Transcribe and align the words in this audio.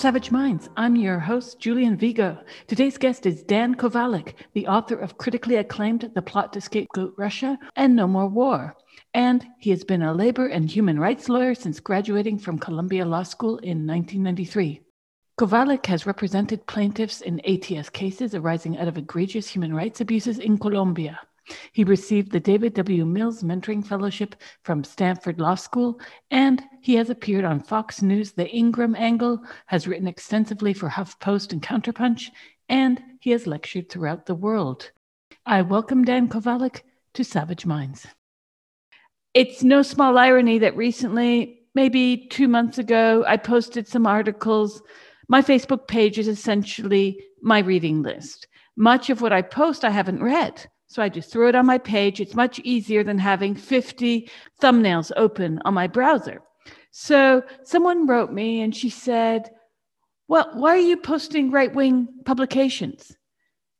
Savage 0.00 0.30
Minds. 0.30 0.70
I'm 0.78 0.96
your 0.96 1.18
host, 1.18 1.60
Julian 1.60 1.94
Vigo. 1.94 2.38
Today's 2.66 2.96
guest 2.96 3.26
is 3.26 3.42
Dan 3.42 3.74
Kovalik, 3.74 4.32
the 4.54 4.66
author 4.66 4.96
of 4.96 5.18
critically 5.18 5.56
acclaimed 5.56 6.10
The 6.14 6.22
Plot 6.22 6.54
to 6.54 6.62
Scapegoat 6.62 7.12
Russia 7.18 7.58
and 7.76 7.94
No 7.94 8.06
More 8.06 8.26
War. 8.26 8.74
And 9.12 9.46
he 9.58 9.68
has 9.68 9.84
been 9.84 10.00
a 10.00 10.14
labor 10.14 10.46
and 10.46 10.70
human 10.70 10.98
rights 10.98 11.28
lawyer 11.28 11.54
since 11.54 11.80
graduating 11.80 12.38
from 12.38 12.58
Columbia 12.58 13.04
Law 13.04 13.24
School 13.24 13.58
in 13.58 13.86
1993. 13.86 14.80
Kovalik 15.38 15.84
has 15.84 16.06
represented 16.06 16.66
plaintiffs 16.66 17.20
in 17.20 17.38
ATS 17.40 17.90
cases 17.90 18.34
arising 18.34 18.78
out 18.78 18.88
of 18.88 18.96
egregious 18.96 19.48
human 19.48 19.74
rights 19.74 20.00
abuses 20.00 20.38
in 20.38 20.56
Colombia. 20.56 21.20
He 21.72 21.84
received 21.84 22.32
the 22.32 22.40
David 22.40 22.74
W. 22.74 23.04
Mills 23.04 23.42
Mentoring 23.42 23.86
Fellowship 23.86 24.34
from 24.62 24.84
Stanford 24.84 25.40
Law 25.40 25.54
School, 25.54 26.00
and 26.30 26.62
he 26.80 26.94
has 26.94 27.10
appeared 27.10 27.44
on 27.44 27.60
Fox 27.60 28.02
News' 28.02 28.32
The 28.32 28.48
Ingraham 28.54 28.94
Angle, 28.96 29.42
has 29.66 29.86
written 29.88 30.06
extensively 30.08 30.72
for 30.72 30.88
HuffPost 30.88 31.52
and 31.52 31.62
Counterpunch, 31.62 32.30
and 32.68 33.02
he 33.20 33.30
has 33.30 33.46
lectured 33.46 33.88
throughout 33.88 34.26
the 34.26 34.34
world. 34.34 34.90
I 35.46 35.62
welcome 35.62 36.04
Dan 36.04 36.28
Kovalik 36.28 36.82
to 37.14 37.24
Savage 37.24 37.66
Minds. 37.66 38.06
It's 39.34 39.62
no 39.62 39.82
small 39.82 40.18
irony 40.18 40.58
that 40.58 40.76
recently, 40.76 41.62
maybe 41.74 42.26
two 42.30 42.48
months 42.48 42.78
ago, 42.78 43.24
I 43.26 43.36
posted 43.36 43.86
some 43.86 44.06
articles. 44.06 44.82
My 45.28 45.40
Facebook 45.40 45.86
page 45.86 46.18
is 46.18 46.28
essentially 46.28 47.24
my 47.42 47.60
reading 47.60 48.02
list. 48.02 48.48
Much 48.76 49.10
of 49.10 49.20
what 49.20 49.32
I 49.32 49.42
post, 49.42 49.84
I 49.84 49.90
haven't 49.90 50.22
read. 50.22 50.66
So 50.90 51.04
I 51.04 51.08
just 51.08 51.30
throw 51.30 51.46
it 51.46 51.54
on 51.54 51.66
my 51.66 51.78
page. 51.78 52.20
It's 52.20 52.34
much 52.34 52.58
easier 52.64 53.04
than 53.04 53.16
having 53.16 53.54
50 53.54 54.28
thumbnails 54.60 55.12
open 55.16 55.60
on 55.64 55.72
my 55.72 55.86
browser. 55.86 56.42
So 56.90 57.44
someone 57.62 58.08
wrote 58.08 58.32
me 58.32 58.60
and 58.60 58.74
she 58.74 58.90
said, 58.90 59.50
Well, 60.26 60.50
why 60.52 60.70
are 60.70 60.78
you 60.78 60.96
posting 60.96 61.52
right 61.52 61.72
wing 61.72 62.08
publications? 62.24 63.16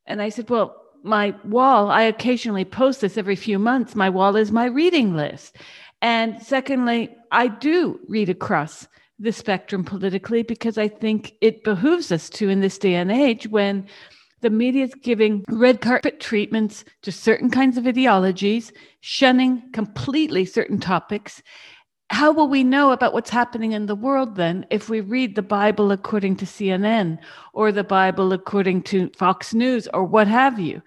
And 0.06 0.22
I 0.22 0.28
said, 0.28 0.48
Well, 0.48 0.76
my 1.02 1.34
wall, 1.44 1.90
I 1.90 2.02
occasionally 2.02 2.64
post 2.64 3.00
this 3.00 3.18
every 3.18 3.34
few 3.34 3.58
months. 3.58 3.96
My 3.96 4.08
wall 4.08 4.36
is 4.36 4.52
my 4.52 4.66
reading 4.66 5.16
list. 5.16 5.56
And 6.00 6.40
secondly, 6.40 7.12
I 7.32 7.48
do 7.48 7.98
read 8.06 8.28
across 8.28 8.86
the 9.18 9.32
spectrum 9.32 9.82
politically 9.82 10.44
because 10.44 10.78
I 10.78 10.86
think 10.86 11.34
it 11.40 11.64
behooves 11.64 12.12
us 12.12 12.30
to 12.30 12.48
in 12.48 12.60
this 12.60 12.78
day 12.78 12.94
and 12.94 13.10
age 13.10 13.48
when 13.48 13.88
the 14.40 14.50
media 14.50 14.84
is 14.84 14.94
giving 14.94 15.44
red 15.48 15.80
carpet 15.80 16.20
treatments 16.20 16.84
to 17.02 17.12
certain 17.12 17.50
kinds 17.50 17.76
of 17.76 17.86
ideologies, 17.86 18.72
shunning 19.00 19.62
completely 19.72 20.44
certain 20.44 20.78
topics. 20.78 21.42
How 22.10 22.32
will 22.32 22.48
we 22.48 22.64
know 22.64 22.90
about 22.90 23.12
what's 23.12 23.30
happening 23.30 23.72
in 23.72 23.86
the 23.86 23.94
world 23.94 24.36
then 24.36 24.66
if 24.70 24.88
we 24.88 25.00
read 25.00 25.36
the 25.36 25.42
Bible 25.42 25.92
according 25.92 26.36
to 26.36 26.44
CNN 26.44 27.18
or 27.52 27.70
the 27.70 27.84
Bible 27.84 28.32
according 28.32 28.82
to 28.84 29.10
Fox 29.16 29.54
News 29.54 29.86
or 29.94 30.04
what 30.04 30.26
have 30.26 30.58
you? 30.58 30.82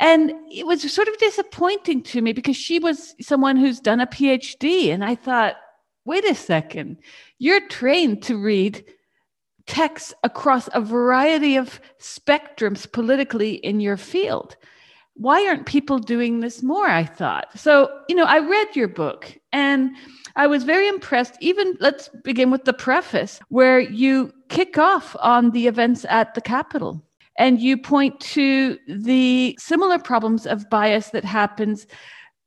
And 0.00 0.32
it 0.50 0.66
was 0.66 0.90
sort 0.92 1.08
of 1.08 1.18
disappointing 1.18 2.02
to 2.04 2.20
me 2.20 2.32
because 2.32 2.56
she 2.56 2.78
was 2.78 3.14
someone 3.20 3.56
who's 3.56 3.78
done 3.78 4.00
a 4.00 4.06
PhD. 4.06 4.92
And 4.92 5.04
I 5.04 5.14
thought, 5.14 5.56
wait 6.04 6.24
a 6.24 6.34
second, 6.34 6.98
you're 7.38 7.66
trained 7.68 8.22
to 8.24 8.36
read 8.36 8.84
texts 9.66 10.12
across 10.22 10.68
a 10.72 10.80
variety 10.80 11.56
of 11.56 11.80
spectrums 11.98 12.90
politically 12.90 13.54
in 13.56 13.80
your 13.80 13.96
field. 13.96 14.56
Why 15.14 15.46
aren't 15.46 15.66
people 15.66 15.98
doing 15.98 16.40
this 16.40 16.62
more? 16.62 16.88
I 16.88 17.04
thought. 17.04 17.46
So, 17.58 17.88
you 18.08 18.16
know, 18.16 18.24
I 18.24 18.40
read 18.40 18.74
your 18.74 18.88
book 18.88 19.38
and 19.52 19.90
I 20.36 20.46
was 20.48 20.64
very 20.64 20.88
impressed. 20.88 21.36
Even 21.40 21.76
let's 21.78 22.08
begin 22.24 22.50
with 22.50 22.64
the 22.64 22.72
preface 22.72 23.38
where 23.48 23.78
you 23.78 24.32
kick 24.48 24.76
off 24.76 25.14
on 25.20 25.52
the 25.52 25.68
events 25.68 26.04
at 26.08 26.34
the 26.34 26.40
Capitol 26.40 27.00
and 27.38 27.60
you 27.60 27.78
point 27.78 28.18
to 28.20 28.76
the 28.88 29.56
similar 29.58 29.98
problems 29.98 30.46
of 30.46 30.68
bias 30.68 31.10
that 31.10 31.24
happens 31.24 31.86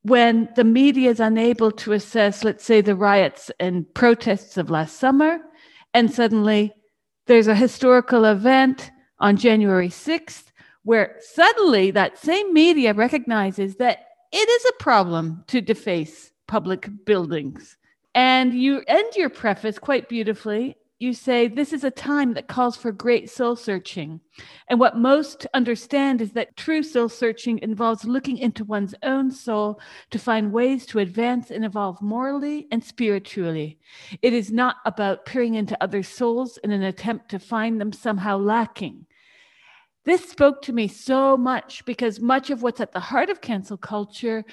when 0.04 0.48
the 0.56 0.64
media 0.64 1.10
is 1.10 1.20
unable 1.20 1.72
to 1.72 1.92
assess, 1.92 2.44
let's 2.44 2.64
say, 2.64 2.80
the 2.80 2.96
riots 2.96 3.52
and 3.60 3.86
protests 3.94 4.58
of 4.58 4.70
last 4.70 5.00
summer, 5.00 5.40
and 5.94 6.14
suddenly 6.14 6.74
there's 7.28 7.48
a 7.48 7.56
historical 7.56 8.26
event 8.26 8.92
on 9.20 9.38
January 9.38 9.90
6th 9.90 10.46
where 10.84 11.18
suddenly 11.20 11.92
that 11.92 12.18
same 12.18 12.54
media 12.54 12.94
recognizes 12.94 13.76
that 13.76 14.08
it 14.32 14.50
is 14.50 14.66
a 14.66 14.84
problem 14.84 15.44
to 15.48 15.62
deface 15.62 16.32
public 16.48 16.90
buildings. 17.06 17.78
And 18.16 18.54
you 18.54 18.82
end 18.88 19.14
your 19.16 19.30
preface 19.30 19.78
quite 19.78 20.10
beautifully 20.10 20.78
you 21.00 21.14
say 21.14 21.48
this 21.48 21.74
is 21.74 21.84
a 21.84 21.92
time 21.92 22.34
that 22.34 22.48
calls 22.48 22.76
for 22.76 22.92
great 22.92 23.30
soul 23.30 23.56
searching. 23.56 24.20
And 24.68 24.80
what 24.80 24.98
most 24.98 25.46
understand 25.54 26.22
is 26.22 26.32
that 26.32 26.58
true 26.58 26.82
soul 26.82 27.08
searching 27.08 27.60
involves 27.60 28.04
looking 28.04 28.38
into 28.38 28.64
one's 28.64 28.96
own 29.04 29.30
soul 29.30 29.80
to 30.10 30.18
find 30.18 30.52
ways 30.52 30.88
to 30.88 31.00
advance 31.00 31.52
and 31.52 31.64
evolve 31.64 32.02
morally 32.02 32.68
and 32.72 32.84
spiritually. 32.84 33.78
It 34.24 34.34
is 34.34 34.52
not 34.52 34.78
about 34.86 35.26
peering 35.26 35.54
into 35.54 35.82
other 35.82 36.02
souls 36.02 36.58
in 36.64 36.72
an 36.72 36.84
attempt 36.84 37.30
to 37.30 37.40
find 37.40 37.80
them 37.80 37.94
somehow 37.94 38.38
lacking. 38.38 39.06
This 40.04 40.28
spoke 40.28 40.62
to 40.64 40.74
me 40.74 40.88
so 40.88 41.38
much 41.38 41.86
because 41.86 42.20
much 42.20 42.50
of 42.50 42.64
what's 42.64 42.80
at 42.80 42.94
the 42.94 43.00
heart 43.00 43.30
of 43.30 43.42
cancel 43.42 43.78
culture 43.78 44.46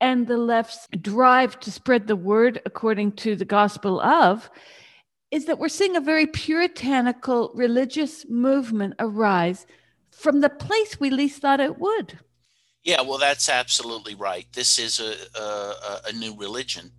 and 0.00 0.26
the 0.26 0.36
left's 0.38 0.86
drive 1.00 1.58
to 1.60 1.72
spread 1.72 2.06
the 2.06 2.16
word 2.16 2.62
according 2.64 3.12
to 3.16 3.34
the 3.34 3.44
gospel 3.44 4.00
of 4.00 4.48
is 5.30 5.46
that 5.46 5.58
we're 5.58 5.68
seeing 5.68 5.96
a 5.96 6.00
very 6.00 6.26
puritanical 6.26 7.52
religious 7.54 8.28
movement 8.28 8.94
arise 8.98 9.66
from 10.10 10.40
the 10.40 10.50
place 10.50 10.98
we 10.98 11.10
least 11.10 11.40
thought 11.40 11.60
it 11.60 11.78
would. 11.78 12.18
Yeah, 12.82 13.02
well, 13.02 13.18
that's 13.18 13.48
absolutely 13.48 14.14
right. 14.14 14.46
This 14.52 14.78
is 14.78 15.00
a, 15.00 15.14
a, 15.38 16.00
a 16.08 16.12
new 16.12 16.36
religion. 16.36 16.90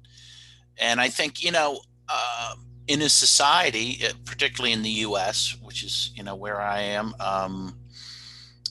And 0.77 1.01
I 1.01 1.09
think, 1.09 1.43
you 1.43 1.51
know, 1.51 1.81
uh, 2.07 2.55
in 2.87 3.01
a 3.01 3.09
society, 3.09 3.99
uh, 4.05 4.11
particularly 4.25 4.73
in 4.73 4.83
the 4.83 4.89
US, 4.89 5.57
which 5.61 5.83
is, 5.83 6.11
you 6.15 6.23
know, 6.23 6.35
where 6.35 6.61
I 6.61 6.81
am, 6.81 7.13
um, 7.19 7.77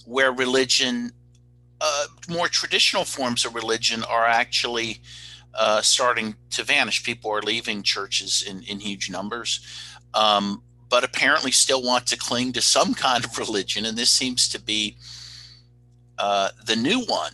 where 0.05 0.33
religion, 0.33 1.13
uh, 1.81 2.07
more 2.29 2.49
traditional 2.49 3.05
forms 3.05 3.45
of 3.45 3.55
religion 3.55 4.05
are 4.05 4.27
actually 4.27 5.01
uh, 5.55 5.81
starting 5.83 6.35
to 6.51 6.65
vanish. 6.65 7.03
People 7.03 7.31
are 7.31 7.43
leaving 7.43 7.83
churches 7.83 8.43
in, 8.43 8.63
in 8.63 8.81
huge 8.81 9.11
numbers, 9.11 9.61
um, 10.15 10.63
but 10.89 11.05
apparently 11.05 11.51
still 11.51 11.83
want 11.83 12.07
to 12.07 12.17
cling 12.17 12.53
to 12.53 12.61
some 12.61 12.95
kind 12.95 13.25
of 13.25 13.39
religion. 13.45 13.85
And 13.85 13.97
this 13.97 14.11
seems 14.11 14.49
to 14.51 14.61
be 14.61 14.97
uh, 16.19 16.51
the 16.67 16.77
new 16.77 17.01
one. 17.05 17.33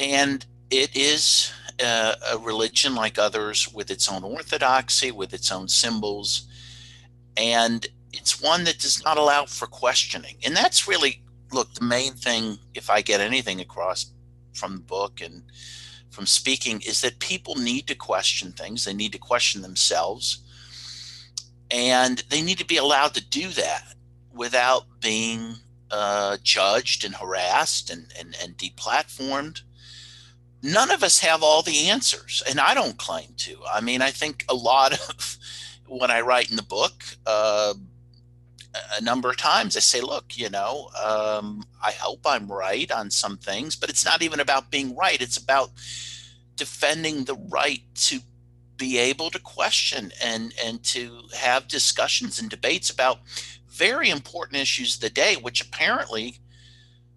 And 0.00 0.44
it 0.70 0.96
is 0.96 1.52
a, 1.80 1.86
uh, 1.86 2.14
a 2.34 2.38
religion 2.38 2.94
like 2.94 3.18
others 3.18 3.72
with 3.72 3.90
its 3.90 4.10
own 4.10 4.24
orthodoxy, 4.24 5.10
with 5.10 5.32
its 5.32 5.50
own 5.52 5.68
symbols. 5.68 6.46
And 7.36 7.86
it's 8.12 8.40
one 8.40 8.64
that 8.64 8.78
does 8.78 9.02
not 9.04 9.18
allow 9.18 9.44
for 9.44 9.66
questioning. 9.66 10.36
And 10.44 10.56
that's 10.56 10.88
really, 10.88 11.22
look, 11.52 11.72
the 11.74 11.84
main 11.84 12.14
thing, 12.14 12.58
if 12.74 12.90
I 12.90 13.00
get 13.00 13.20
anything 13.20 13.60
across 13.60 14.12
from 14.54 14.74
the 14.74 14.82
book 14.82 15.20
and 15.20 15.42
from 16.10 16.26
speaking 16.26 16.80
is 16.86 17.00
that 17.00 17.18
people 17.18 17.54
need 17.54 17.86
to 17.88 17.94
question 17.94 18.52
things. 18.52 18.84
They 18.84 18.94
need 18.94 19.12
to 19.12 19.18
question 19.18 19.62
themselves. 19.62 20.38
And 21.70 22.22
they 22.30 22.42
need 22.42 22.58
to 22.58 22.66
be 22.66 22.78
allowed 22.78 23.14
to 23.14 23.24
do 23.24 23.48
that 23.48 23.94
without 24.32 24.84
being 25.00 25.56
uh, 25.90 26.38
judged 26.42 27.04
and 27.04 27.14
harassed 27.14 27.90
and, 27.90 28.12
and, 28.18 28.36
and 28.42 28.56
deplatformed. 28.56 29.62
None 30.62 30.90
of 30.90 31.02
us 31.02 31.20
have 31.20 31.42
all 31.42 31.62
the 31.62 31.88
answers, 31.88 32.42
and 32.48 32.58
I 32.58 32.74
don't 32.74 32.98
claim 32.98 33.28
to. 33.38 33.58
I 33.72 33.80
mean, 33.80 34.02
I 34.02 34.10
think 34.10 34.44
a 34.48 34.54
lot 34.54 34.92
of 34.92 35.38
what 35.86 36.10
I 36.10 36.20
write 36.20 36.50
in 36.50 36.56
the 36.56 36.62
book, 36.62 37.04
uh, 37.26 37.74
a 38.96 39.02
number 39.02 39.30
of 39.30 39.36
times 39.36 39.76
I 39.76 39.80
say, 39.80 40.00
look, 40.00 40.36
you 40.36 40.50
know, 40.50 40.90
um, 41.02 41.64
I 41.82 41.92
hope 41.92 42.20
I'm 42.26 42.50
right 42.50 42.90
on 42.90 43.10
some 43.10 43.36
things, 43.36 43.76
but 43.76 43.90
it's 43.90 44.04
not 44.04 44.22
even 44.22 44.40
about 44.40 44.70
being 44.70 44.96
right. 44.96 45.20
It's 45.20 45.36
about 45.36 45.70
defending 46.56 47.24
the 47.24 47.36
right 47.50 47.82
to 47.94 48.20
be 48.76 48.98
able 48.98 49.30
to 49.30 49.38
question 49.40 50.12
and 50.22 50.54
and 50.64 50.82
to 50.84 51.22
have 51.36 51.66
discussions 51.66 52.38
and 52.38 52.48
debates 52.48 52.90
about 52.90 53.18
very 53.68 54.08
important 54.08 54.60
issues 54.60 54.96
of 54.96 55.00
the 55.00 55.10
day, 55.10 55.36
which 55.36 55.60
apparently 55.60 56.38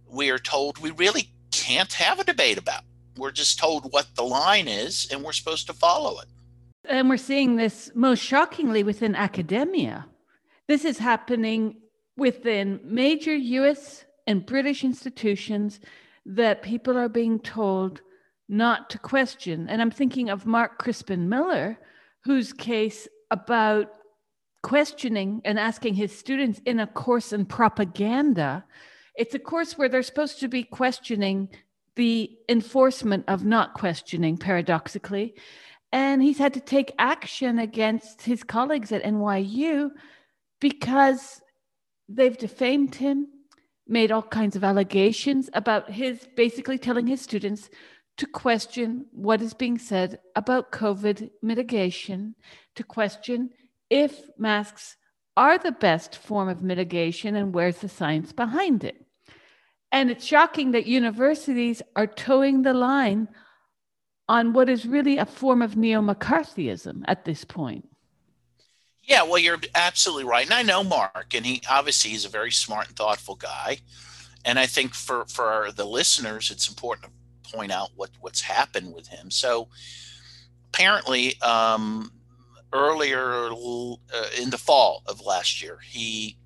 we 0.07 0.30
are 0.30 0.39
told 0.39 0.77
we 0.77 0.92
really 0.92 1.31
can't 1.51 1.94
have 1.94 2.19
a 2.19 2.24
debate 2.24 2.57
about. 2.57 2.83
We're 3.18 3.31
just 3.31 3.59
told 3.59 3.92
what 3.92 4.07
the 4.15 4.24
line 4.24 4.68
is 4.68 5.07
and 5.12 5.24
we're 5.24 5.33
supposed 5.33 5.68
to 5.68 5.74
follow 5.74 6.19
it. 6.19 6.27
And 6.86 7.09
we're 7.09 7.18
seeing 7.18 7.57
this 7.57 7.92
most 7.94 8.24
shockingly 8.24 8.83
within 8.83 9.15
academia. 9.15 10.06
This 10.71 10.85
is 10.85 11.00
happening 11.00 11.81
within 12.15 12.79
major 12.85 13.35
US 13.35 14.06
and 14.25 14.45
British 14.45 14.85
institutions 14.85 15.81
that 16.25 16.62
people 16.62 16.97
are 16.97 17.09
being 17.09 17.41
told 17.41 18.00
not 18.47 18.89
to 18.91 18.97
question. 18.97 19.68
And 19.68 19.81
I'm 19.81 19.91
thinking 19.91 20.29
of 20.29 20.45
Mark 20.45 20.79
Crispin 20.79 21.27
Miller, 21.27 21.77
whose 22.23 22.53
case 22.53 23.09
about 23.31 23.88
questioning 24.63 25.41
and 25.44 25.59
asking 25.59 25.95
his 25.95 26.18
students 26.18 26.62
in 26.65 26.79
a 26.79 26.88
course 26.88 27.33
in 27.33 27.47
propaganda. 27.47 28.63
It's 29.17 29.35
a 29.35 29.39
course 29.39 29.77
where 29.77 29.89
they're 29.89 30.03
supposed 30.03 30.39
to 30.39 30.47
be 30.47 30.63
questioning 30.63 31.50
the 31.97 32.31
enforcement 32.47 33.25
of 33.27 33.44
not 33.44 33.74
questioning, 33.74 34.38
paradoxically. 34.38 35.35
And 35.91 36.24
he's 36.24 36.38
had 36.38 36.53
to 36.53 36.62
take 36.62 36.95
action 36.97 37.59
against 37.59 38.21
his 38.21 38.41
colleagues 38.41 38.94
at 38.94 39.03
NYU 39.03 39.91
because 40.62 41.42
they've 42.08 42.38
defamed 42.38 42.96
him, 42.96 43.28
made 43.88 44.12
all 44.12 44.22
kinds 44.22 44.56
of 44.56 44.63
allegations 44.63 45.50
about 45.54 45.92
his 45.92 46.25
basically 46.38 46.78
telling 46.78 47.08
his 47.08 47.19
students 47.19 47.69
to 48.18 48.25
question 48.28 49.06
what 49.12 49.42
is 49.42 49.54
being 49.54 49.78
said 49.78 50.19
about 50.36 50.72
COVID 50.72 51.30
mitigation, 51.42 52.36
to 52.75 52.84
question 52.84 53.50
if 53.90 54.22
masks 54.38 54.96
are 55.36 55.58
the 55.58 55.72
best 55.72 56.16
form 56.16 56.48
of 56.48 56.62
mitigation 56.62 57.36
and 57.36 57.54
where's 57.54 57.78
the 57.78 57.90
science 57.90 58.31
behind 58.31 58.84
it. 58.84 59.06
And 59.92 60.10
it's 60.10 60.25
shocking 60.25 60.72
that 60.72 60.86
universities 60.86 61.81
are 61.96 62.08
toeing 62.08 62.62
the 62.62 62.74
line 62.74 63.28
on 64.30 64.54
what 64.54 64.69
is 64.69 64.86
really 64.86 65.18
a 65.18 65.25
form 65.25 65.62
of 65.62 65.75
neo 65.75 66.02
McCarthyism 66.02 67.04
at 67.08 67.25
this 67.25 67.44
point. 67.44 67.90
Yeah, 69.12 69.24
well, 69.24 69.40
you're 69.40 69.60
absolutely 69.75 70.24
right. 70.24 70.46
And 70.46 70.54
I 70.54 70.62
know 70.63 70.86
Mark, 70.86 71.34
and 71.34 71.46
he 71.46 71.62
obviously 71.69 72.12
he's 72.12 72.24
a 72.24 72.30
very 72.30 72.50
smart 72.50 72.88
and 72.88 72.96
thoughtful 72.96 73.36
guy. 73.36 73.80
And 74.46 74.58
I 74.58 74.66
think 74.66 74.94
for, 74.94 75.25
for 75.25 75.68
the 75.75 75.84
listeners, 75.84 76.50
it's 76.50 76.69
important 76.69 77.12
to 77.44 77.52
point 77.52 77.74
out 77.74 77.90
what, 77.98 78.12
what's 78.22 78.40
happened 78.40 78.94
with 78.94 79.08
him. 79.08 79.30
So 79.30 79.68
apparently, 80.69 81.40
um, 81.42 82.13
earlier 82.72 83.50
uh, 83.52 84.30
in 84.42 84.50
the 84.50 84.58
fall 84.58 85.04
of 85.08 85.19
last 85.25 85.62
year, 85.62 85.80
he 85.86 86.38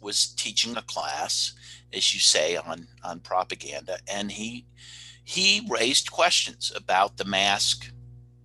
was 0.00 0.28
teaching 0.28 0.76
a 0.76 0.82
class, 0.82 1.52
as 1.92 2.14
you 2.14 2.20
say, 2.20 2.56
on 2.56 2.86
on 3.02 3.18
propaganda, 3.18 3.98
and 4.06 4.30
he 4.30 4.66
he 5.24 5.66
raised 5.68 6.12
questions 6.12 6.70
about 6.76 7.16
the 7.16 7.24
mask 7.24 7.90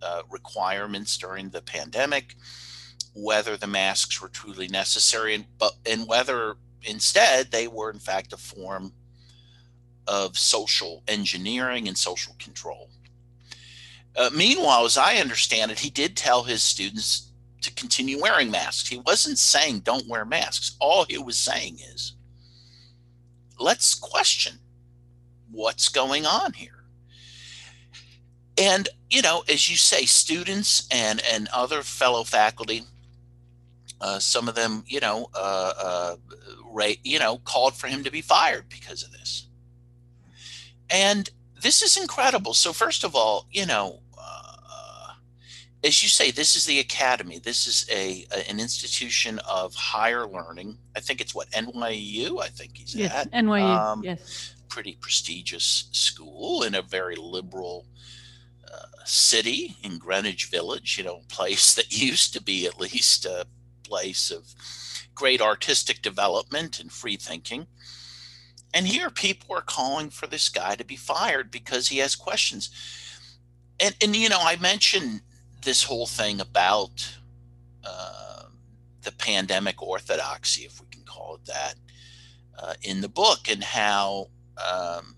uh, 0.01 0.23
requirements 0.27 1.17
during 1.19 1.49
the 1.49 1.61
pandemic, 1.61 2.35
whether 3.23 3.57
the 3.57 3.67
masks 3.67 4.21
were 4.21 4.29
truly 4.29 4.67
necessary, 4.67 5.35
and 5.35 5.45
but 5.57 5.73
and 5.85 6.07
whether 6.07 6.55
instead 6.83 7.51
they 7.51 7.67
were 7.67 7.91
in 7.91 7.99
fact 7.99 8.33
a 8.33 8.37
form 8.37 8.93
of 10.07 10.37
social 10.37 11.03
engineering 11.07 11.87
and 11.87 11.97
social 11.97 12.35
control. 12.39 12.89
Uh, 14.15 14.29
meanwhile, 14.35 14.85
as 14.85 14.97
I 14.97 15.17
understand 15.17 15.71
it, 15.71 15.79
he 15.79 15.89
did 15.89 16.17
tell 16.17 16.43
his 16.43 16.63
students 16.63 17.31
to 17.61 17.73
continue 17.73 18.19
wearing 18.19 18.49
masks. 18.49 18.89
He 18.89 18.99
wasn't 19.05 19.37
saying 19.37 19.81
don't 19.81 20.07
wear 20.07 20.25
masks. 20.25 20.75
All 20.79 21.05
he 21.05 21.17
was 21.17 21.37
saying 21.37 21.79
is 21.93 22.15
let's 23.59 23.93
question 23.95 24.53
what's 25.51 25.89
going 25.89 26.25
on 26.25 26.53
here. 26.53 26.83
And, 28.57 28.89
you 29.09 29.21
know, 29.21 29.43
as 29.47 29.69
you 29.69 29.77
say, 29.77 30.05
students 30.05 30.87
and, 30.91 31.21
and 31.31 31.47
other 31.53 31.81
fellow 31.81 32.23
faculty, 32.23 32.83
uh, 34.01 34.19
some 34.19 34.47
of 34.47 34.55
them, 34.55 34.83
you 34.87 34.99
know, 34.99 35.29
uh, 35.33 35.73
uh, 35.83 36.15
Ray, 36.71 36.99
you 37.03 37.19
know, 37.19 37.37
called 37.37 37.75
for 37.75 37.87
him 37.87 38.03
to 38.03 38.11
be 38.11 38.21
fired 38.21 38.69
because 38.69 39.03
of 39.03 39.11
this. 39.11 39.47
And 40.89 41.29
this 41.61 41.81
is 41.81 41.97
incredible. 41.97 42.53
So, 42.53 42.73
first 42.73 43.03
of 43.03 43.15
all, 43.15 43.47
you 43.51 43.65
know, 43.65 44.01
as 45.83 46.03
you 46.03 46.09
say, 46.09 46.31
this 46.31 46.55
is 46.55 46.65
the 46.65 46.79
academy. 46.79 47.39
This 47.39 47.65
is 47.65 47.85
a, 47.91 48.25
a, 48.31 48.49
an 48.49 48.59
institution 48.59 49.39
of 49.49 49.73
higher 49.75 50.27
learning. 50.27 50.77
I 50.95 50.99
think 50.99 51.21
it's 51.21 51.33
what 51.33 51.49
NYU. 51.51 52.41
I 52.41 52.47
think 52.47 52.77
he's 52.77 52.95
yes, 52.95 53.13
at 53.13 53.31
NYU. 53.31 53.63
Um, 53.63 54.03
yes, 54.03 54.55
pretty 54.67 54.97
prestigious 54.99 55.87
school 55.91 56.63
in 56.63 56.75
a 56.75 56.81
very 56.81 57.15
liberal 57.15 57.85
uh, 58.65 59.05
city 59.05 59.77
in 59.81 59.97
Greenwich 59.97 60.47
Village. 60.47 60.97
You 60.97 61.05
know, 61.05 61.21
place 61.29 61.73
that 61.75 61.91
used 61.97 62.33
to 62.33 62.41
be 62.41 62.65
at 62.65 62.79
least 62.79 63.25
a 63.25 63.45
place 63.89 64.31
of 64.31 64.53
great 65.15 65.41
artistic 65.41 66.01
development 66.01 66.79
and 66.79 66.91
free 66.91 67.17
thinking. 67.17 67.67
And 68.73 68.87
here, 68.87 69.09
people 69.09 69.55
are 69.55 69.61
calling 69.61 70.11
for 70.11 70.27
this 70.27 70.47
guy 70.47 70.75
to 70.75 70.85
be 70.85 70.95
fired 70.95 71.49
because 71.49 71.87
he 71.87 71.97
has 71.97 72.15
questions. 72.15 72.69
And, 73.79 73.95
and 74.01 74.15
you 74.15 74.29
know, 74.29 74.39
I 74.41 74.57
mentioned 74.57 75.21
this 75.63 75.83
whole 75.83 76.05
thing 76.05 76.39
about 76.39 77.17
uh, 77.83 78.43
the 79.01 79.11
pandemic 79.11 79.81
orthodoxy, 79.81 80.65
if 80.65 80.79
we 80.79 80.87
can 80.91 81.03
call 81.03 81.35
it 81.35 81.45
that, 81.45 81.73
uh, 82.57 82.73
in 82.83 83.01
the 83.01 83.09
book, 83.09 83.49
and 83.49 83.63
how, 83.63 84.27
um, 84.57 85.15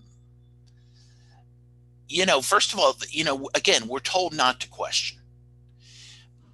you 2.08 2.24
know, 2.24 2.40
first 2.40 2.72
of 2.72 2.78
all, 2.78 2.96
you 3.10 3.24
know, 3.24 3.50
again, 3.54 3.86
we're 3.86 4.00
told 4.00 4.34
not 4.34 4.60
to 4.60 4.68
question. 4.68 5.18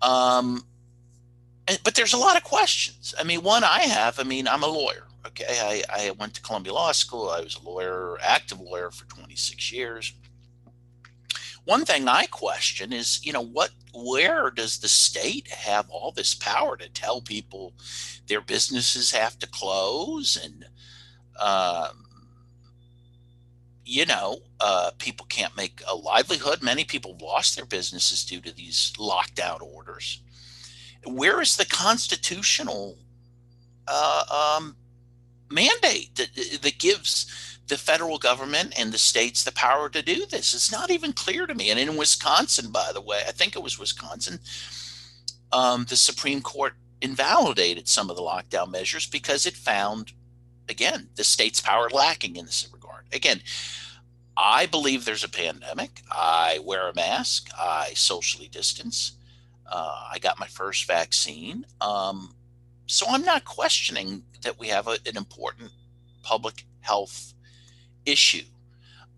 Um, 0.03 0.65
and, 1.69 1.79
but 1.85 1.95
there's 1.95 2.15
a 2.15 2.19
lot 2.19 2.37
of 2.37 2.45
questions. 2.45 3.15
I 3.19 3.25
mean, 3.25 3.43
one 3.43 3.65
I 3.65 3.81
have, 3.81 4.19
I 4.19 4.23
mean, 4.23 4.49
I'm 4.49 4.63
a 4.63 4.69
lawyer. 4.69 5.05
Okay. 5.27 5.45
I, 5.49 5.83
I 5.91 6.11
went 6.13 6.35
to 6.35 6.43
Columbia 6.43 6.73
Law 6.73 6.93
School. 6.93 7.29
I 7.29 7.41
was 7.41 7.57
a 7.57 7.69
lawyer, 7.69 8.19
active 8.23 8.61
lawyer 8.61 8.91
for 8.91 9.05
26 9.07 9.73
years 9.73 10.15
one 11.69 11.85
thing 11.85 12.09
I 12.09 12.25
question 12.25 12.95
is, 12.95 13.21
you 13.27 13.35
know, 13.35 13.45
what, 13.45 13.73
where 13.93 14.51
does 14.51 14.79
the 14.79 14.89
state 14.89 15.49
have 15.49 15.91
all 15.91 16.13
this 16.13 16.35
power 16.35 16.79
to 16.79 16.89
tell 16.89 17.21
people 17.21 17.75
their 18.27 18.41
businesses 18.41 19.11
have 19.11 19.39
to 19.41 19.47
close 19.47 20.39
and, 20.43 20.65
um, 21.39 22.07
you 23.85 24.07
know, 24.07 24.39
uh, 24.61 24.93
people 24.99 25.27
can't 25.27 25.59
make 25.59 25.83
a 25.87 25.95
livelihood. 25.95 26.63
Many 26.63 26.85
people 26.85 27.19
lost 27.21 27.55
their 27.55 27.67
businesses 27.67 28.25
due 28.25 28.41
to 28.41 28.57
these 28.57 28.95
lockdown 28.99 29.61
orders. 29.61 30.23
Where 31.07 31.41
is 31.41 31.57
the 31.57 31.67
constitutional 31.67 32.99
uh, 33.87 34.57
um, 34.59 34.77
mandate 35.51 36.15
that, 36.17 36.63
that 36.63 36.79
gives 36.79 37.59
the 37.69 37.79
federal 37.79 38.19
government 38.19 38.75
and 38.79 38.93
the 38.93 38.99
states 38.99 39.45
the 39.45 39.53
power 39.53 39.89
to 39.91 40.03
do 40.03 40.27
this. 40.27 40.55
It's 40.55 40.73
not 40.73 40.91
even 40.91 41.13
clear 41.13 41.47
to 41.47 41.55
me. 41.55 41.71
And 41.71 41.79
in 41.79 41.97
Wisconsin, 41.97 42.71
by 42.71 42.91
the 42.93 43.01
way, 43.01 43.21
I 43.27 43.33
think 43.33 43.55
it 43.55 43.63
was 43.63 43.79
Wisconsin, 43.79 44.41
um, 45.53 45.85
the 45.89 45.97
Supreme 45.97 46.41
Court 46.41 46.75
invalidated 47.01 47.87
some 47.87 48.11
of 48.11 48.17
the 48.17 48.23
lockdown 48.23 48.71
measures 48.71 49.07
because 49.07 49.47
it 49.47 49.55
found, 49.55 50.13
again, 50.69 51.09
the 51.15 51.25
state's 51.25 51.61
power 51.61 51.89
lacking 51.91 52.37
in 52.37 52.47
this 52.47 52.69
regard. 52.73 53.05
Again, 53.13 53.41
I 54.37 54.67
believe 54.67 55.05
there's 55.05 55.25
a 55.25 55.29
pandemic. 55.29 56.03
I 56.11 56.61
wear 56.65 56.89
a 56.89 56.95
mask. 56.95 57.51
I 57.59 57.93
socially 57.95 58.49
distance. 58.49 59.13
Uh, 59.71 60.09
I 60.13 60.19
got 60.19 60.39
my 60.39 60.47
first 60.47 60.87
vaccine. 60.87 61.65
Um, 61.81 62.35
so 62.87 63.07
I'm 63.09 63.25
not 63.25 63.45
questioning 63.45 64.23
that 64.43 64.59
we 64.59 64.69
have 64.69 64.89
a, 64.89 64.99
an 65.07 65.17
important 65.17 65.71
public 66.23 66.65
health 66.81 67.35
issue. 68.07 68.45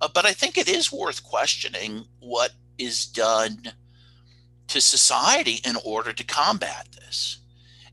Uh, 0.00 0.08
but 0.12 0.24
I 0.24 0.32
think 0.32 0.56
it 0.56 0.68
is 0.68 0.92
worth 0.92 1.22
questioning 1.22 2.04
what 2.20 2.52
is 2.78 3.06
done 3.06 3.72
to 4.68 4.80
society 4.80 5.60
in 5.64 5.76
order 5.84 6.12
to 6.12 6.24
combat 6.24 6.88
this. 6.92 7.38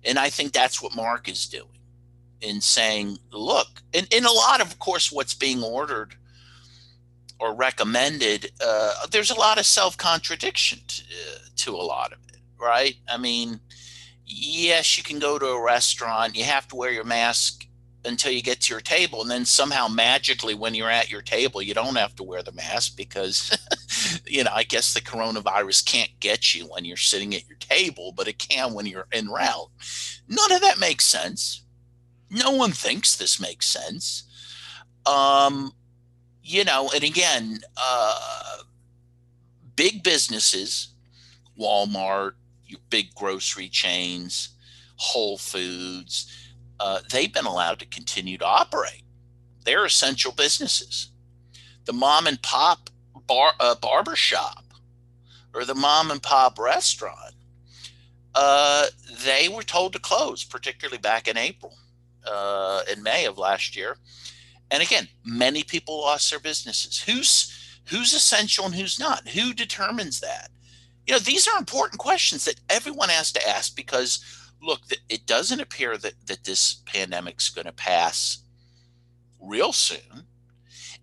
And 0.04 0.18
I 0.18 0.30
think 0.30 0.54
that's 0.54 0.82
what 0.82 0.96
Mark 0.96 1.28
is 1.28 1.48
doing 1.48 1.68
in 2.42 2.62
saying, 2.62 3.18
look, 3.32 3.68
and 3.94 4.08
in 4.14 4.26
a 4.26 4.32
lot 4.32 4.62
of, 4.62 4.68
of 4.68 4.80
course, 4.80 5.12
what's 5.12 5.34
being 5.34 5.64
ordered 5.64 6.16
or 7.40 7.54
recommended, 7.54 8.52
uh, 8.64 9.08
there's 9.12 9.32
a 9.32 9.40
lot 9.40 9.58
of 9.58 9.66
self 9.66 9.98
contradiction 9.98 10.80
to, 10.88 11.04
uh, 11.04 11.40
to 11.56 11.72
a 11.76 11.78
lot 11.78 12.14
of 12.14 12.20
it, 12.27 12.27
right? 12.60 12.96
I 13.08 13.18
mean, 13.18 13.60
yes, 14.26 14.98
you 14.98 15.04
can 15.04 15.20
go 15.20 15.40
to 15.40 15.46
a 15.46 15.64
restaurant, 15.64 16.36
you 16.36 16.44
have 16.44 16.68
to 16.70 16.76
wear 16.76 16.92
your 16.92 17.04
mask 17.04 17.68
until 18.06 18.32
you 18.32 18.42
get 18.42 18.62
to 18.62 18.74
your 18.74 18.82
table 18.82 19.22
and 19.22 19.30
then 19.30 19.44
somehow 19.44 19.88
magically 19.88 20.56
when 20.56 20.74
you're 20.74 20.90
at 20.90 21.12
your 21.12 21.22
table 21.22 21.62
you 21.62 21.74
don't 21.74 21.98
have 21.98 22.16
to 22.16 22.24
wear 22.24 22.42
the 22.42 22.52
mask 22.54 22.96
because 22.96 23.52
you 24.26 24.44
know 24.44 24.52
i 24.54 24.64
guess 24.64 24.94
the 24.94 25.02
coronavirus 25.02 25.86
can't 25.86 26.12
get 26.20 26.56
you 26.56 26.66
when 26.68 26.86
you're 26.86 26.96
sitting 26.96 27.36
at 27.36 27.48
your 27.48 27.58
table 27.58 28.14
but 28.16 28.28
it 28.28 28.40
can 28.40 28.74
when 28.74 28.86
you're 28.86 29.08
en 29.12 29.28
route. 29.28 29.70
None 30.28 30.52
of 30.52 30.62
that 30.62 30.80
makes 30.80 31.06
sense. 31.06 31.64
No 32.30 32.52
one 32.52 32.72
thinks 32.72 33.16
this 33.16 33.40
makes 33.40 33.68
sense. 33.68 34.24
Um 35.06 35.72
you 36.44 36.64
know 36.64 36.90
and 36.94 37.04
again 37.04 37.60
uh 37.78 38.58
big 39.76 40.04
businesses 40.04 40.94
walmart 41.60 42.32
your 42.68 42.80
big 42.90 43.14
grocery 43.16 43.70
chains 43.70 44.50
whole 44.98 45.38
foods 45.38 46.48
uh, 46.80 47.00
they've 47.10 47.34
been 47.34 47.46
allowed 47.46 47.80
to 47.80 47.86
continue 47.86 48.38
to 48.38 48.46
operate. 48.46 49.04
They're 49.66 49.86
essential 49.86 50.32
businesses. 50.32 51.12
The 51.86 51.94
mom 51.94 52.28
and 52.28 52.42
pop 52.42 52.90
bar, 53.28 53.54
uh, 53.60 53.76
barber 53.76 54.16
shop 54.16 54.64
or 55.54 55.66
the 55.66 55.76
mom 55.76 56.12
and 56.12 56.22
pop 56.22 56.60
restaurant, 56.60 57.34
uh, 58.36 58.88
they 59.26 59.50
were 59.50 59.64
told 59.64 59.94
to 59.94 60.00
close, 60.00 60.44
particularly 60.44 61.00
back 61.00 61.28
in 61.28 61.38
April, 61.38 61.76
uh, 62.26 62.84
in 62.92 63.02
May 63.02 63.26
of 63.26 63.38
last 63.38 63.76
year. 63.76 63.98
And 64.70 64.84
again, 64.84 65.08
many 65.26 65.64
people 65.64 66.02
lost 66.02 66.30
their 66.30 66.40
businesses. 66.40 67.02
Who's 67.02 67.54
who's 67.86 68.14
essential 68.14 68.66
and 68.66 68.76
who's 68.76 69.00
not? 69.00 69.30
Who 69.30 69.54
determines 69.54 70.20
that? 70.20 70.50
You 71.08 71.14
know, 71.14 71.20
these 71.20 71.48
are 71.48 71.58
important 71.58 72.00
questions 72.00 72.46
that 72.46 72.60
everyone 72.70 73.10
has 73.10 73.32
to 73.32 73.48
ask 73.48 73.76
because 73.76 74.24
look, 74.62 74.82
it 75.10 75.26
doesn't 75.26 75.62
appear 75.62 75.98
that, 75.98 76.14
that 76.26 76.44
this 76.44 76.82
pandemic's 76.86 77.50
going 77.50 77.66
to 77.66 77.72
pass 77.72 78.40
real 79.40 79.72
soon. 79.72 80.26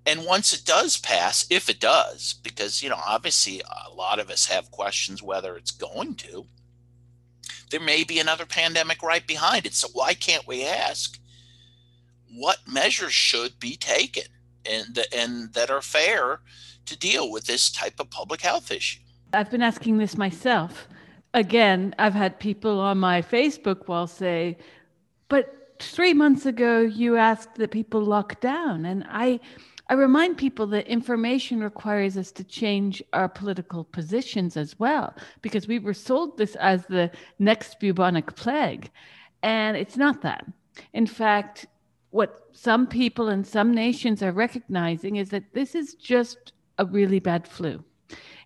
And 0.06 0.26
once 0.26 0.52
it 0.52 0.64
does 0.66 0.98
pass, 0.98 1.46
if 1.48 1.70
it 1.70 1.80
does, 1.80 2.34
because, 2.42 2.82
you 2.82 2.90
know, 2.90 3.00
obviously 3.06 3.62
a 3.86 3.90
lot 3.90 4.18
of 4.18 4.28
us 4.28 4.46
have 4.46 4.70
questions 4.70 5.22
whether 5.22 5.56
it's 5.56 5.70
going 5.70 6.16
to, 6.16 6.46
there 7.70 7.80
may 7.80 8.04
be 8.04 8.18
another 8.18 8.44
pandemic 8.44 9.02
right 9.02 9.26
behind 9.26 9.64
it. 9.64 9.74
So 9.74 9.88
why 9.92 10.12
can't 10.14 10.46
we 10.46 10.66
ask 10.66 11.18
what 12.36 12.58
measures 12.70 13.14
should 13.14 13.58
be 13.58 13.76
taken 13.76 14.24
and, 14.70 15.06
and 15.16 15.54
that 15.54 15.70
are 15.70 15.80
fair 15.80 16.40
to 16.84 16.98
deal 16.98 17.30
with 17.30 17.46
this 17.46 17.70
type 17.70 17.94
of 17.98 18.10
public 18.10 18.42
health 18.42 18.70
issue? 18.70 19.03
I've 19.34 19.50
been 19.50 19.62
asking 19.62 19.98
this 19.98 20.16
myself. 20.16 20.88
Again, 21.34 21.94
I've 21.98 22.14
had 22.14 22.38
people 22.38 22.80
on 22.80 22.98
my 22.98 23.20
Facebook 23.20 23.88
wall 23.88 24.06
say, 24.06 24.56
but 25.28 25.76
three 25.80 26.14
months 26.14 26.46
ago 26.46 26.80
you 26.80 27.16
asked 27.16 27.56
that 27.56 27.72
people 27.72 28.00
lock 28.00 28.40
down. 28.40 28.86
And 28.86 29.04
I, 29.08 29.40
I 29.88 29.94
remind 29.94 30.38
people 30.38 30.66
that 30.68 30.86
information 30.86 31.60
requires 31.60 32.16
us 32.16 32.30
to 32.32 32.44
change 32.44 33.02
our 33.12 33.28
political 33.28 33.84
positions 33.84 34.56
as 34.56 34.78
well, 34.78 35.14
because 35.42 35.66
we 35.66 35.80
were 35.80 35.94
sold 35.94 36.38
this 36.38 36.54
as 36.56 36.86
the 36.86 37.10
next 37.38 37.80
bubonic 37.80 38.36
plague. 38.36 38.90
And 39.42 39.76
it's 39.76 39.96
not 39.96 40.22
that. 40.22 40.46
In 40.92 41.06
fact, 41.06 41.66
what 42.10 42.48
some 42.52 42.86
people 42.86 43.28
in 43.28 43.42
some 43.42 43.74
nations 43.74 44.22
are 44.22 44.32
recognizing 44.32 45.16
is 45.16 45.30
that 45.30 45.52
this 45.52 45.74
is 45.74 45.94
just 45.94 46.52
a 46.78 46.84
really 46.86 47.18
bad 47.18 47.48
flu. 47.48 47.82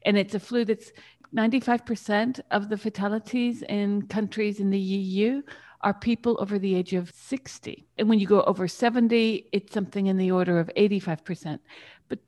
And 0.05 0.17
it's 0.17 0.35
a 0.35 0.40
flu 0.40 0.64
that's 0.64 0.93
95% 1.35 2.40
of 2.50 2.69
the 2.69 2.78
fatalities 2.78 3.62
in 3.62 4.02
countries 4.02 4.61
in 4.61 4.71
the 4.71 4.78
EU 4.78 5.43
are 5.83 5.95
people 5.95 6.37
over 6.40 6.59
the 6.59 6.75
age 6.75 6.93
of 6.95 7.12
60. 7.14 7.87
And 7.99 8.09
when 8.09 8.19
you 8.19 8.26
go 8.26 8.43
over 8.43 8.67
70, 8.67 9.47
it's 9.52 9.73
something 9.73 10.07
in 10.07 10.17
the 10.17 10.31
order 10.31 10.59
of 10.59 10.71
85%. 10.76 11.61
But 12.09 12.19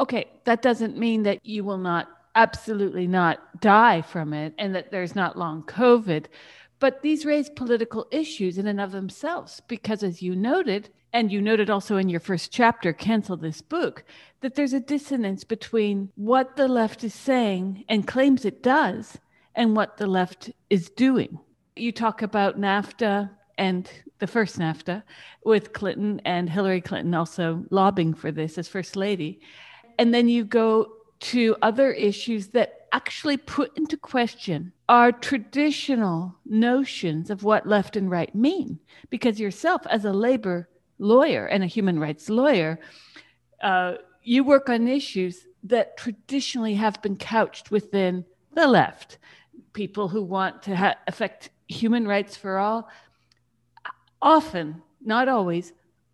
okay, 0.00 0.26
that 0.44 0.62
doesn't 0.62 0.98
mean 0.98 1.22
that 1.22 1.44
you 1.44 1.64
will 1.64 1.78
not 1.78 2.08
absolutely 2.34 3.06
not 3.06 3.60
die 3.60 4.02
from 4.02 4.32
it 4.32 4.54
and 4.58 4.74
that 4.74 4.90
there's 4.90 5.14
not 5.14 5.38
long 5.38 5.62
COVID. 5.62 6.26
But 6.80 7.02
these 7.02 7.24
raise 7.24 7.50
political 7.50 8.06
issues 8.10 8.58
in 8.58 8.66
and 8.66 8.80
of 8.80 8.92
themselves 8.92 9.60
because, 9.66 10.02
as 10.02 10.22
you 10.22 10.36
noted, 10.36 10.90
and 11.12 11.32
you 11.32 11.40
noted 11.40 11.70
also 11.70 11.96
in 11.96 12.08
your 12.08 12.20
first 12.20 12.52
chapter, 12.52 12.92
Cancel 12.92 13.36
This 13.36 13.62
Book, 13.62 14.04
that 14.40 14.54
there's 14.54 14.72
a 14.72 14.80
dissonance 14.80 15.44
between 15.44 16.10
what 16.16 16.56
the 16.56 16.68
left 16.68 17.02
is 17.02 17.14
saying 17.14 17.84
and 17.88 18.06
claims 18.06 18.44
it 18.44 18.62
does 18.62 19.18
and 19.54 19.74
what 19.74 19.96
the 19.96 20.06
left 20.06 20.50
is 20.70 20.90
doing. 20.90 21.38
You 21.76 21.92
talk 21.92 22.22
about 22.22 22.60
NAFTA 22.60 23.30
and 23.56 23.90
the 24.18 24.26
first 24.26 24.58
NAFTA 24.58 25.02
with 25.44 25.72
Clinton 25.72 26.20
and 26.24 26.48
Hillary 26.48 26.80
Clinton 26.80 27.14
also 27.14 27.64
lobbying 27.70 28.14
for 28.14 28.30
this 28.30 28.58
as 28.58 28.68
First 28.68 28.94
Lady. 28.94 29.40
And 29.98 30.14
then 30.14 30.28
you 30.28 30.44
go 30.44 30.92
to 31.20 31.56
other 31.62 31.90
issues 31.92 32.48
that 32.48 32.86
actually 32.92 33.36
put 33.36 33.76
into 33.76 33.96
question 33.96 34.72
our 34.88 35.12
traditional 35.12 36.34
notions 36.46 37.30
of 37.30 37.42
what 37.42 37.66
left 37.66 37.96
and 37.96 38.10
right 38.10 38.34
mean. 38.34 38.78
Because 39.10 39.40
yourself, 39.40 39.82
as 39.90 40.04
a 40.04 40.12
labor 40.12 40.68
lawyer 40.98 41.46
and 41.46 41.62
a 41.62 41.66
human 41.66 41.98
rights 41.98 42.28
lawyer, 42.28 42.78
uh, 43.62 43.94
you 44.22 44.44
work 44.44 44.68
on 44.68 44.86
issues 44.88 45.46
that 45.64 45.96
traditionally 45.96 46.74
have 46.74 47.00
been 47.02 47.16
couched 47.16 47.70
within 47.70 48.24
the 48.54 48.66
left. 48.66 49.18
People 49.72 50.08
who 50.08 50.22
want 50.22 50.62
to 50.64 50.76
ha- 50.76 50.96
affect 51.06 51.50
human 51.68 52.06
rights 52.06 52.36
for 52.36 52.58
all, 52.58 52.88
often, 54.20 54.82
not 55.00 55.28
always, 55.28 55.72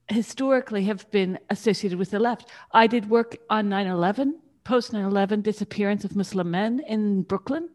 historically 0.08 0.84
have 0.84 1.10
been 1.10 1.38
associated 1.50 1.98
with 1.98 2.10
the 2.10 2.18
left. 2.18 2.50
I 2.72 2.86
did 2.86 3.08
work 3.08 3.36
on 3.48 3.68
9 3.68 3.86
11, 3.86 4.38
post 4.64 4.92
9 4.92 5.04
11 5.04 5.42
disappearance 5.42 6.04
of 6.04 6.16
Muslim 6.16 6.50
men 6.50 6.80
in 6.86 7.22
Brooklyn. 7.22 7.70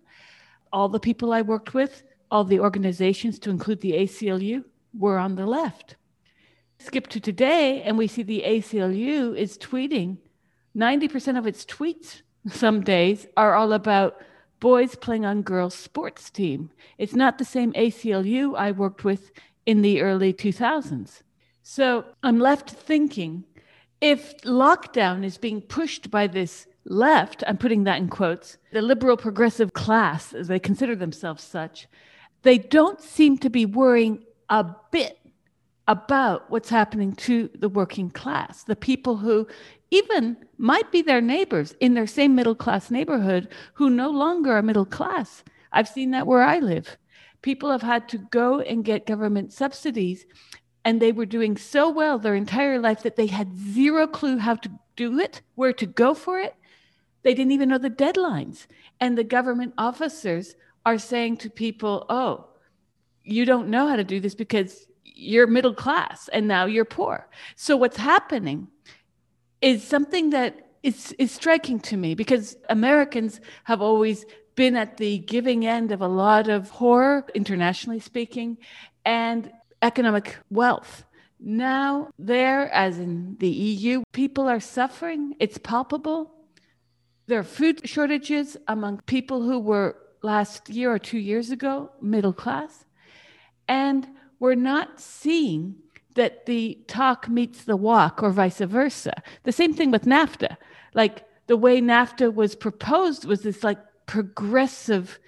All 0.71 0.89
the 0.89 0.99
people 0.99 1.33
I 1.33 1.41
worked 1.41 1.73
with, 1.73 2.03
all 2.29 2.43
the 2.43 2.59
organizations, 2.59 3.39
to 3.39 3.49
include 3.49 3.81
the 3.81 3.93
ACLU, 3.93 4.63
were 4.93 5.17
on 5.17 5.35
the 5.35 5.47
left 5.47 5.95
skip 6.79 7.07
to 7.07 7.19
today 7.19 7.81
and 7.81 7.98
we 7.98 8.07
see 8.07 8.24
the 8.24 8.43
ACLU 8.45 9.36
is 9.38 9.57
tweeting 9.57 10.17
90% 10.75 11.38
of 11.38 11.45
its 11.45 11.65
tweets 11.65 12.21
some 12.48 12.81
days 12.81 13.27
are 13.36 13.53
all 13.53 13.74
about 13.74 14.21
boys 14.59 14.95
playing 14.95 15.25
on 15.25 15.41
girls 15.41 15.75
sports 15.75 16.29
team. 16.29 16.71
It's 16.98 17.15
not 17.15 17.38
the 17.38 17.45
same 17.45 17.74
ACLU 17.74 18.57
I 18.57 18.71
worked 18.71 19.03
with 19.03 19.31
in 19.65 19.81
the 19.81 20.01
early 20.01 20.33
2000s. 20.33 21.21
So 21.62 22.05
I'm 22.24 22.39
left 22.39 22.69
thinking 22.69 23.45
if 24.01 24.41
lockdown 24.41 25.25
is 25.25 25.38
being 25.38 25.62
pushed 25.62 26.09
by 26.09 26.27
this 26.27 26.67
left, 26.86 27.43
I'm 27.45 27.57
putting 27.57 27.83
that 27.83 27.98
in 27.98 28.07
quotes, 28.07 28.57
the 28.71 28.81
liberal 28.81 29.17
progressive 29.17 29.74
class, 29.74 30.33
as 30.33 30.48
they 30.48 30.59
consider 30.59 30.95
themselves 30.95 31.43
such, 31.43 31.88
they 32.43 32.57
don't 32.57 33.01
seem 33.01 33.38
to 33.39 33.50
be 33.50 33.65
worrying 33.65 34.24
a 34.50 34.65
bit 34.91 35.18
about 35.89 36.50
what's 36.51 36.69
happening 36.69 37.13
to 37.15 37.50
the 37.58 37.67
working 37.67 38.12
class, 38.12 38.63
the 38.63 38.75
people 38.75 39.17
who 39.17 39.48
even 39.89 40.38
might 40.60 40.91
be 40.91 41.01
their 41.01 41.19
neighbors 41.19 41.75
in 41.79 41.96
their 41.96 42.05
same 42.05 42.36
middle 42.36 42.53
class 42.53 42.91
neighborhood 42.91 43.50
who 43.74 43.89
no 43.89 44.08
longer 44.12 44.53
are 44.53 44.62
middle 44.62 44.86
class. 44.86 45.43
I've 45.72 45.88
seen 45.88 46.12
that 46.12 46.27
where 46.27 46.43
I 46.43 46.60
live. 46.60 46.96
People 47.41 47.72
have 47.72 47.81
had 47.81 48.08
to 48.10 48.19
go 48.19 48.60
and 48.60 48.86
get 48.86 49.08
government 49.08 49.51
subsidies, 49.51 50.27
and 50.86 51.01
they 51.01 51.12
were 51.12 51.25
doing 51.25 51.58
so 51.58 51.89
well 51.89 52.19
their 52.19 52.36
entire 52.36 52.77
life 52.77 53.01
that 53.01 53.15
they 53.15 53.25
had 53.25 53.58
zero 53.58 54.05
clue 54.05 54.38
how 54.38 54.55
to 54.55 54.69
do 54.96 55.17
it, 55.17 55.41
where 55.55 55.74
to 55.74 55.88
go 55.88 56.13
for 56.13 56.39
it. 56.39 56.53
They 57.24 57.34
didn't 57.34 57.53
even 57.53 57.69
know 57.69 57.79
the 57.79 57.89
deadlines. 57.89 58.67
And 59.00 59.17
the 59.17 59.24
government 59.24 59.74
officers 59.75 60.55
are 60.86 61.00
saying 61.00 61.38
to 61.38 61.50
people, 61.50 62.05
oh, 62.10 62.46
you 63.24 63.43
don't 63.43 63.69
know 63.69 63.88
how 63.88 63.96
to 63.96 64.03
do 64.03 64.19
this 64.19 64.36
because 64.36 64.86
you're 65.15 65.47
middle 65.47 65.73
class 65.73 66.29
and 66.29 66.47
now 66.47 66.65
you're 66.65 66.85
poor. 66.85 67.27
So 67.55 67.75
what's 67.77 67.97
happening 67.97 68.67
is 69.61 69.83
something 69.83 70.29
that 70.31 70.69
is, 70.83 71.13
is 71.19 71.31
striking 71.31 71.79
to 71.81 71.97
me 71.97 72.15
because 72.15 72.55
Americans 72.69 73.41
have 73.65 73.81
always 73.81 74.25
been 74.55 74.75
at 74.75 74.97
the 74.97 75.19
giving 75.19 75.65
end 75.65 75.91
of 75.91 76.01
a 76.01 76.07
lot 76.07 76.49
of 76.49 76.69
horror, 76.69 77.25
internationally 77.33 77.99
speaking, 77.99 78.57
and 79.05 79.51
economic 79.81 80.37
wealth. 80.49 81.05
Now, 81.39 82.09
there, 82.19 82.69
as 82.73 82.99
in 82.99 83.37
the 83.39 83.47
EU, 83.47 84.03
people 84.11 84.47
are 84.49 84.59
suffering. 84.59 85.35
It's 85.39 85.57
palpable. 85.57 86.33
There 87.27 87.39
are 87.39 87.43
food 87.43 87.87
shortages 87.87 88.57
among 88.67 89.01
people 89.05 89.41
who 89.41 89.59
were 89.59 89.95
last 90.21 90.69
year 90.69 90.91
or 90.91 90.99
two 90.99 91.19
years 91.19 91.51
ago 91.51 91.91
middle 92.01 92.33
class. 92.33 92.85
And 93.67 94.05
we're 94.39 94.55
not 94.55 95.00
seeing 95.00 95.75
that 96.15 96.46
the 96.46 96.77
talk 96.88 97.29
meets 97.29 97.63
the 97.63 97.77
walk 97.77 98.24
or 98.24 98.31
vice 98.31 98.60
versa. 98.60 99.22
The 99.43 99.51
same 99.51 99.74
thing 99.74 99.91
with 99.91 100.05
NAFTA. 100.05 100.58
Like 100.93 101.25
the 101.48 101.58
way 101.58 101.81
NAFTA 101.81 102.34
was 102.34 102.55
proposed 102.55 103.25
was 103.25 103.41
this 103.41 103.63
like 103.63 103.79
progressive 104.05 105.19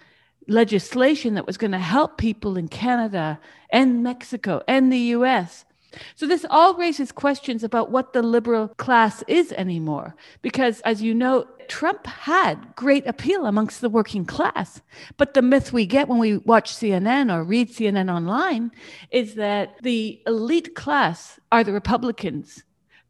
legislation 0.48 1.36
that 1.36 1.46
was 1.46 1.58
going 1.58 1.72
to 1.72 1.80
help 1.80 2.18
people 2.18 2.58
in 2.58 2.68
Canada 2.68 3.40
and 3.72 4.04
Mexico 4.04 4.64
and 4.68 4.92
the 4.92 5.14
US 5.16 5.66
so 6.16 6.28
this 6.28 6.46
all 6.50 6.76
raises 6.76 7.12
questions 7.12 7.64
about 7.64 7.92
what 7.92 8.14
the 8.14 8.22
liberal 8.22 8.70
class 8.70 9.24
is 9.28 9.52
anymore. 9.54 10.16
Because 10.42 10.80
as 10.82 11.02
you 11.02 11.14
know, 11.14 11.46
Trump 11.68 12.06
had 12.06 12.76
great 12.76 13.08
appeal 13.08 13.46
amongst 13.46 13.82
the 13.82 13.90
working 13.90 14.26
class. 14.26 14.82
But 15.18 15.34
the 15.34 15.42
myth 15.42 15.72
we 15.72 15.86
get 15.86 16.08
when 16.08 16.20
we 16.20 16.38
watch 16.38 16.74
CNN 16.74 17.34
or 17.34 17.44
read 17.44 17.70
CNN 17.70 18.14
online 18.14 18.72
is 19.10 19.36
that 19.36 19.76
the 19.82 20.22
elite 20.28 20.76
class 20.76 21.40
are 21.52 21.64
the 21.64 21.74
Republicans. 21.74 22.64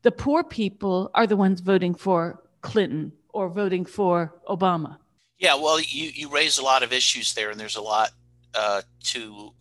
The 0.04 0.12
poor 0.12 0.44
people 0.44 1.12
are 1.14 1.28
the 1.28 1.38
ones 1.38 1.62
voting 1.62 1.96
for 1.96 2.42
Clinton 2.62 3.14
or 3.30 3.50
voting 3.50 3.86
for 3.86 4.34
Obama. 4.48 4.98
Yeah, 5.38 5.56
well, 5.56 5.80
you, 5.80 6.12
you 6.14 6.30
raise 6.30 6.60
a 6.60 6.64
lot 6.64 6.84
of 6.84 6.94
issues 6.94 7.34
there, 7.34 7.50
and 7.50 7.60
there's 7.60 7.76
a 7.76 7.82
lot 7.82 8.12
uh, 8.54 8.84
to 9.06 9.54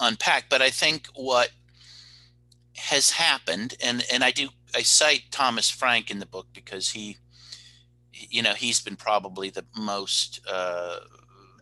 unpack. 0.00 0.50
But 0.50 0.60
I 0.60 0.68
think 0.68 1.06
what 1.14 1.50
has 2.78 3.10
happened, 3.10 3.74
and 3.82 4.04
and 4.12 4.24
I 4.24 4.30
do 4.30 4.48
I 4.74 4.82
cite 4.82 5.24
Thomas 5.30 5.70
Frank 5.70 6.10
in 6.10 6.18
the 6.18 6.26
book 6.26 6.46
because 6.52 6.90
he, 6.90 7.16
you 8.12 8.42
know, 8.42 8.54
he's 8.54 8.80
been 8.80 8.96
probably 8.96 9.50
the 9.50 9.64
most 9.76 10.40
uh, 10.50 11.00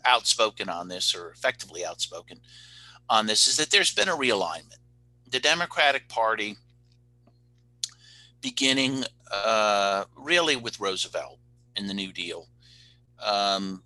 outspoken 0.05 0.69
on 0.69 0.89
this 0.89 1.15
or 1.15 1.31
effectively 1.31 1.85
outspoken 1.85 2.41
on 3.09 3.27
this 3.27 3.47
is 3.47 3.57
that 3.57 3.71
there's 3.71 3.95
been 3.95 4.09
a 4.09 4.17
realignment. 4.17 4.79
The 5.31 5.41
Democratic 5.41 6.09
Party, 6.09 6.57
beginning 8.41 9.05
uh, 9.31 10.05
really 10.17 10.57
with 10.57 10.81
Roosevelt 10.81 11.39
in 11.77 11.87
the 11.87 11.95
New 11.95 12.13
Deal, 12.13 12.47
um, 13.25 13.83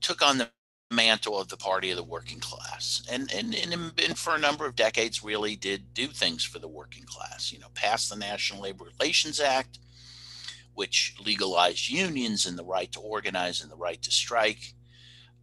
took 0.00 0.22
on 0.22 0.38
the 0.38 0.50
mantle 0.90 1.38
of 1.38 1.48
the 1.48 1.56
party 1.56 1.90
of 1.90 1.96
the 1.96 2.02
working 2.02 2.40
class. 2.40 3.02
And, 3.10 3.30
and, 3.32 3.54
and, 3.54 3.72
and 3.74 4.18
for 4.18 4.34
a 4.34 4.38
number 4.38 4.64
of 4.66 4.74
decades 4.74 5.22
really 5.22 5.54
did 5.54 5.92
do 5.92 6.06
things 6.06 6.44
for 6.44 6.58
the 6.58 6.68
working 6.68 7.04
class 7.04 7.52
you 7.52 7.58
know 7.58 7.68
passed 7.74 8.10
the 8.10 8.16
national 8.16 8.62
labor 8.62 8.84
relations 8.98 9.40
act 9.40 9.78
which 10.74 11.16
legalized 11.24 11.88
unions 11.90 12.46
and 12.46 12.56
the 12.56 12.64
right 12.64 12.92
to 12.92 13.00
organize 13.00 13.62
and 13.62 13.70
the 13.70 13.76
right 13.76 14.00
to 14.00 14.10
strike 14.10 14.74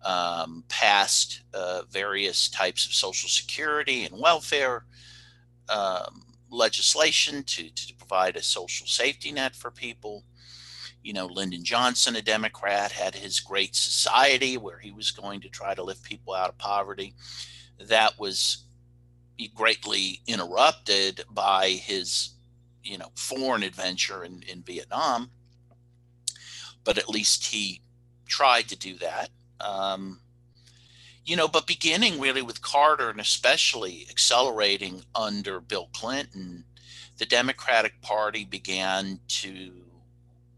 um, 0.03 0.63
passed 0.69 1.41
uh, 1.53 1.81
various 1.91 2.49
types 2.49 2.85
of 2.85 2.93
social 2.93 3.27
security 3.27 4.05
and 4.05 4.19
welfare 4.19 4.85
um, 5.67 6.21
legislation 6.49 7.43
to, 7.43 7.69
to 7.71 7.93
provide 7.95 8.35
a 8.35 8.41
social 8.41 8.87
safety 8.87 9.31
net 9.31 9.55
for 9.55 9.71
people 9.71 10.23
you 11.05 11.13
know, 11.13 11.27
Lyndon 11.27 11.63
Johnson, 11.63 12.15
a 12.15 12.21
Democrat, 12.21 12.91
had 12.91 13.13
his 13.13 13.39
Great 13.39 13.75
Society 13.75 14.57
where 14.57 14.79
he 14.79 14.89
was 14.89 15.11
going 15.11 15.39
to 15.41 15.49
try 15.49 15.75
to 15.75 15.83
lift 15.83 16.01
people 16.01 16.33
out 16.33 16.49
of 16.49 16.57
poverty. 16.57 17.13
That 17.79 18.17
was 18.17 18.65
greatly 19.53 20.21
interrupted 20.25 21.23
by 21.29 21.69
his, 21.69 22.31
you 22.83 22.97
know, 22.97 23.11
foreign 23.13 23.61
adventure 23.61 24.23
in, 24.23 24.41
in 24.51 24.63
Vietnam. 24.63 25.29
But 26.83 26.97
at 26.97 27.07
least 27.07 27.45
he 27.45 27.81
tried 28.25 28.67
to 28.69 28.75
do 28.75 28.97
that. 28.97 29.29
Um, 29.59 30.21
you 31.23 31.35
know, 31.35 31.47
but 31.47 31.67
beginning 31.67 32.19
really 32.19 32.41
with 32.41 32.63
Carter 32.63 33.11
and 33.11 33.19
especially 33.19 34.07
accelerating 34.09 35.03
under 35.13 35.59
Bill 35.59 35.87
Clinton, 35.93 36.63
the 37.19 37.27
Democratic 37.27 38.01
Party 38.01 38.43
began 38.43 39.19
to 39.27 39.84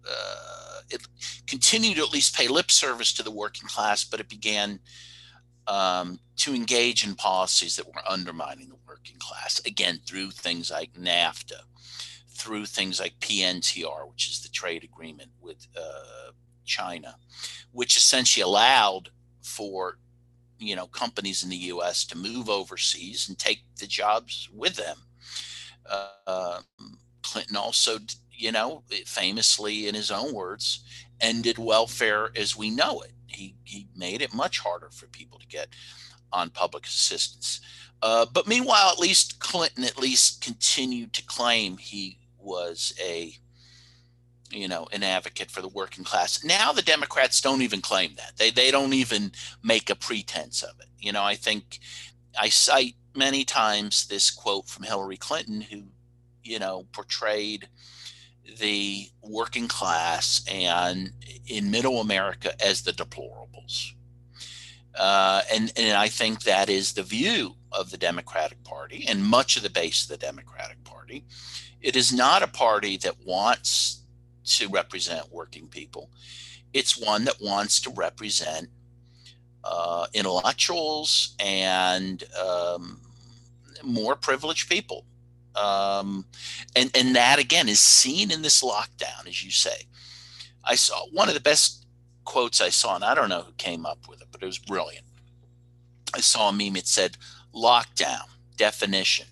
uh, 0.09 0.81
it 0.89 1.01
continued 1.47 1.97
to 1.97 2.03
at 2.03 2.13
least 2.13 2.35
pay 2.35 2.47
lip 2.47 2.71
service 2.71 3.13
to 3.13 3.23
the 3.23 3.31
working 3.31 3.67
class, 3.67 4.03
but 4.03 4.19
it 4.19 4.29
began 4.29 4.79
um, 5.67 6.19
to 6.37 6.53
engage 6.53 7.05
in 7.05 7.15
policies 7.15 7.75
that 7.75 7.87
were 7.87 8.01
undermining 8.07 8.69
the 8.69 8.77
working 8.87 9.17
class. 9.19 9.61
Again, 9.65 9.99
through 10.05 10.31
things 10.31 10.71
like 10.71 10.93
NAFTA, 10.93 11.61
through 12.29 12.65
things 12.65 12.99
like 12.99 13.19
PNTR, 13.19 14.09
which 14.09 14.29
is 14.29 14.41
the 14.41 14.49
trade 14.49 14.83
agreement 14.83 15.31
with 15.41 15.67
uh, 15.75 16.31
China, 16.65 17.15
which 17.71 17.97
essentially 17.97 18.43
allowed 18.43 19.09
for 19.41 19.97
you 20.59 20.75
know 20.75 20.87
companies 20.87 21.43
in 21.43 21.49
the 21.49 21.55
U.S. 21.55 22.05
to 22.05 22.17
move 22.17 22.49
overseas 22.49 23.27
and 23.27 23.37
take 23.37 23.63
the 23.79 23.87
jobs 23.87 24.49
with 24.53 24.75
them. 24.75 24.97
Uh, 25.89 26.59
Clinton 27.23 27.57
also 27.57 27.99
you 28.37 28.51
know, 28.51 28.83
famously 29.05 29.87
in 29.87 29.95
his 29.95 30.11
own 30.11 30.33
words, 30.33 30.83
ended 31.19 31.57
welfare 31.57 32.29
as 32.35 32.55
we 32.55 32.69
know 32.69 33.01
it. 33.01 33.11
He, 33.27 33.55
he 33.63 33.87
made 33.95 34.21
it 34.21 34.33
much 34.33 34.59
harder 34.59 34.89
for 34.91 35.07
people 35.07 35.39
to 35.39 35.47
get 35.47 35.69
on 36.31 36.49
public 36.49 36.85
assistance. 36.85 37.59
Uh, 38.01 38.25
but 38.31 38.47
meanwhile, 38.47 38.91
at 38.91 38.99
least 38.99 39.39
Clinton 39.39 39.83
at 39.83 39.99
least 39.99 40.41
continued 40.41 41.13
to 41.13 41.25
claim 41.25 41.77
he 41.77 42.19
was 42.37 42.93
a, 43.03 43.33
you 44.51 44.67
know, 44.67 44.87
an 44.91 45.03
advocate 45.03 45.49
for 45.49 45.61
the 45.61 45.67
working 45.67 46.03
class. 46.03 46.43
Now 46.43 46.71
the 46.71 46.81
Democrats 46.81 47.41
don't 47.41 47.63
even 47.63 47.81
claim 47.81 48.13
that. 48.15 48.33
They 48.37 48.51
they 48.51 48.71
don't 48.71 48.93
even 48.93 49.31
make 49.63 49.89
a 49.89 49.95
pretense 49.95 50.61
of 50.61 50.79
it. 50.79 50.87
You 50.99 51.11
know, 51.11 51.23
I 51.23 51.35
think 51.35 51.79
I 52.39 52.49
cite 52.49 52.95
many 53.15 53.43
times 53.43 54.07
this 54.07 54.29
quote 54.29 54.67
from 54.67 54.83
Hillary 54.83 55.17
Clinton, 55.17 55.61
who, 55.61 55.83
you 56.43 56.59
know, 56.59 56.85
portrayed 56.91 57.67
the 58.59 59.09
working 59.21 59.67
class 59.67 60.43
and 60.49 61.11
in 61.47 61.71
middle 61.71 62.01
America 62.01 62.53
as 62.65 62.81
the 62.81 62.91
deplorables. 62.91 63.91
Uh, 64.95 65.41
and, 65.53 65.71
and 65.77 65.97
I 65.97 66.07
think 66.07 66.43
that 66.43 66.69
is 66.69 66.93
the 66.93 67.03
view 67.03 67.55
of 67.71 67.91
the 67.91 67.97
Democratic 67.97 68.63
Party 68.63 69.05
and 69.07 69.23
much 69.23 69.55
of 69.55 69.63
the 69.63 69.69
base 69.69 70.03
of 70.03 70.09
the 70.09 70.25
Democratic 70.25 70.83
Party. 70.83 71.23
It 71.81 71.95
is 71.95 72.11
not 72.11 72.41
a 72.41 72.47
party 72.47 72.97
that 72.97 73.15
wants 73.25 74.03
to 74.45 74.67
represent 74.69 75.31
working 75.31 75.67
people, 75.67 76.09
it's 76.73 76.99
one 76.99 77.25
that 77.25 77.41
wants 77.41 77.81
to 77.81 77.89
represent 77.91 78.69
uh, 79.63 80.07
intellectuals 80.13 81.35
and 81.39 82.23
um, 82.41 83.01
more 83.83 84.15
privileged 84.15 84.69
people 84.69 85.05
um, 85.57 86.25
and 86.75 86.91
and 86.95 87.15
that 87.15 87.39
again 87.39 87.67
is 87.67 87.79
seen 87.79 88.31
in 88.31 88.41
this 88.41 88.63
lockdown, 88.63 89.27
as 89.27 89.43
you 89.43 89.51
say. 89.51 89.87
I 90.63 90.75
saw 90.75 91.05
one 91.11 91.27
of 91.27 91.33
the 91.33 91.41
best 91.41 91.85
quotes 92.25 92.61
I 92.61 92.69
saw, 92.69 92.95
and 92.95 93.03
I 93.03 93.15
don't 93.15 93.29
know 93.29 93.41
who 93.41 93.53
came 93.53 93.85
up 93.85 94.07
with 94.07 94.21
it, 94.21 94.27
but 94.31 94.43
it 94.43 94.45
was 94.45 94.59
brilliant. 94.59 95.05
I 96.13 96.19
saw 96.19 96.49
a 96.49 96.53
meme. 96.53 96.75
It 96.75 96.87
said, 96.87 97.17
"Lockdown 97.53 98.25
definition: 98.57 99.27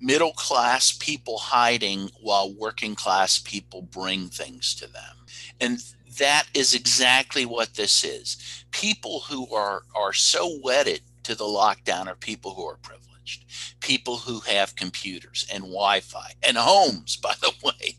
middle 0.00 0.32
class 0.32 0.92
people 0.92 1.38
hiding 1.38 2.10
while 2.20 2.52
working 2.52 2.94
class 2.94 3.38
people 3.38 3.82
bring 3.82 4.28
things 4.28 4.74
to 4.76 4.86
them." 4.86 5.16
And 5.60 5.78
that 6.18 6.46
is 6.54 6.74
exactly 6.74 7.46
what 7.46 7.74
this 7.74 8.04
is. 8.04 8.36
People 8.70 9.20
who 9.20 9.52
are 9.54 9.82
are 9.94 10.12
so 10.12 10.58
wedded 10.62 11.00
to 11.24 11.34
the 11.34 11.44
lockdown 11.44 12.06
are 12.06 12.16
people 12.16 12.54
who 12.54 12.64
are 12.66 12.76
privileged 12.76 13.02
privileged 13.22 13.44
people 13.80 14.18
who 14.18 14.40
have 14.40 14.76
computers 14.76 15.46
and 15.52 15.62
Wi-Fi 15.64 16.32
and 16.42 16.56
homes, 16.56 17.16
by 17.22 17.34
the 17.40 17.52
way, 17.62 17.96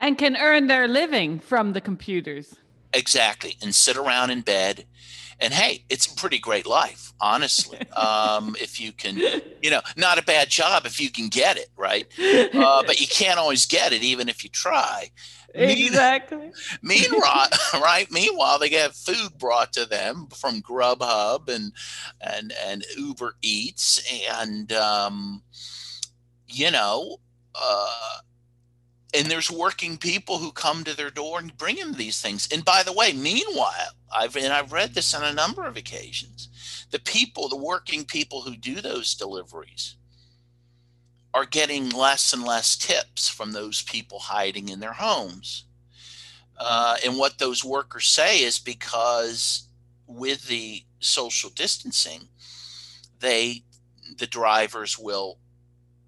and 0.00 0.18
can 0.18 0.36
earn 0.36 0.66
their 0.66 0.88
living 0.88 1.40
from 1.40 1.72
the 1.72 1.80
computers. 1.80 2.54
Exactly, 2.92 3.56
and 3.62 3.74
sit 3.74 3.96
around 3.96 4.30
in 4.30 4.40
bed. 4.40 4.86
And 5.40 5.54
hey, 5.54 5.84
it's 5.88 6.06
a 6.06 6.16
pretty 6.16 6.38
great 6.40 6.66
life, 6.66 7.12
honestly. 7.20 7.78
Um, 7.98 8.54
if 8.60 8.80
you 8.80 8.92
can, 8.92 9.18
you 9.60 9.70
know, 9.70 9.80
not 9.96 10.18
a 10.18 10.22
bad 10.22 10.48
job 10.50 10.86
if 10.86 11.00
you 11.00 11.10
can 11.10 11.28
get 11.28 11.56
it, 11.56 11.68
right? 11.76 12.06
Uh, 12.54 12.82
but 12.86 13.00
you 13.00 13.06
can't 13.08 13.38
always 13.38 13.66
get 13.66 13.92
it, 13.92 14.02
even 14.02 14.28
if 14.28 14.44
you 14.44 14.50
try. 14.50 15.10
Exactly. 15.58 16.52
Meanwhile, 16.82 17.48
right? 17.74 18.10
Meanwhile, 18.10 18.58
they 18.58 18.68
get 18.68 18.94
food 18.94 19.38
brought 19.38 19.72
to 19.74 19.86
them 19.86 20.28
from 20.34 20.62
Grubhub 20.62 21.48
and 21.48 21.72
and 22.20 22.52
and 22.66 22.84
Uber 22.96 23.36
Eats, 23.42 24.00
and 24.30 24.72
um, 24.72 25.42
you 26.46 26.70
know, 26.70 27.18
uh, 27.54 28.18
and 29.14 29.30
there's 29.30 29.50
working 29.50 29.98
people 29.98 30.38
who 30.38 30.52
come 30.52 30.84
to 30.84 30.96
their 30.96 31.10
door 31.10 31.38
and 31.38 31.56
bring 31.56 31.76
them 31.76 31.94
these 31.94 32.20
things. 32.20 32.48
And 32.52 32.64
by 32.64 32.82
the 32.82 32.92
way, 32.92 33.12
meanwhile, 33.12 33.92
I've 34.14 34.36
and 34.36 34.52
I've 34.52 34.72
read 34.72 34.94
this 34.94 35.14
on 35.14 35.24
a 35.24 35.34
number 35.34 35.66
of 35.66 35.76
occasions. 35.76 36.86
The 36.90 37.00
people, 37.00 37.48
the 37.48 37.56
working 37.56 38.04
people 38.04 38.42
who 38.42 38.56
do 38.56 38.80
those 38.80 39.14
deliveries, 39.14 39.96
are 41.34 41.44
getting 41.44 41.90
less 41.90 42.32
and 42.32 42.42
less 42.42 42.76
tips 42.76 43.28
from 43.28 43.52
those 43.52 43.82
people 43.82 44.18
hiding 44.18 44.68
in 44.68 44.80
their 44.80 44.94
homes. 44.94 45.64
Uh, 46.56 46.96
and 47.04 47.16
what 47.16 47.38
those 47.38 47.64
workers 47.64 48.06
say 48.06 48.42
is 48.42 48.58
because 48.58 49.68
with 50.06 50.48
the 50.48 50.82
social 51.00 51.50
distancing, 51.50 52.28
they 53.20 53.62
the 54.16 54.26
drivers 54.26 54.98
will 54.98 55.38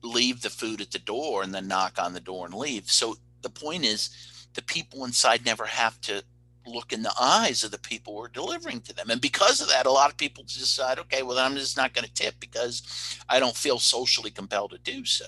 leave 0.03 0.41
the 0.41 0.51
food 0.51 0.81
at 0.81 0.91
the 0.91 0.99
door 0.99 1.43
and 1.43 1.55
then 1.55 1.69
knock 1.69 1.99
on 1.99 2.15
the 2.15 2.21
door 2.21 2.47
and 2.47 2.55
leave. 2.55 2.91
So 2.91 3.17
the 3.43 3.51
point 3.51 3.85
is 3.85 4.11
the 4.55 4.63
people 4.63 5.05
inside 5.05 5.45
never 5.45 5.67
have 5.67 6.01
to 6.03 6.25
look 6.71 6.93
in 6.93 7.03
the 7.03 7.15
eyes 7.21 7.65
of 7.65 7.71
the 7.71 7.79
people 7.79 8.15
we're 8.15 8.29
delivering 8.29 8.81
to 8.83 8.95
them. 8.95 9.11
And 9.11 9.21
because 9.21 9.61
of 9.61 9.69
that, 9.69 9.87
a 9.87 9.91
lot 9.91 10.11
of 10.11 10.17
people 10.17 10.45
decide, 10.45 10.99
okay, 10.99 11.23
well, 11.23 11.39
I'm 11.39 11.57
just 11.57 11.77
not 11.77 11.95
going 11.95 12.07
to 12.07 12.13
tip 12.13 12.35
because 12.41 13.19
I 13.29 13.41
don't 13.41 13.57
feel 13.57 13.79
socially 13.79 14.31
compelled 14.31 14.71
to 14.71 14.79
do 14.79 15.05
so. 15.05 15.27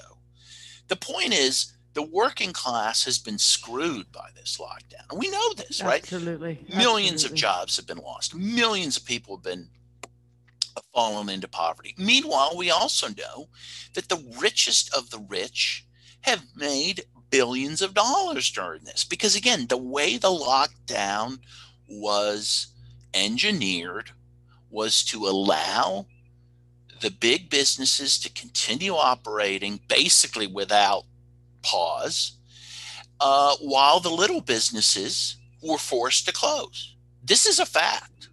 The 0.89 0.97
point 0.97 1.33
is, 1.33 1.73
the 1.95 2.03
working 2.03 2.53
class 2.53 3.05
has 3.05 3.19
been 3.19 3.39
screwed 3.39 4.11
by 4.13 4.31
this 4.35 4.59
lockdown. 4.59 5.11
And 5.11 5.21
we 5.21 5.31
know 5.31 5.53
this, 5.55 5.83
right? 5.83 6.03
Absolutely. 6.03 6.65
Millions 6.75 7.25
Absolutely. 7.25 7.35
of 7.35 7.41
jobs 7.41 7.77
have 7.77 7.87
been 7.87 7.99
lost. 7.99 8.35
Millions 8.35 8.97
of 8.97 9.05
people 9.05 9.37
have 9.37 9.45
been 9.45 9.69
fallen 10.95 11.29
into 11.29 11.49
poverty. 11.49 11.95
Meanwhile, 11.99 12.55
we 12.57 12.71
also 12.71 13.09
know 13.09 13.49
that 13.95 14.09
the 14.09 14.25
richest 14.41 14.95
of 14.95 15.11
the 15.11 15.19
rich 15.29 15.87
have 16.23 16.45
made 16.57 17.05
billions 17.33 17.83
of 17.83 17.95
dollars 17.95 18.49
during 18.53 18.85
this. 18.85 19.03
Because 19.03 19.35
again, 19.35 19.67
the 19.67 19.77
way 19.77 20.17
the 20.17 20.29
lockdown 20.29 21.39
was 21.89 22.69
engineered 23.13 24.13
was 24.71 25.03
to 25.05 25.27
allow 25.27 26.07
the 27.01 27.11
big 27.11 27.51
businesses 27.51 28.19
to 28.21 28.31
continue 28.31 28.93
operating 28.93 29.81
basically 29.89 30.47
without 30.47 31.05
pause, 31.63 32.37
uh, 33.19 33.57
while 33.61 33.99
the 33.99 34.11
little 34.11 34.41
businesses 34.41 35.37
were 35.63 35.79
forced 35.79 36.27
to 36.27 36.33
close. 36.33 36.95
This 37.25 37.47
is 37.47 37.59
a 37.59 37.67
fact. 37.67 38.29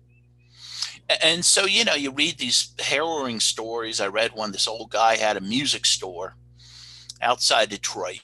And 1.24 1.44
so, 1.44 1.66
you 1.66 1.84
know, 1.86 1.96
you 1.96 2.12
read 2.12 2.38
these 2.38 2.74
harrowing 2.80 3.40
stories. 3.40 4.00
I 4.00 4.08
read 4.08 4.34
one, 4.34 4.52
this 4.52 4.68
old 4.68 4.92
guy 4.92 5.16
had 5.16 5.38
a 5.38 5.42
music 5.42 5.86
store 5.86 6.36
outside 7.22 7.70
Detroit 7.70 8.22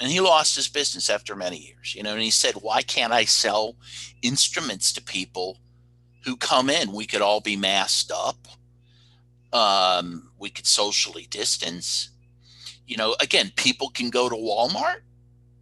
and 0.00 0.10
he 0.10 0.20
lost 0.20 0.54
his 0.56 0.68
business 0.68 1.10
after 1.10 1.34
many 1.34 1.56
years, 1.56 1.94
you 1.94 2.02
know, 2.02 2.12
and 2.12 2.22
he 2.22 2.30
said, 2.30 2.54
why 2.54 2.82
can't 2.82 3.12
I 3.12 3.24
sell 3.24 3.76
instruments 4.22 4.92
to 4.92 5.02
people 5.02 5.58
who 6.24 6.36
come 6.36 6.70
in? 6.70 6.92
We 6.92 7.06
could 7.06 7.22
all 7.22 7.40
be 7.40 7.56
masked 7.56 8.12
up. 8.14 8.46
Um, 9.52 10.30
we 10.38 10.50
could 10.50 10.66
socially 10.66 11.26
distance. 11.30 12.10
You 12.86 12.96
know, 12.96 13.16
again, 13.20 13.50
people 13.56 13.88
can 13.88 14.10
go 14.10 14.28
to 14.28 14.34
Walmart. 14.34 15.00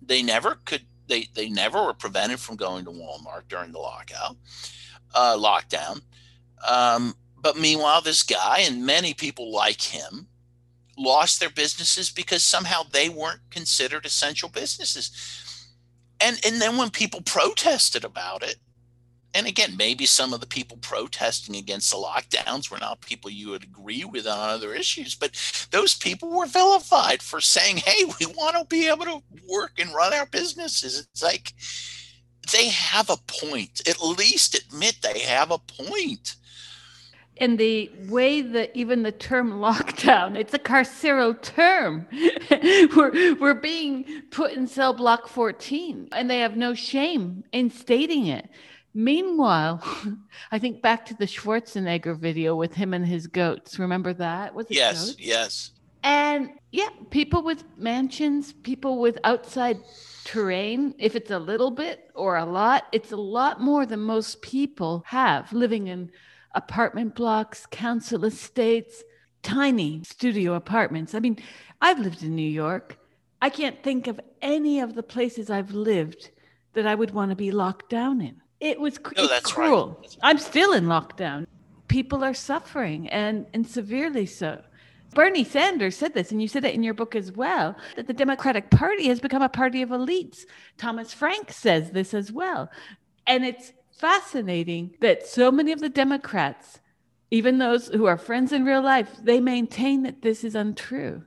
They 0.03 0.23
never 0.23 0.59
could. 0.65 0.83
They 1.09 1.29
they 1.35 1.49
never 1.49 1.85
were 1.85 1.95
prevented 1.95 2.41
from 2.41 2.57
going 2.57 2.85
to 2.85 2.91
Walmart 2.91 3.49
during 3.49 3.73
the 3.73 3.79
lockout, 3.79 4.37
uh, 5.15 5.37
lockdown. 5.37 6.03
Um, 6.69 7.15
but 7.41 7.57
meanwhile, 7.57 8.01
this 8.01 8.23
guy 8.23 8.65
and 8.67 8.85
many 8.85 9.15
people 9.15 9.53
like 9.53 9.81
him 9.81 10.27
lost 10.97 11.41
their 11.41 11.51
businesses 11.51 12.11
because 12.11 12.43
somehow 12.43 12.83
they 12.83 13.09
weren't 13.09 13.41
considered 13.51 14.07
essential 14.07 14.49
businesses. 14.49 15.11
And 16.21 16.39
and 16.47 16.61
then 16.61 16.77
when 16.77 16.91
people 16.91 17.21
protested 17.23 18.05
about 18.05 18.43
it, 18.43 18.57
and 19.37 19.47
again, 19.47 19.77
maybe 19.77 20.07
some 20.07 20.33
of 20.33 20.41
the 20.41 20.47
people 20.47 20.79
protesting 20.79 21.57
against 21.57 21.91
the 21.91 21.99
lockdowns 21.99 22.71
were 22.71 22.79
not 22.79 23.03
people 23.03 23.31
you 23.31 23.51
would 23.51 23.65
agree 23.65 24.03
with 24.03 24.27
on 24.27 24.49
other 24.49 24.73
issues, 24.73 25.15
but 25.15 25.31
those 25.73 25.95
people 25.95 26.31
were 26.31 26.47
vilified 26.47 27.23
for 27.23 27.43
saying, 27.43 27.77
hey, 27.77 28.05
we 28.19 28.27
want 28.27 28.57
to 28.57 28.65
be 28.65 28.89
able 28.89 29.05
to 29.05 29.23
work 29.47 29.73
and 29.79 29.95
run 29.95 30.15
our 30.15 30.25
businesses. 30.25 31.07
It's 31.13 31.23
like 31.23 31.53
they 32.51 32.69
have 32.69 33.11
a 33.11 33.19
point. 33.27 33.87
At 33.87 34.01
least 34.01 34.55
admit 34.55 34.99
they 35.03 35.19
have 35.19 35.51
a 35.51 35.59
point. 35.59 36.37
And 37.39 37.59
the 37.59 37.91
way 38.09 38.41
that 38.41 38.71
even 38.75 39.03
the 39.03 39.13
term 39.13 39.53
lockdown, 39.53 40.37
it's 40.37 40.55
a 40.55 40.59
carceral 40.59 41.41
term. 41.41 42.07
we're, 42.97 43.35
we're 43.35 43.55
being 43.55 44.23
put 44.31 44.53
in 44.53 44.67
cell 44.67 44.95
block 44.95 45.29
14, 45.29 46.09
and 46.13 46.31
they 46.31 46.39
have 46.39 46.57
no 46.57 46.75
shame 46.75 47.45
in 47.53 47.71
stating 47.71 48.27
it. 48.27 48.49
Meanwhile, 48.95 49.83
I 50.51 50.59
think 50.59 50.81
back 50.81 51.05
to 51.07 51.15
the 51.15 51.27
Schwarzenegger 51.27 52.19
video 52.19 52.57
with 52.57 52.73
him 52.73 52.95
and 52.95 53.07
his 53.07 53.27
goats. 53.27 53.79
Remember 53.79 54.15
that? 54.15 54.55
Was 54.55 54.67
it 54.71 54.77
yes, 54.77 55.09
goats? 55.09 55.21
yes. 55.21 55.71
And 56.03 56.51
yeah, 56.73 56.89
people 57.11 57.43
with 57.43 57.65
mansions, 57.77 58.53
people 58.53 58.99
with 58.99 59.19
outside 59.25 59.79
terrain, 60.25 60.95
if 60.99 61.15
it's 61.15 61.31
a 61.31 61.39
little 61.39 61.71
bit 61.71 62.11
or 62.15 62.37
a 62.37 62.45
lot, 62.47 62.85
it's 62.93 63.13
a 63.13 63.17
lot 63.17 63.61
more 63.61 63.85
than 63.85 64.01
most 64.01 64.41
people 64.41 65.03
have 65.07 65.53
living 65.53 65.89
in 65.89 66.11
apartment 66.57 67.15
blocks, 67.15 67.67
council 67.71 68.25
estates, 68.25 69.05
tiny 69.43 70.03
studio 70.03 70.55
apartments. 70.55 71.15
I 71.15 71.21
mean, 71.21 71.39
I've 71.81 72.01
lived 72.01 72.23
in 72.23 72.35
New 72.35 72.51
York. 72.51 72.99
I 73.41 73.51
can't 73.51 73.83
think 73.83 74.09
of 74.09 74.19
any 74.43 74.81
of 74.81 74.95
the 74.95 75.03
places 75.03 75.51
I've 75.51 75.73
lived 75.73 76.31
that 76.73 76.87
I 76.87 76.95
would 76.95 77.13
want 77.13 77.31
to 77.31 77.37
be 77.37 77.51
locked 77.53 77.91
down 77.91 78.21
in. 78.21 78.41
It 78.59 78.81
was 78.81 78.99
no, 79.17 79.29
that's 79.29 79.53
cruel. 79.53 79.99
Right. 80.01 80.17
I'm 80.23 80.39
still 80.39 80.73
in 80.73 80.87
lockdown. 80.87 81.47
People 81.89 82.25
are 82.25 82.35
suffering 82.35 83.09
and, 83.11 83.47
and 83.53 83.67
severely 83.67 84.27
so. 84.27 84.63
Bernie 85.15 85.45
Sanders 85.45 85.97
said 85.97 86.15
this, 86.15 86.31
and 86.33 86.43
you 86.43 86.49
said 86.49 86.65
it 86.65 86.75
in 86.75 86.83
your 86.83 86.95
book 86.95 87.15
as 87.15 87.33
well, 87.33 87.77
that 87.97 88.07
the 88.07 88.13
Democratic 88.13 88.71
Party 88.71 89.09
has 89.09 89.21
become 89.21 89.43
a 89.43 89.49
party 89.49 89.81
of 89.83 89.91
elites. 89.91 90.41
Thomas 90.77 91.13
Frank 91.15 91.53
says 91.53 91.93
this 91.93 92.13
as 92.13 92.33
well. 92.33 92.71
And 93.27 93.45
it's 93.45 93.73
fascinating 93.99 94.95
that 95.01 95.27
so 95.27 95.51
many 95.51 95.73
of 95.73 95.81
the 95.81 95.89
Democrats, 95.89 96.81
even 97.31 97.59
those 97.59 97.89
who 97.89 98.07
are 98.07 98.19
friends 98.19 98.53
in 98.53 98.65
real 98.65 98.83
life, 98.83 99.11
they 99.23 99.41
maintain 99.41 100.03
that 100.03 100.23
this 100.23 100.45
is 100.45 100.55
untrue. 100.55 101.25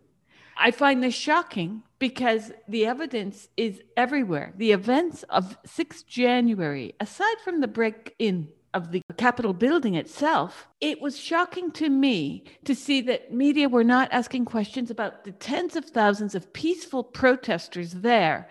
I 0.58 0.72
find 0.72 1.02
this 1.02 1.16
shocking 1.16 1.84
because 2.00 2.52
the 2.68 2.86
evidence 2.86 3.48
is 3.56 3.82
everywhere. 3.96 4.54
The 4.58 4.72
events 4.72 5.24
of 5.24 5.58
6 5.66 6.04
January, 6.04 6.96
aside 7.00 7.38
from 7.44 7.62
the 7.62 7.68
break 7.68 8.16
in 8.20 8.50
of 8.74 8.92
the 8.92 9.02
Capitol 9.18 9.54
building 9.54 9.96
itself, 9.96 10.68
it 10.80 11.02
was 11.02 11.20
shocking 11.20 11.72
to 11.72 11.90
me 11.90 12.44
to 12.66 12.76
see 12.76 13.02
that 13.02 13.34
media 13.34 13.68
were 13.68 13.84
not 13.84 14.10
asking 14.12 14.46
questions 14.46 14.92
about 14.92 15.24
the 15.24 15.32
tens 15.32 15.76
of 15.76 15.86
thousands 15.86 16.36
of 16.36 16.54
peaceful 16.54 17.04
protesters 17.04 17.94
there. 17.94 18.48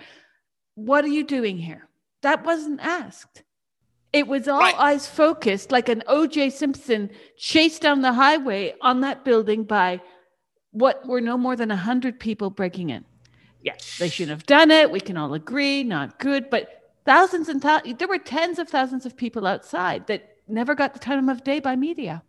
What 0.75 1.05
are 1.05 1.09
you 1.09 1.25
doing 1.25 1.59
here? 1.59 1.89
That 2.23 2.45
wasn't 2.45 2.81
asked. 2.81 3.45
It 4.19 4.27
was 4.27 4.49
all 4.49 4.61
right. 4.61 4.75
eyes 4.77 5.07
focused, 5.07 5.71
like 5.71 5.89
an 5.89 6.03
O.J. 6.09 6.51
Simpson 6.51 7.11
chased 7.37 7.83
down 7.83 8.03
the 8.03 8.13
highway 8.15 8.75
on 8.81 9.01
that 9.03 9.25
building 9.25 9.63
by 9.63 10.01
what 10.73 11.07
were 11.07 11.21
no 11.21 11.39
more 11.39 11.55
than 11.55 11.69
100 11.69 12.19
people 12.19 12.51
breaking 12.51 12.91
in. 12.91 13.05
Yes, 13.63 13.99
they 13.99 14.09
shouldn't 14.09 14.37
have 14.37 14.47
done 14.47 14.71
it. 14.71 14.91
We 14.91 15.01
can 15.01 15.17
all 15.17 15.35
agree, 15.35 15.85
not 15.85 16.19
good. 16.19 16.51
But 16.51 16.93
thousands 17.05 17.49
and 17.49 17.63
thousands, 17.63 17.99
there 17.99 18.09
were 18.09 18.19
tens 18.19 18.59
of 18.59 18.69
thousands 18.69 19.07
of 19.07 19.17
people 19.17 19.47
outside 19.47 20.09
that 20.09 20.37
never 20.49 20.75
got 20.75 20.95
the 20.95 21.01
time 21.01 21.29
of 21.29 21.45
day 21.45 21.61
by 21.61 21.77
media. 21.77 22.23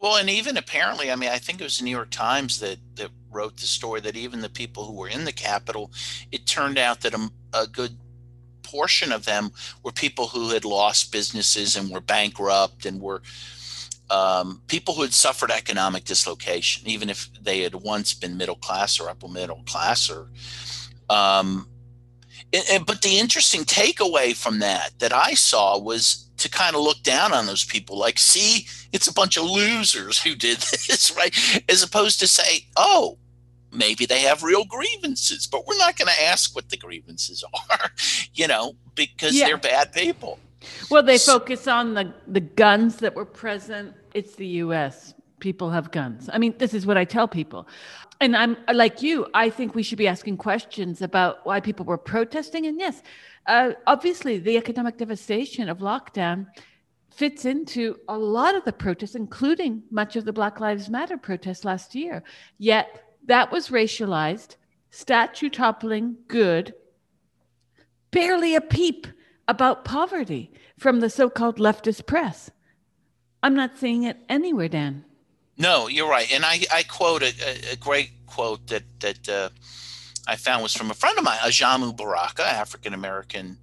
Well, 0.00 0.16
and 0.16 0.28
even 0.28 0.56
apparently, 0.56 1.10
I 1.10 1.16
mean, 1.16 1.30
I 1.30 1.38
think 1.38 1.60
it 1.60 1.64
was 1.64 1.78
the 1.78 1.84
New 1.84 1.90
York 1.90 2.10
Times 2.10 2.58
that, 2.60 2.78
that 2.96 3.10
wrote 3.30 3.56
the 3.56 3.66
story 3.66 4.00
that 4.02 4.16
even 4.16 4.40
the 4.40 4.50
people 4.50 4.84
who 4.84 4.92
were 4.92 5.08
in 5.08 5.24
the 5.24 5.32
Capitol, 5.32 5.90
it 6.30 6.46
turned 6.46 6.78
out 6.78 7.00
that 7.02 7.14
a, 7.14 7.30
a 7.54 7.66
good 7.66 7.96
portion 8.74 9.12
of 9.12 9.24
them 9.24 9.52
were 9.84 9.92
people 9.92 10.26
who 10.26 10.48
had 10.48 10.64
lost 10.64 11.12
businesses 11.12 11.76
and 11.76 11.90
were 11.90 12.00
bankrupt 12.00 12.86
and 12.86 13.00
were 13.00 13.22
um, 14.10 14.60
people 14.66 14.94
who 14.94 15.02
had 15.02 15.14
suffered 15.14 15.50
economic 15.50 16.04
dislocation, 16.04 16.86
even 16.88 17.08
if 17.08 17.28
they 17.40 17.60
had 17.60 17.74
once 17.74 18.12
been 18.14 18.36
middle 18.36 18.56
class 18.56 18.98
or 18.98 19.08
upper 19.08 19.28
middle 19.28 19.62
class, 19.64 20.10
or 20.10 20.28
um, 21.08 21.68
and, 22.52 22.64
and, 22.70 22.86
but 22.86 23.02
the 23.02 23.18
interesting 23.18 23.62
takeaway 23.62 24.36
from 24.36 24.58
that 24.58 24.90
that 24.98 25.12
I 25.12 25.34
saw 25.34 25.78
was 25.78 26.28
to 26.38 26.50
kind 26.50 26.74
of 26.74 26.82
look 26.82 27.02
down 27.02 27.32
on 27.32 27.46
those 27.46 27.64
people, 27.64 27.96
like, 27.96 28.18
see, 28.18 28.66
it's 28.92 29.06
a 29.06 29.12
bunch 29.12 29.36
of 29.36 29.44
losers 29.44 30.20
who 30.20 30.34
did 30.34 30.58
this, 30.88 31.14
right? 31.16 31.34
As 31.68 31.82
opposed 31.82 32.18
to 32.20 32.26
say, 32.26 32.66
oh, 32.76 33.18
maybe 33.74 34.06
they 34.06 34.20
have 34.20 34.42
real 34.42 34.64
grievances, 34.64 35.46
but 35.46 35.66
we're 35.66 35.78
not 35.78 35.96
going 35.96 36.08
to 36.08 36.22
ask 36.22 36.54
what 36.54 36.68
the 36.68 36.76
grievances 36.76 37.44
are, 37.70 37.90
you 38.34 38.46
know, 38.46 38.74
because 38.94 39.34
yeah. 39.34 39.46
they're 39.46 39.58
bad 39.58 39.92
people. 39.92 40.38
Well, 40.90 41.02
they 41.02 41.18
so, 41.18 41.38
focus 41.38 41.66
on 41.66 41.94
the, 41.94 42.14
the 42.26 42.40
guns 42.40 42.96
that 42.96 43.14
were 43.14 43.24
present. 43.24 43.94
It's 44.14 44.34
the 44.36 44.46
US. 44.46 45.14
People 45.40 45.70
have 45.70 45.90
guns. 45.90 46.30
I 46.32 46.38
mean, 46.38 46.54
this 46.58 46.72
is 46.72 46.86
what 46.86 46.96
I 46.96 47.04
tell 47.04 47.28
people. 47.28 47.68
And 48.20 48.36
I'm 48.36 48.56
like 48.72 49.02
you, 49.02 49.26
I 49.34 49.50
think 49.50 49.74
we 49.74 49.82
should 49.82 49.98
be 49.98 50.08
asking 50.08 50.38
questions 50.38 51.02
about 51.02 51.44
why 51.44 51.60
people 51.60 51.84
were 51.84 51.98
protesting. 51.98 52.66
And 52.66 52.78
yes, 52.78 53.02
uh, 53.46 53.72
obviously, 53.86 54.38
the 54.38 54.56
economic 54.56 54.96
devastation 54.96 55.68
of 55.68 55.78
lockdown 55.78 56.46
fits 57.10 57.44
into 57.44 57.96
a 58.08 58.16
lot 58.16 58.54
of 58.54 58.64
the 58.64 58.72
protests, 58.72 59.14
including 59.14 59.82
much 59.90 60.16
of 60.16 60.24
the 60.24 60.32
Black 60.32 60.60
Lives 60.60 60.88
Matter 60.88 61.16
protests 61.16 61.64
last 61.64 61.94
year. 61.94 62.22
Yet 62.58 63.03
that 63.26 63.50
was 63.50 63.68
racialized, 63.68 64.56
statue 64.90 65.50
toppling, 65.50 66.16
good, 66.28 66.74
barely 68.10 68.54
a 68.54 68.60
peep 68.60 69.06
about 69.48 69.84
poverty 69.84 70.52
from 70.78 71.00
the 71.00 71.10
so 71.10 71.28
called 71.28 71.58
leftist 71.58 72.06
press. 72.06 72.50
I'm 73.42 73.54
not 73.54 73.78
seeing 73.78 74.04
it 74.04 74.18
anywhere, 74.28 74.68
Dan. 74.68 75.04
No, 75.56 75.88
you're 75.88 76.08
right. 76.08 76.30
And 76.32 76.44
I, 76.44 76.60
I 76.72 76.82
quote 76.82 77.22
a, 77.22 77.32
a 77.72 77.76
great 77.76 78.10
quote 78.26 78.66
that, 78.68 78.82
that 79.00 79.28
uh, 79.28 79.48
I 80.26 80.36
found 80.36 80.62
was 80.62 80.74
from 80.74 80.90
a 80.90 80.94
friend 80.94 81.18
of 81.18 81.24
mine, 81.24 81.38
Ajamu 81.38 81.96
Baraka, 81.96 82.44
African 82.44 82.94
American 82.94 83.58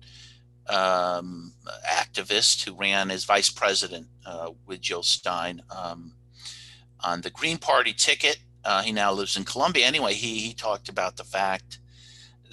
um, 0.69 1.53
activist 1.89 2.63
who 2.63 2.73
ran 2.75 3.11
as 3.11 3.25
vice 3.25 3.49
president 3.49 4.07
uh, 4.25 4.51
with 4.65 4.81
Jill 4.81 5.03
Stein 5.03 5.61
um, 5.75 6.13
on 7.03 7.21
the 7.21 7.29
Green 7.29 7.57
Party 7.57 7.93
ticket 7.93 8.37
uh, 8.63 8.81
he 8.81 8.91
now 8.91 9.11
lives 9.11 9.37
in 9.37 9.43
Colombia. 9.43 9.85
Anyway, 9.85 10.13
he, 10.13 10.39
he 10.39 10.53
talked 10.53 10.89
about 10.89 11.17
the 11.17 11.23
fact 11.23 11.79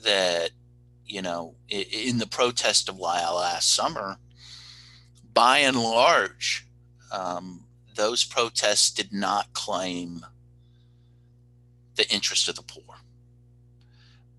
that, 0.04 0.50
you 1.04 1.22
know, 1.22 1.54
in, 1.68 2.18
the 2.18 2.26
protest 2.26 2.88
of 2.88 2.98
last 2.98 3.74
summer, 3.74 4.16
by 5.32 5.58
and 5.58 5.76
large, 5.76 6.66
um, 7.12 7.64
those 7.94 8.24
protests 8.24 8.90
did 8.90 9.12
not 9.12 9.52
claim 9.52 10.24
the 11.96 12.08
interest 12.12 12.48
of 12.48 12.56
the 12.56 12.62
poor. 12.62 12.82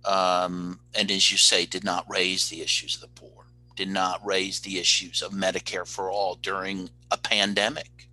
Um, 0.06 0.80
and 0.96 1.12
as 1.12 1.32
you 1.32 1.38
say, 1.38 1.66
did 1.66 1.84
not 1.84 2.10
raise 2.10 2.50
the 2.50 2.62
issues 2.62 2.96
of 2.96 3.02
the 3.02 3.20
poor, 3.20 3.46
did 3.76 3.90
not 3.90 4.26
raise 4.26 4.62
the 4.62 4.80
issues 4.80 5.22
of 5.22 5.34
Medicare 5.34 5.88
for 5.88 6.10
all 6.10 6.36
during 6.36 6.90
a 7.12 7.18
pandemic, 7.18 8.08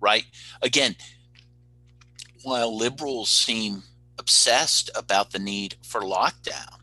right? 0.00 0.24
Again, 0.62 0.94
while 2.42 2.76
liberals 2.76 3.30
seem 3.30 3.82
obsessed 4.18 4.90
about 4.94 5.30
the 5.30 5.38
need 5.38 5.76
for 5.82 6.00
lockdown, 6.00 6.78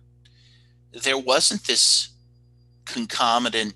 there 0.91 1.17
wasn't 1.17 1.65
this 1.65 2.09
concomitant 2.85 3.73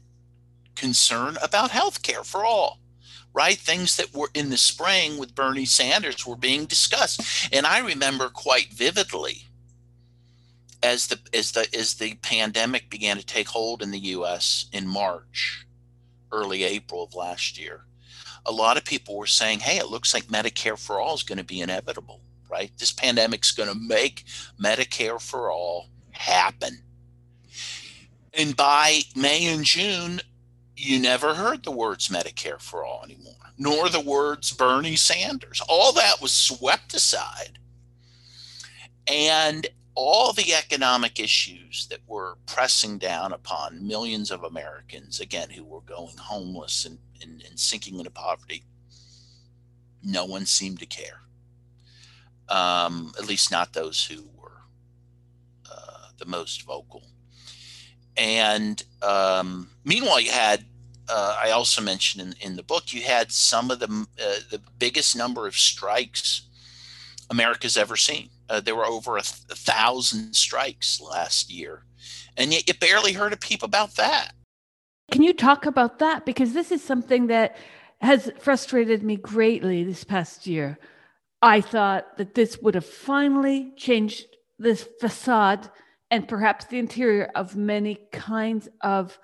concern 0.76 1.38
about 1.44 1.72
health 1.72 2.02
care 2.02 2.24
for 2.24 2.44
all, 2.44 2.80
right? 3.34 3.58
Things 3.58 3.98
that 3.98 4.14
were 4.14 4.32
in 4.34 4.50
the 4.50 4.58
spring 4.58 5.18
with 5.18 5.36
Bernie 5.36 5.66
Sanders 5.66 6.26
were 6.26 6.36
being 6.36 6.66
discussed. 6.66 7.22
And 7.54 7.66
I 7.66 7.80
remember 7.80 8.30
quite 8.30 8.74
vividly 8.74 9.44
as 10.84 11.08
the 11.08 11.20
as 11.34 11.52
the 11.52 11.68
as 11.78 11.96
the 11.96 12.16
pandemic 12.16 12.90
began 12.90 13.18
to 13.18 13.26
take 13.26 13.50
hold 13.50 13.84
in 13.84 13.92
the 13.92 14.00
US 14.00 14.66
in 14.72 14.88
March, 14.88 15.68
early 16.32 16.64
April 16.64 17.04
of 17.04 17.14
last 17.14 17.60
year, 17.60 17.86
a 18.46 18.52
lot 18.52 18.78
of 18.78 18.86
people 18.86 19.18
were 19.18 19.28
saying, 19.28 19.60
"Hey, 19.60 19.78
it 19.78 19.90
looks 19.90 20.14
like 20.14 20.26
Medicare 20.26 20.78
for 20.78 21.00
all 21.00 21.16
is 21.16 21.24
going 21.24 21.38
to 21.38 21.44
be 21.44 21.62
inevitable." 21.62 22.22
Right? 22.50 22.72
This 22.78 22.92
pandemic's 22.92 23.52
going 23.52 23.70
to 23.70 23.76
make 23.76 24.26
Medicare 24.62 25.22
for 25.22 25.52
all 25.52 25.88
happen. 26.12 26.84
And 28.34 28.56
by 28.56 29.02
May 29.16 29.48
and 29.48 29.64
June, 29.64 30.22
you 30.76 31.00
never 31.00 31.36
heard 31.36 31.64
the 31.64 31.72
words 31.72 32.10
Medicare 32.10 32.60
for 32.60 32.84
all 32.84 33.04
anymore, 33.04 33.36
nor 33.58 33.90
the 33.90 34.00
words 34.00 34.52
Bernie 34.52 34.96
Sanders. 34.96 35.62
All 35.70 35.94
that 35.94 36.22
was 36.22 36.34
swept 36.34 36.94
aside. 36.94 37.60
And 39.08 39.68
all 39.96 40.34
the 40.34 40.54
economic 40.54 41.20
issues 41.20 41.88
that 41.90 42.00
were 42.08 42.38
pressing 42.46 42.98
down 42.98 43.34
upon 43.34 43.86
millions 43.86 44.32
of 44.32 44.44
Americans, 44.44 45.20
again, 45.20 45.50
who 45.50 45.64
were 45.64 45.82
going 45.82 46.18
homeless 46.18 46.86
and, 46.86 46.98
and, 47.22 47.44
and 47.48 47.60
sinking 47.60 47.98
into 47.98 48.12
poverty, 48.12 48.64
no 50.04 50.26
one 50.26 50.46
seemed 50.46 50.80
to 50.80 50.86
care. 50.86 51.22
Um, 52.50 53.14
at 53.18 53.28
least 53.28 53.52
not 53.52 53.74
those 53.74 54.06
who 54.06 54.24
were 54.36 54.64
uh, 55.70 56.08
the 56.18 56.26
most 56.26 56.64
vocal. 56.64 57.04
And 58.18 58.82
um, 59.02 59.70
meanwhile, 59.86 60.20
you 60.20 60.32
had, 60.32 60.66
uh, 61.08 61.38
I 61.42 61.52
also 61.52 61.82
mentioned 61.82 62.36
in, 62.42 62.50
in 62.50 62.56
the 62.56 62.64
book, 62.64 62.94
you 62.94 63.02
had 63.02 63.32
some 63.32 63.72
of 63.72 63.80
the, 63.80 63.88
uh, 63.88 64.40
the 64.50 64.62
biggest 64.80 65.16
number 65.16 65.48
of 65.48 65.56
strikes 65.56 66.44
America's 67.30 67.78
ever 67.78 67.96
seen. 67.96 68.30
Uh, 68.52 68.60
there 68.60 68.76
were 68.76 68.86
over 68.86 69.16
a, 69.16 69.22
th- 69.22 69.44
a, 69.50 69.56
thousand 69.56 70.36
strikes 70.36 71.00
last 71.00 71.50
year, 71.50 71.86
and 72.36 72.52
yet 72.52 72.68
you 72.68 72.74
barely 72.74 73.14
heard 73.14 73.32
a 73.32 73.38
peep 73.38 73.64
about 73.64 73.96
that. 73.96 74.34
Can 75.10 75.24
you 75.24 75.34
talk 75.34 75.66
about 75.66 76.00
that? 76.00 76.26
Because 76.26 76.52
this 76.52 76.70
is 76.70 76.84
something 76.84 77.28
that 77.28 77.56
has 78.02 78.30
frustrated 78.40 79.04
me 79.04 79.16
greatly 79.16 79.86
this 79.86 80.04
past 80.04 80.48
year. 80.48 80.78
I 81.42 81.62
thought 81.62 82.18
that 82.18 82.36
this 82.36 82.58
would 82.62 82.76
have 82.76 82.86
finally 82.86 83.72
changed 83.78 84.26
this 84.60 84.86
facade 85.00 85.72
and 86.10 86.28
perhaps 86.28 86.66
the 86.66 86.78
interior 86.78 87.32
of 87.34 87.56
many 87.56 88.00
kinds 88.12 88.68
of 88.82 89.18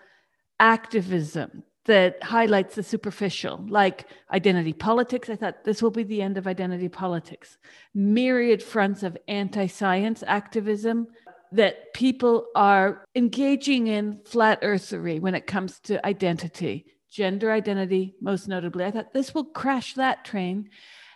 activism 0.58 1.64
that 1.88 2.22
highlights 2.22 2.76
the 2.76 2.84
superficial, 2.84 3.66
like 3.70 4.08
identity 4.32 4.74
politics. 4.74 5.30
I 5.30 5.36
thought 5.36 5.64
this 5.64 5.82
will 5.82 5.92
be 5.92 6.04
the 6.04 6.22
end 6.22 6.38
of 6.38 6.46
identity 6.46 6.90
politics. 6.90 7.58
Myriad 7.96 8.62
fronts 8.62 9.04
of 9.04 9.18
anti 9.28 9.68
science 9.68 10.24
activism 10.28 11.08
that 11.54 11.94
people 11.94 12.48
are 12.56 13.06
engaging 13.16 13.88
in 13.88 14.20
flat 14.26 14.62
earthery 14.62 15.20
when 15.20 15.34
it 15.34 15.48
comes 15.48 15.80
to 15.80 16.06
identity, 16.06 16.86
gender 17.10 17.52
identity, 17.52 18.16
most 18.22 18.50
notably. 18.50 18.84
I 18.84 18.92
thought 18.92 19.14
this 19.14 19.34
will 19.34 19.46
crash 19.46 19.94
that 19.94 20.26
train. 20.26 20.70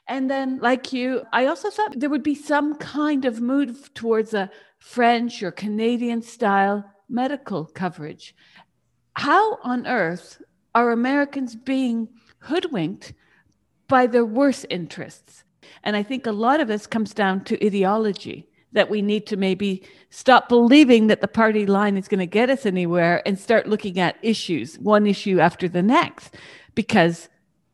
And 0.08 0.32
then, 0.32 0.60
like 0.60 0.94
you, 0.94 1.24
I 1.34 1.46
also 1.48 1.70
thought 1.70 2.00
there 2.00 2.10
would 2.10 2.24
be 2.24 2.36
some 2.36 2.76
kind 2.76 3.26
of 3.26 3.42
move 3.42 3.94
towards 3.94 4.34
a 4.34 4.50
French 4.80 5.44
or 5.44 5.52
Canadian 5.52 6.22
style 6.22 6.86
medical 7.10 7.66
coverage. 7.66 8.34
How 9.16 9.58
on 9.64 9.86
earth 9.86 10.42
are 10.74 10.92
Americans 10.92 11.56
being 11.56 12.08
hoodwinked 12.40 13.14
by 13.88 14.08
their 14.08 14.26
worst 14.26 14.66
interests? 14.70 15.44
And 15.84 15.96
I 15.96 16.04
think 16.04 16.26
a 16.26 16.32
lot 16.32 16.60
of 16.60 16.68
this 16.68 16.88
comes 16.88 17.14
down 17.14 17.44
to 17.46 17.66
ideology 17.66 18.48
that 18.74 18.90
we 18.90 19.02
need 19.02 19.28
to 19.28 19.38
maybe 19.38 19.84
stop 20.10 20.48
believing 20.48 21.08
that 21.08 21.22
the 21.22 21.28
party 21.28 21.66
line 21.66 21.98
is 21.98 22.08
going 22.08 22.20
to 22.20 22.26
get 22.26 22.50
us 22.50 22.66
anywhere 22.66 23.22
and 23.26 23.38
start 23.38 23.68
looking 23.68 24.00
at 24.00 24.16
issues, 24.22 24.80
one 24.80 25.06
issue 25.06 25.40
after 25.40 25.68
the 25.68 25.82
next. 25.82 26.36
Because 26.74 27.28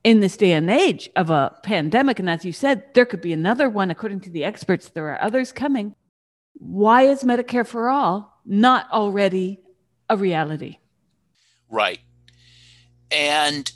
in 0.04 0.22
this 0.22 0.38
day 0.38 0.54
and 0.54 0.70
age 0.72 1.10
of 1.16 1.30
a 1.30 1.56
pandemic, 1.64 2.18
and 2.20 2.30
as 2.30 2.44
you 2.46 2.52
said, 2.52 2.84
there 2.94 3.06
could 3.06 3.22
be 3.22 3.34
another 3.34 3.70
one, 3.70 3.92
according 3.92 4.22
to 4.22 4.30
the 4.30 4.44
experts, 4.44 4.90
there 4.90 5.10
are 5.10 5.22
others 5.22 5.52
coming. 5.52 5.94
Why 6.54 7.04
is 7.04 7.24
Medicare 7.24 7.68
for 7.68 7.90
all 7.90 8.42
not 8.44 8.90
already 8.92 9.60
a 10.10 10.18
reality? 10.18 10.78
Right. 11.70 12.00
And 13.12 13.72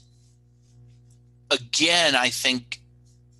again, 1.49 2.15
I 2.15 2.29
think, 2.29 2.81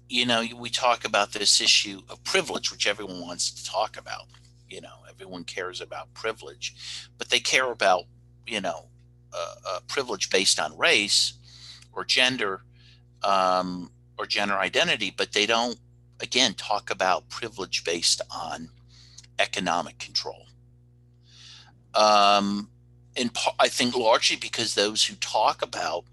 you 0.10 0.26
know, 0.26 0.44
we 0.58 0.70
talk 0.70 1.06
about 1.06 1.34
this 1.34 1.62
issue 1.62 2.02
of 2.10 2.24
privilege, 2.24 2.72
which 2.72 2.88
everyone 2.88 3.22
wants 3.22 3.52
to 3.52 3.70
talk 3.70 3.98
about. 3.98 4.26
You 4.70 4.82
know, 4.82 5.04
everyone 5.10 5.44
cares 5.44 5.82
about 5.82 6.14
privilege, 6.14 6.76
but 7.18 7.30
they 7.30 7.40
care 7.40 7.72
about, 7.72 8.06
you 8.48 8.62
know, 8.62 8.88
uh, 9.34 9.56
uh, 9.68 9.80
privilege 9.88 10.30
based 10.30 10.60
on 10.60 10.78
race 10.78 11.34
or 11.94 12.04
gender 12.04 12.62
um, 13.24 13.92
or 14.18 14.26
gender 14.26 14.56
identity, 14.56 15.14
but 15.16 15.32
they 15.34 15.46
don't, 15.46 15.78
again, 16.20 16.54
talk 16.54 16.90
about 16.90 17.30
privilege 17.30 17.84
based 17.84 18.22
on 18.30 18.70
economic 19.40 20.00
control. 20.00 20.46
Um, 21.94 22.70
in 23.16 23.32
I 23.60 23.68
think 23.68 23.96
largely 23.96 24.38
because 24.38 24.76
those 24.76 25.06
who 25.06 25.16
talk 25.16 25.62
about 25.62 26.06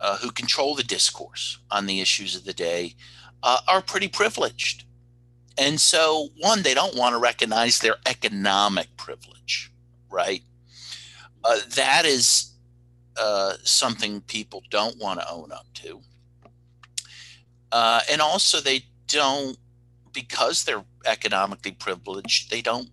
uh, 0.00 0.18
who 0.18 0.30
control 0.30 0.74
the 0.74 0.82
discourse 0.82 1.58
on 1.70 1.86
the 1.86 2.00
issues 2.00 2.34
of 2.34 2.44
the 2.44 2.52
day 2.52 2.94
uh, 3.42 3.60
are 3.68 3.82
pretty 3.82 4.08
privileged. 4.08 4.84
And 5.58 5.80
so, 5.80 6.28
one, 6.38 6.62
they 6.62 6.74
don't 6.74 6.96
want 6.96 7.14
to 7.14 7.18
recognize 7.18 7.78
their 7.78 7.96
economic 8.06 8.94
privilege, 8.96 9.72
right? 10.10 10.42
Uh, 11.42 11.60
that 11.76 12.04
is 12.04 12.52
uh, 13.16 13.54
something 13.62 14.20
people 14.22 14.62
don't 14.70 14.98
want 14.98 15.20
to 15.20 15.30
own 15.30 15.50
up 15.52 15.66
to. 15.74 16.00
Uh, 17.72 18.00
and 18.10 18.20
also, 18.20 18.60
they 18.60 18.84
don't, 19.08 19.56
because 20.12 20.64
they're 20.64 20.84
economically 21.06 21.72
privileged, 21.72 22.50
they 22.50 22.60
don't 22.60 22.90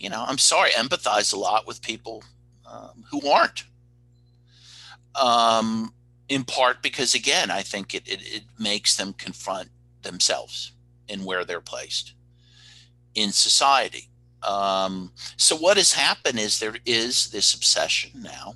you 0.00 0.08
know, 0.08 0.24
I'm 0.26 0.38
sorry, 0.38 0.70
empathize 0.70 1.32
a 1.32 1.38
lot 1.38 1.66
with 1.66 1.82
people 1.82 2.24
um, 2.66 3.04
who 3.10 3.28
aren't. 3.28 3.64
Um, 5.14 5.92
in 6.28 6.44
part 6.44 6.82
because, 6.82 7.14
again, 7.14 7.50
I 7.50 7.60
think 7.60 7.94
it, 7.94 8.08
it, 8.08 8.20
it 8.22 8.42
makes 8.58 8.96
them 8.96 9.12
confront 9.12 9.68
themselves 10.02 10.72
and 11.08 11.26
where 11.26 11.44
they're 11.44 11.60
placed 11.60 12.14
in 13.14 13.30
society. 13.30 14.08
Um, 14.42 15.12
so, 15.36 15.54
what 15.54 15.76
has 15.76 15.92
happened 15.92 16.38
is 16.38 16.58
there 16.58 16.76
is 16.86 17.28
this 17.30 17.52
obsession 17.52 18.22
now 18.22 18.54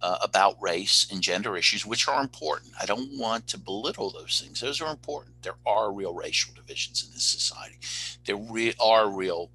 uh, 0.00 0.18
about 0.22 0.62
race 0.62 1.06
and 1.12 1.20
gender 1.20 1.56
issues, 1.56 1.84
which 1.84 2.08
are 2.08 2.22
important. 2.22 2.72
I 2.80 2.86
don't 2.86 3.18
want 3.18 3.46
to 3.48 3.58
belittle 3.58 4.10
those 4.10 4.40
things. 4.40 4.60
Those 4.60 4.80
are 4.80 4.90
important. 4.90 5.42
There 5.42 5.56
are 5.66 5.92
real 5.92 6.14
racial 6.14 6.54
divisions 6.54 7.04
in 7.04 7.12
this 7.12 7.24
society. 7.24 7.76
There 8.24 8.36
re- 8.36 8.74
are 8.80 9.10
real 9.10 9.50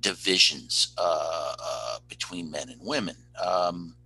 divisions 0.00 0.94
uh, 0.98 1.54
uh, 1.58 1.98
between 2.08 2.50
men 2.50 2.68
and 2.68 2.80
women. 2.82 3.16
Um, 3.42 3.96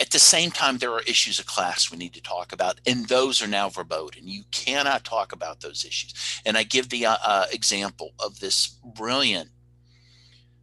at 0.00 0.10
the 0.10 0.18
same 0.18 0.50
time, 0.50 0.78
there 0.78 0.92
are 0.92 1.02
issues 1.02 1.38
of 1.38 1.46
class 1.46 1.90
we 1.90 1.96
need 1.96 2.14
to 2.14 2.22
talk 2.22 2.52
about, 2.52 2.80
and 2.86 3.06
those 3.06 3.40
are 3.40 3.46
now 3.46 3.68
verboten. 3.68 4.26
You 4.26 4.42
cannot 4.50 5.04
talk 5.04 5.32
about 5.32 5.60
those 5.60 5.84
issues. 5.84 6.12
And 6.44 6.58
I 6.58 6.64
give 6.64 6.88
the 6.88 7.06
uh, 7.06 7.16
uh 7.24 7.46
example 7.52 8.12
of 8.18 8.40
this 8.40 8.76
brilliant 8.84 9.50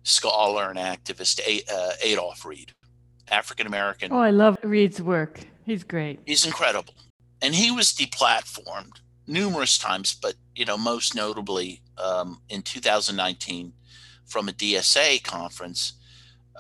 scholar 0.03 0.69
and 0.69 0.77
activist, 0.77 1.39
uh, 1.71 1.91
Adolph 2.03 2.43
Reed, 2.45 2.73
African 3.29 3.67
American. 3.67 4.11
Oh, 4.11 4.19
I 4.19 4.31
love 4.31 4.57
Reed's 4.63 5.01
work. 5.01 5.39
He's 5.65 5.83
great. 5.83 6.19
He's 6.25 6.45
incredible. 6.45 6.93
And 7.41 7.55
he 7.55 7.71
was 7.71 7.93
deplatformed 7.93 8.99
numerous 9.27 9.77
times, 9.77 10.13
but 10.13 10.35
you 10.55 10.65
know, 10.65 10.77
most 10.77 11.15
notably 11.15 11.81
um, 11.97 12.41
in 12.49 12.61
2019 12.61 13.73
from 14.31 14.47
a 14.47 14.53
DSA 14.53 15.23
conference. 15.23 15.93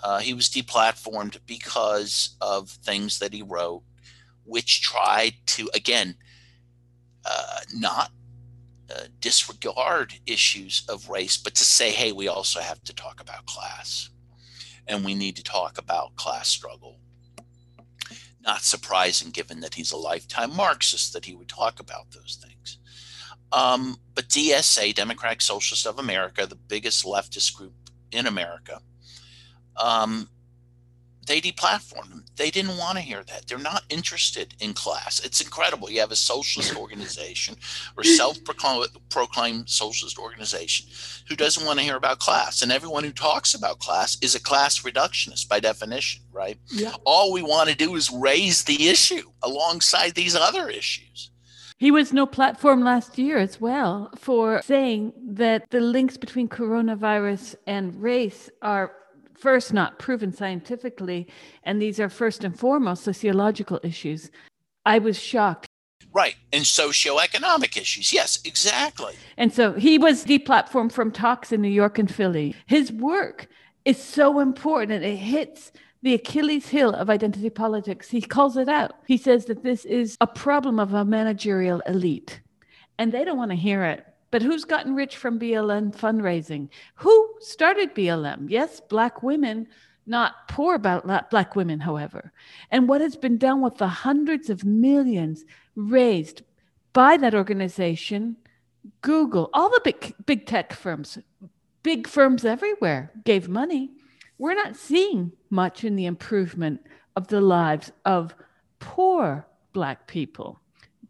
Uh, 0.03 0.19
he 0.19 0.33
was 0.33 0.49
deplatformed 0.49 1.37
because 1.45 2.35
of 2.41 2.69
things 2.69 3.19
that 3.19 3.33
he 3.33 3.41
wrote, 3.41 3.83
which 4.43 4.81
tried 4.81 5.33
to, 5.45 5.69
again, 5.73 6.15
uh, 7.25 7.59
not 7.73 8.11
uh, 8.89 9.03
disregard 9.21 10.13
issues 10.25 10.83
of 10.89 11.09
race, 11.09 11.37
but 11.37 11.55
to 11.55 11.63
say, 11.63 11.91
hey, 11.91 12.11
we 12.11 12.27
also 12.27 12.59
have 12.59 12.83
to 12.83 12.93
talk 12.93 13.21
about 13.21 13.45
class 13.45 14.09
and 14.87 15.05
we 15.05 15.15
need 15.15 15.35
to 15.37 15.43
talk 15.43 15.77
about 15.77 16.15
class 16.15 16.49
struggle. 16.49 16.99
Not 18.41 18.61
surprising, 18.61 19.29
given 19.29 19.59
that 19.61 19.75
he's 19.75 19.91
a 19.91 19.97
lifetime 19.97 20.55
Marxist, 20.55 21.13
that 21.13 21.25
he 21.25 21.35
would 21.35 21.47
talk 21.47 21.79
about 21.79 22.11
those 22.11 22.43
things. 22.43 22.79
Um, 23.53 23.97
but 24.15 24.27
DSA, 24.29 24.93
Democratic 24.95 25.41
Socialists 25.41 25.85
of 25.85 25.99
America, 25.99 26.45
the 26.45 26.55
biggest 26.55 27.05
leftist 27.05 27.55
group 27.55 27.73
in 28.11 28.25
America, 28.25 28.81
um, 29.77 30.29
they 31.27 31.39
deplatformed 31.39 32.09
them. 32.09 32.25
They 32.35 32.49
didn't 32.49 32.77
want 32.77 32.97
to 32.97 33.03
hear 33.03 33.23
that. 33.23 33.47
They're 33.47 33.57
not 33.57 33.83
interested 33.89 34.55
in 34.59 34.73
class. 34.73 35.19
It's 35.23 35.39
incredible. 35.39 35.89
You 35.89 35.99
have 35.99 36.11
a 36.11 36.15
socialist 36.15 36.75
organization 36.77 37.55
or 37.95 38.03
self-proclaimed 38.03 39.69
socialist 39.69 40.17
organization 40.17 40.87
who 41.29 41.35
doesn't 41.35 41.65
want 41.65 41.79
to 41.79 41.85
hear 41.85 41.95
about 41.95 42.19
class, 42.19 42.61
and 42.61 42.71
everyone 42.71 43.03
who 43.03 43.11
talks 43.11 43.53
about 43.53 43.79
class 43.79 44.17
is 44.21 44.35
a 44.35 44.41
class 44.41 44.81
reductionist 44.81 45.47
by 45.47 45.59
definition, 45.59 46.23
right? 46.31 46.57
Yeah. 46.71 46.95
All 47.05 47.31
we 47.31 47.43
want 47.43 47.69
to 47.69 47.75
do 47.75 47.95
is 47.95 48.09
raise 48.09 48.63
the 48.63 48.89
issue 48.89 49.31
alongside 49.43 50.15
these 50.15 50.35
other 50.35 50.69
issues. 50.69 51.31
He 51.81 51.89
was 51.89 52.13
no 52.13 52.27
platform 52.27 52.83
last 52.83 53.17
year 53.17 53.39
as 53.39 53.59
well 53.59 54.11
for 54.15 54.61
saying 54.61 55.13
that 55.17 55.67
the 55.71 55.79
links 55.79 56.15
between 56.15 56.47
coronavirus 56.47 57.55
and 57.65 57.99
race 57.99 58.51
are 58.61 58.91
first 59.33 59.73
not 59.73 59.97
proven 59.97 60.31
scientifically, 60.31 61.27
and 61.63 61.81
these 61.81 61.99
are 61.99 62.07
first 62.07 62.43
and 62.43 62.55
foremost 62.55 63.03
sociological 63.03 63.79
issues. 63.81 64.29
I 64.85 64.99
was 64.99 65.17
shocked. 65.17 65.69
Right. 66.13 66.35
And 66.53 66.65
socioeconomic 66.65 67.75
issues. 67.75 68.13
Yes, 68.13 68.39
exactly. 68.45 69.15
And 69.35 69.51
so 69.51 69.73
he 69.73 69.97
was 69.97 70.23
deplatformed 70.23 70.91
from 70.91 71.09
talks 71.11 71.51
in 71.51 71.63
New 71.63 71.67
York 71.67 71.97
and 71.97 72.13
Philly. 72.13 72.53
His 72.67 72.91
work 72.91 73.47
is 73.85 73.97
so 73.97 74.39
important 74.39 74.91
and 74.91 75.13
it 75.13 75.17
hits 75.17 75.71
the 76.03 76.13
Achilles 76.13 76.69
heel 76.69 76.93
of 76.93 77.09
identity 77.09 77.49
politics. 77.49 78.09
He 78.09 78.21
calls 78.21 78.57
it 78.57 78.67
out. 78.67 78.93
He 79.07 79.17
says 79.17 79.45
that 79.45 79.63
this 79.63 79.85
is 79.85 80.17
a 80.19 80.27
problem 80.27 80.79
of 80.79 80.93
a 80.93 81.05
managerial 81.05 81.81
elite, 81.81 82.41
and 82.97 83.11
they 83.11 83.23
don't 83.23 83.37
want 83.37 83.51
to 83.51 83.57
hear 83.57 83.83
it. 83.83 84.05
But 84.31 84.41
who's 84.41 84.65
gotten 84.65 84.95
rich 84.95 85.17
from 85.17 85.39
BLM 85.39 85.95
fundraising? 85.95 86.69
Who 86.95 87.35
started 87.39 87.93
BLM? 87.93 88.45
Yes, 88.49 88.79
Black 88.79 89.21
women, 89.21 89.67
not 90.07 90.47
poor 90.47 90.79
Black 90.79 91.55
women, 91.55 91.81
however. 91.81 92.31
And 92.71 92.87
what 92.87 93.01
has 93.01 93.15
been 93.15 93.37
done 93.37 93.61
with 93.61 93.77
the 93.77 93.87
hundreds 93.87 94.49
of 94.49 94.63
millions 94.63 95.43
raised 95.75 96.43
by 96.93 97.17
that 97.17 97.35
organization, 97.35 98.37
Google, 99.01 99.49
all 99.53 99.69
the 99.69 99.81
big, 99.83 100.15
big 100.25 100.45
tech 100.45 100.73
firms, 100.73 101.17
big 101.83 102.07
firms 102.07 102.45
everywhere 102.45 103.11
gave 103.25 103.47
money. 103.47 103.91
We're 104.41 104.55
not 104.55 104.75
seeing 104.75 105.33
much 105.51 105.83
in 105.83 105.95
the 105.95 106.07
improvement 106.07 106.81
of 107.15 107.27
the 107.27 107.41
lives 107.41 107.91
of 108.05 108.33
poor 108.79 109.45
Black 109.71 110.07
people. 110.07 110.59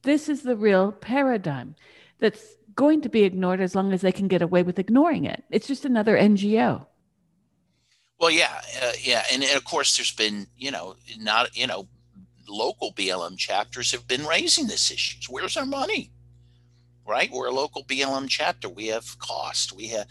This 0.01 0.27
is 0.27 0.41
the 0.43 0.57
real 0.57 0.91
paradigm 0.91 1.77
that's 2.19 2.57
going 2.75 2.99
to 3.03 3.07
be 3.07 3.23
ignored 3.23 3.61
as 3.61 3.73
long 3.73 3.93
as 3.93 4.01
they 4.01 4.11
can 4.11 4.27
get 4.27 4.41
away 4.41 4.63
with 4.63 4.79
ignoring 4.79 5.23
it. 5.23 5.45
It's 5.49 5.65
just 5.65 5.85
another 5.85 6.17
NGO. 6.17 6.85
Well, 8.19 8.31
yeah, 8.31 8.59
uh, 8.83 8.91
yeah, 8.99 9.23
and, 9.31 9.41
and, 9.43 9.55
of 9.55 9.63
course, 9.63 9.95
there's 9.95 10.11
been 10.11 10.47
you 10.57 10.71
know 10.71 10.97
not 11.17 11.55
you 11.55 11.67
know 11.67 11.87
local 12.49 12.93
BLM 12.93 13.37
chapters 13.37 13.93
have 13.93 14.09
been 14.09 14.25
raising 14.25 14.67
this 14.67 14.91
issue. 14.91 15.31
Where's 15.31 15.55
our 15.55 15.65
money? 15.65 16.11
Right, 17.07 17.31
we're 17.31 17.47
a 17.47 17.53
local 17.53 17.85
BLM 17.85 18.27
chapter. 18.27 18.67
We 18.67 18.87
have 18.87 19.17
cost. 19.19 19.71
We 19.71 19.87
have 19.87 20.07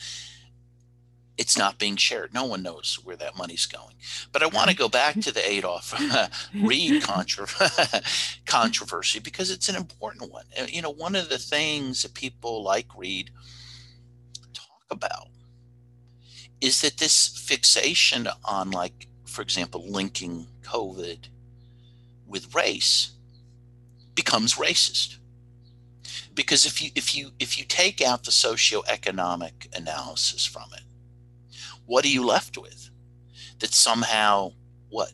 it's 1.40 1.56
not 1.56 1.78
being 1.78 1.96
shared. 1.96 2.34
No 2.34 2.44
one 2.44 2.62
knows 2.62 3.00
where 3.02 3.16
that 3.16 3.34
money's 3.34 3.64
going. 3.64 3.94
But 4.30 4.42
I 4.42 4.46
want 4.48 4.68
to 4.68 4.76
go 4.76 4.90
back 4.90 5.18
to 5.20 5.32
the 5.32 5.50
Adolph 5.50 5.94
uh, 5.98 6.28
Reed 6.54 7.02
controversy 8.44 9.20
because 9.20 9.50
it's 9.50 9.70
an 9.70 9.74
important 9.74 10.30
one. 10.30 10.44
Uh, 10.56 10.66
you 10.68 10.82
know, 10.82 10.90
one 10.90 11.16
of 11.16 11.30
the 11.30 11.38
things 11.38 12.02
that 12.02 12.12
people 12.12 12.62
like 12.62 12.88
Reed 12.94 13.30
talk 14.52 14.84
about 14.90 15.28
is 16.60 16.82
that 16.82 16.98
this 16.98 17.28
fixation 17.28 18.28
on, 18.44 18.70
like, 18.70 19.08
for 19.24 19.40
example, 19.40 19.82
linking 19.88 20.46
COVID 20.62 21.28
with 22.26 22.54
race 22.54 23.12
becomes 24.14 24.56
racist 24.56 25.16
because 26.34 26.66
if 26.66 26.82
you 26.82 26.90
if 26.94 27.14
you 27.16 27.30
if 27.38 27.58
you 27.58 27.64
take 27.64 28.02
out 28.02 28.24
the 28.24 28.30
socioeconomic 28.30 29.74
analysis 29.74 30.44
from 30.44 30.68
it 30.74 30.82
what 31.90 32.04
are 32.04 32.08
you 32.08 32.24
left 32.24 32.56
with? 32.56 32.88
That 33.58 33.74
somehow, 33.74 34.52
what, 34.90 35.12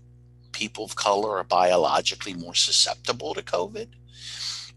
people 0.53 0.85
of 0.85 0.95
color 0.95 1.39
are 1.39 1.45
biologically 1.45 2.35
more 2.35 2.55
susceptible 2.55 3.33
to 3.33 3.41
COVID? 3.41 3.89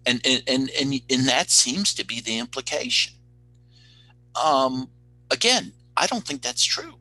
And, 0.05 0.21
and, 0.25 0.41
and, 0.47 0.69
and, 0.79 1.01
and 1.09 1.27
that 1.27 1.49
seems 1.49 1.93
to 1.95 2.05
be 2.05 2.21
the 2.21 2.39
implication. 2.39 3.15
Um, 4.41 4.89
again, 5.29 5.73
I 5.97 6.07
don't 6.07 6.25
think 6.25 6.41
that's 6.41 6.63
true. 6.63 6.93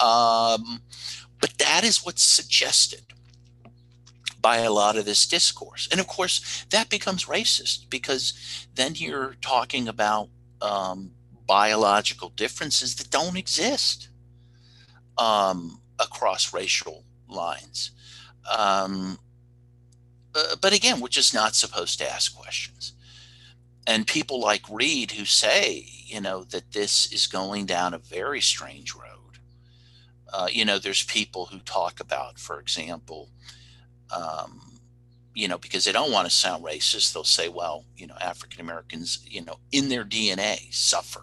Um, 0.00 0.80
but 1.38 1.52
that 1.58 1.84
is 1.84 2.02
what's 2.02 2.22
suggested 2.22 3.02
by 4.40 4.58
a 4.58 4.72
lot 4.72 4.96
of 4.96 5.04
this 5.04 5.26
discourse. 5.26 5.86
And 5.92 6.00
of 6.00 6.06
course, 6.06 6.64
that 6.70 6.88
becomes 6.88 7.26
racist 7.26 7.90
because 7.90 8.66
then 8.74 8.94
you're 8.94 9.36
talking 9.42 9.86
about 9.86 10.30
um, 10.62 11.10
biological 11.46 12.30
differences 12.30 12.94
that 12.96 13.10
don't 13.10 13.36
exist 13.36 14.08
um, 15.18 15.80
across 15.98 16.52
racial 16.52 17.04
lines. 17.28 17.92
Um, 18.56 19.18
uh, 20.34 20.56
but 20.60 20.72
again, 20.72 21.00
we're 21.00 21.08
just 21.08 21.34
not 21.34 21.54
supposed 21.54 21.98
to 21.98 22.10
ask 22.10 22.36
questions. 22.36 22.92
And 23.86 24.06
people 24.06 24.40
like 24.40 24.62
Reed 24.68 25.12
who 25.12 25.24
say, 25.24 25.86
you 26.04 26.20
know, 26.20 26.44
that 26.44 26.72
this 26.72 27.12
is 27.12 27.26
going 27.26 27.66
down 27.66 27.94
a 27.94 27.98
very 27.98 28.40
strange 28.40 28.94
road. 28.94 29.38
Uh, 30.32 30.48
you 30.50 30.64
know, 30.64 30.78
there's 30.78 31.04
people 31.04 31.46
who 31.46 31.60
talk 31.60 32.00
about, 32.00 32.38
for 32.38 32.58
example, 32.60 33.30
um, 34.14 34.60
you 35.34 35.46
know, 35.46 35.58
because 35.58 35.84
they 35.84 35.92
don't 35.92 36.12
want 36.12 36.26
to 36.28 36.34
sound 36.34 36.64
racist, 36.64 37.12
they'll 37.12 37.24
say, 37.24 37.48
well, 37.48 37.84
you 37.96 38.06
know, 38.06 38.16
African 38.20 38.60
Americans, 38.60 39.24
you 39.28 39.44
know, 39.44 39.58
in 39.70 39.88
their 39.88 40.04
DNA 40.04 40.72
suffer 40.72 41.22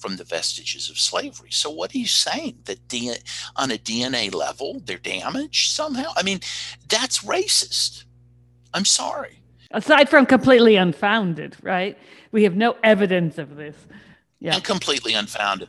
from 0.00 0.16
the 0.16 0.24
vestiges 0.24 0.88
of 0.90 0.98
slavery. 0.98 1.50
So 1.50 1.70
what 1.70 1.94
are 1.94 1.98
you 1.98 2.06
saying 2.06 2.60
that 2.64 2.88
D- 2.88 3.14
on 3.56 3.70
a 3.70 3.76
DNA 3.76 4.34
level 4.34 4.80
they're 4.84 4.98
damaged 4.98 5.72
somehow? 5.72 6.12
I 6.16 6.22
mean, 6.22 6.40
that's 6.88 7.20
racist. 7.20 8.04
I'm 8.72 8.84
sorry. 8.84 9.42
Aside 9.70 10.08
from 10.08 10.26
completely 10.26 10.76
unfounded, 10.76 11.56
right? 11.62 11.96
We 12.32 12.44
have 12.44 12.56
no 12.56 12.76
evidence 12.82 13.38
of 13.38 13.56
this. 13.56 13.76
Yeah. 14.40 14.54
And 14.54 14.64
completely 14.64 15.14
unfounded. 15.14 15.68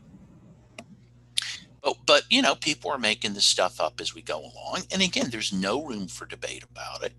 But, 1.84 1.98
but 2.06 2.24
you 2.30 2.42
know, 2.42 2.56
people 2.56 2.92
are 2.92 2.98
making 2.98 3.34
this 3.34 3.46
stuff 3.46 3.82
up 3.82 4.00
as 4.00 4.16
we 4.16 4.22
go 4.22 4.40
along. 4.40 4.84
And 4.92 5.02
again, 5.02 5.30
there's 5.30 5.52
no 5.52 5.84
room 5.84 6.08
for 6.08 6.26
debate 6.26 6.64
about 6.64 7.04
it. 7.04 7.14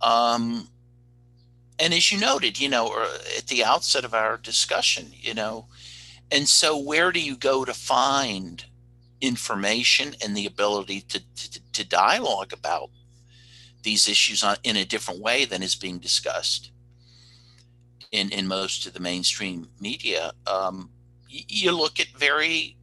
Um, 0.00 0.68
and 1.78 1.92
as 1.92 2.12
you 2.12 2.20
noted, 2.20 2.60
you 2.60 2.68
know, 2.68 3.06
at 3.36 3.46
the 3.46 3.64
outset 3.64 4.04
of 4.04 4.14
our 4.14 4.36
discussion, 4.36 5.10
you 5.12 5.34
know, 5.34 5.66
and 6.32 6.48
so, 6.48 6.76
where 6.78 7.12
do 7.12 7.20
you 7.20 7.36
go 7.36 7.64
to 7.64 7.74
find 7.74 8.64
information 9.20 10.14
and 10.24 10.36
the 10.36 10.46
ability 10.46 11.02
to, 11.02 11.20
to, 11.20 11.72
to 11.72 11.84
dialogue 11.84 12.52
about 12.52 12.90
these 13.82 14.08
issues 14.08 14.42
on, 14.42 14.56
in 14.64 14.76
a 14.76 14.84
different 14.84 15.20
way 15.20 15.44
than 15.44 15.62
is 15.62 15.76
being 15.76 15.98
discussed 15.98 16.72
in, 18.10 18.30
in 18.30 18.46
most 18.46 18.86
of 18.86 18.94
the 18.94 19.00
mainstream 19.00 19.68
media? 19.78 20.32
Um, 20.46 20.90
you, 21.28 21.72
look 21.72 22.00
at 22.00 22.08
very, 22.16 22.76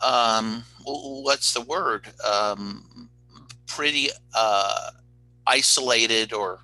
um, 0.00 0.64
what's 0.84 1.52
the 1.52 1.60
word? 1.60 2.08
Um, 2.24 3.10
pretty 3.66 4.08
uh, 4.34 4.90
isolated 5.46 6.32
or 6.32 6.60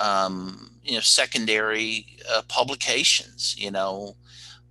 um, 0.00 0.70
you 0.84 0.94
know 0.94 1.00
secondary 1.00 2.06
uh, 2.30 2.42
publications 2.48 3.56
you 3.58 3.70
know 3.70 4.14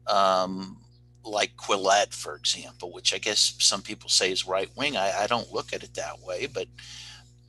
um, 0.08 0.78
like 1.24 1.56
Quillette, 1.58 2.14
for 2.14 2.36
example, 2.36 2.92
which 2.92 3.14
I 3.14 3.18
guess 3.18 3.56
some 3.60 3.82
people 3.82 4.10
say 4.10 4.32
is 4.32 4.48
right 4.48 4.70
wing. 4.76 4.96
I, 4.98 5.24
I, 5.24 5.28
don't 5.28 5.52
look 5.52 5.74
at 5.74 5.84
it 5.84 5.96
that 5.96 6.22
way, 6.22 6.48
but 6.48 6.68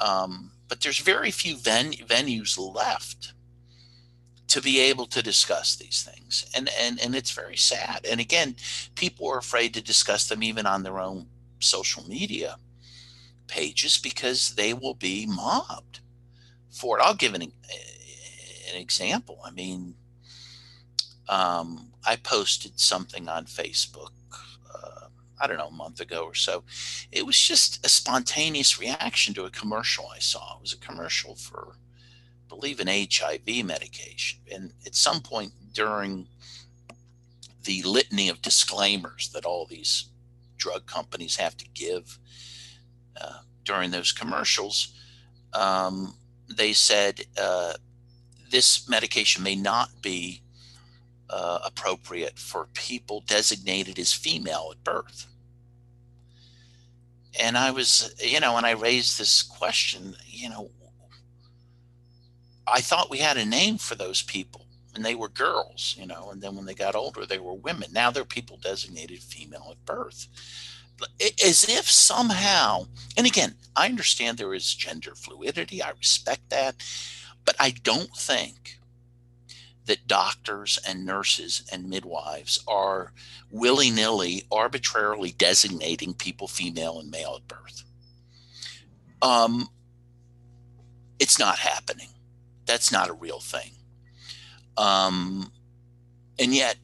um, 0.00 0.50
but 0.68 0.80
there's 0.80 0.98
very 0.98 1.30
few 1.30 1.56
ven- 1.56 1.92
venues 1.92 2.58
left 2.58 3.34
to 4.48 4.60
be 4.60 4.80
able 4.80 5.06
to 5.06 5.22
discuss 5.22 5.76
these 5.76 6.02
things, 6.02 6.46
and 6.54 6.70
and 6.80 6.98
and 7.00 7.14
it's 7.14 7.32
very 7.32 7.56
sad. 7.56 8.06
And 8.08 8.20
again, 8.20 8.56
people 8.94 9.28
are 9.28 9.38
afraid 9.38 9.74
to 9.74 9.82
discuss 9.82 10.28
them 10.28 10.42
even 10.42 10.66
on 10.66 10.82
their 10.82 10.98
own 10.98 11.26
social 11.58 12.08
media 12.08 12.56
pages 13.46 13.98
because 13.98 14.54
they 14.54 14.72
will 14.72 14.94
be 14.94 15.26
mobbed 15.26 16.00
for 16.70 16.98
it. 16.98 17.02
I'll 17.02 17.14
give 17.14 17.34
an 17.34 17.42
an 17.42 17.50
example. 18.74 19.40
I 19.44 19.50
mean. 19.50 19.94
Um, 21.28 21.92
I 22.06 22.16
posted 22.16 22.78
something 22.78 23.28
on 23.28 23.46
Facebook, 23.46 24.12
uh, 24.72 25.08
I 25.40 25.46
don't 25.46 25.58
know, 25.58 25.68
a 25.68 25.72
month 25.72 26.00
ago 26.00 26.24
or 26.24 26.34
so. 26.34 26.62
It 27.10 27.26
was 27.26 27.38
just 27.38 27.84
a 27.84 27.88
spontaneous 27.88 28.78
reaction 28.78 29.34
to 29.34 29.44
a 29.44 29.50
commercial 29.50 30.06
I 30.14 30.20
saw. 30.20 30.56
It 30.56 30.62
was 30.62 30.72
a 30.72 30.78
commercial 30.78 31.34
for, 31.34 31.74
I 31.74 32.48
believe, 32.48 32.78
an 32.78 32.86
HIV 32.88 33.64
medication. 33.64 34.40
And 34.52 34.72
at 34.86 34.94
some 34.94 35.20
point 35.20 35.52
during 35.72 36.28
the 37.64 37.82
litany 37.82 38.28
of 38.28 38.40
disclaimers 38.40 39.30
that 39.34 39.44
all 39.44 39.66
these 39.66 40.10
drug 40.56 40.86
companies 40.86 41.36
have 41.36 41.56
to 41.56 41.66
give 41.74 42.18
uh, 43.20 43.40
during 43.64 43.90
those 43.90 44.12
commercials, 44.12 44.94
um, 45.52 46.14
they 46.56 46.72
said 46.72 47.22
uh, 47.40 47.72
this 48.50 48.88
medication 48.88 49.42
may 49.42 49.56
not 49.56 49.90
be 50.00 50.42
uh, 51.30 51.58
appropriate 51.64 52.38
for 52.38 52.68
people 52.74 53.22
designated 53.26 53.98
as 53.98 54.12
female 54.12 54.68
at 54.72 54.84
birth. 54.84 55.26
And 57.38 57.58
I 57.58 57.70
was, 57.70 58.14
you 58.22 58.40
know, 58.40 58.54
when 58.54 58.64
I 58.64 58.70
raised 58.70 59.18
this 59.18 59.42
question, 59.42 60.16
you 60.26 60.48
know, 60.48 60.70
I 62.66 62.80
thought 62.80 63.10
we 63.10 63.18
had 63.18 63.36
a 63.36 63.44
name 63.44 63.78
for 63.78 63.94
those 63.94 64.22
people 64.22 64.66
and 64.94 65.04
they 65.04 65.14
were 65.14 65.28
girls, 65.28 65.94
you 65.98 66.06
know, 66.06 66.30
and 66.30 66.40
then 66.40 66.56
when 66.56 66.64
they 66.64 66.74
got 66.74 66.94
older, 66.94 67.26
they 67.26 67.38
were 67.38 67.52
women. 67.52 67.90
Now 67.92 68.10
they're 68.10 68.24
people 68.24 68.56
designated 68.56 69.20
female 69.20 69.68
at 69.70 69.84
birth. 69.84 70.26
As 71.44 71.68
if 71.68 71.90
somehow, 71.90 72.86
and 73.16 73.26
again, 73.26 73.54
I 73.76 73.86
understand 73.86 74.38
there 74.38 74.54
is 74.54 74.74
gender 74.74 75.14
fluidity, 75.14 75.82
I 75.82 75.90
respect 75.90 76.48
that, 76.48 76.76
but 77.44 77.54
I 77.60 77.70
don't 77.70 78.16
think 78.16 78.78
that 79.86 80.06
doctors 80.06 80.78
and 80.86 81.06
nurses 81.06 81.62
and 81.72 81.88
midwives 81.88 82.62
are 82.68 83.12
willy 83.50 83.90
nilly, 83.90 84.44
arbitrarily 84.50 85.32
designating 85.32 86.12
people 86.12 86.48
female 86.48 86.98
and 86.98 87.10
male 87.10 87.36
at 87.36 87.48
birth. 87.48 87.84
Um, 89.22 89.68
it's 91.18 91.38
not 91.38 91.58
happening. 91.58 92.08
That's 92.66 92.92
not 92.92 93.08
a 93.08 93.14
real 93.14 93.40
thing. 93.40 93.70
Um, 94.76 95.52
and 96.38 96.54
yet, 96.54 96.76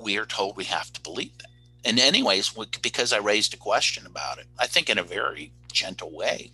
we 0.00 0.18
are 0.18 0.26
told 0.26 0.56
we 0.56 0.64
have 0.64 0.92
to 0.92 1.00
believe 1.00 1.36
that. 1.38 1.50
And, 1.84 2.00
anyways, 2.00 2.52
because 2.82 3.12
I 3.12 3.18
raised 3.18 3.54
a 3.54 3.58
question 3.58 4.06
about 4.06 4.38
it, 4.38 4.46
I 4.58 4.66
think 4.66 4.90
in 4.90 4.98
a 4.98 5.04
very 5.04 5.52
gentle 5.72 6.14
way, 6.14 6.50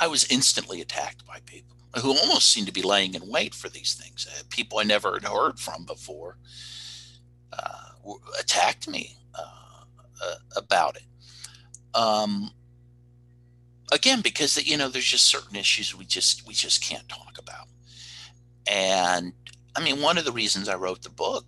I 0.00 0.08
was 0.08 0.26
instantly 0.30 0.80
attacked 0.80 1.24
by 1.26 1.38
people 1.46 1.77
who 1.96 2.10
almost 2.10 2.50
seemed 2.50 2.66
to 2.66 2.72
be 2.72 2.82
laying 2.82 3.14
in 3.14 3.28
wait 3.28 3.54
for 3.54 3.68
these 3.68 3.94
things. 3.94 4.26
Uh, 4.30 4.42
people 4.50 4.78
I 4.78 4.82
never 4.82 5.14
had 5.14 5.24
heard 5.24 5.58
from 5.58 5.84
before 5.84 6.36
uh, 7.52 8.12
attacked 8.38 8.88
me 8.88 9.16
uh, 9.34 9.84
uh, 10.24 10.34
about 10.56 10.96
it. 10.96 11.02
Um, 11.94 12.50
again, 13.92 14.20
because 14.20 14.56
you 14.66 14.76
know, 14.76 14.88
there's 14.88 15.04
just 15.04 15.26
certain 15.26 15.56
issues 15.56 15.94
we 15.94 16.04
just 16.04 16.46
we 16.46 16.54
just 16.54 16.82
can't 16.82 17.08
talk 17.08 17.38
about. 17.38 17.68
And 18.70 19.32
I 19.74 19.82
mean, 19.82 20.02
one 20.02 20.18
of 20.18 20.24
the 20.24 20.32
reasons 20.32 20.68
I 20.68 20.74
wrote 20.74 21.02
the 21.02 21.10
book, 21.10 21.46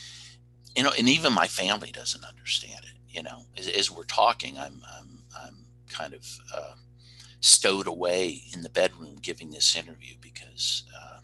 you 0.76 0.82
know, 0.82 0.92
and 0.98 1.08
even 1.08 1.32
my 1.32 1.46
family 1.46 1.92
doesn't 1.92 2.24
understand 2.24 2.80
it. 2.84 2.98
You 3.08 3.22
know, 3.22 3.44
as, 3.56 3.68
as 3.68 3.90
we're 3.90 4.04
talking, 4.04 4.58
I'm 4.58 4.82
I'm 4.98 5.22
I'm 5.40 5.66
kind 5.88 6.14
of 6.14 6.26
uh, 6.54 6.72
stowed 7.42 7.88
away 7.88 8.44
in 8.54 8.62
the 8.62 8.68
bedroom 8.70 9.18
giving 9.20 9.50
this 9.50 9.76
interview 9.76 10.14
because 10.20 10.84
uh, 10.96 11.18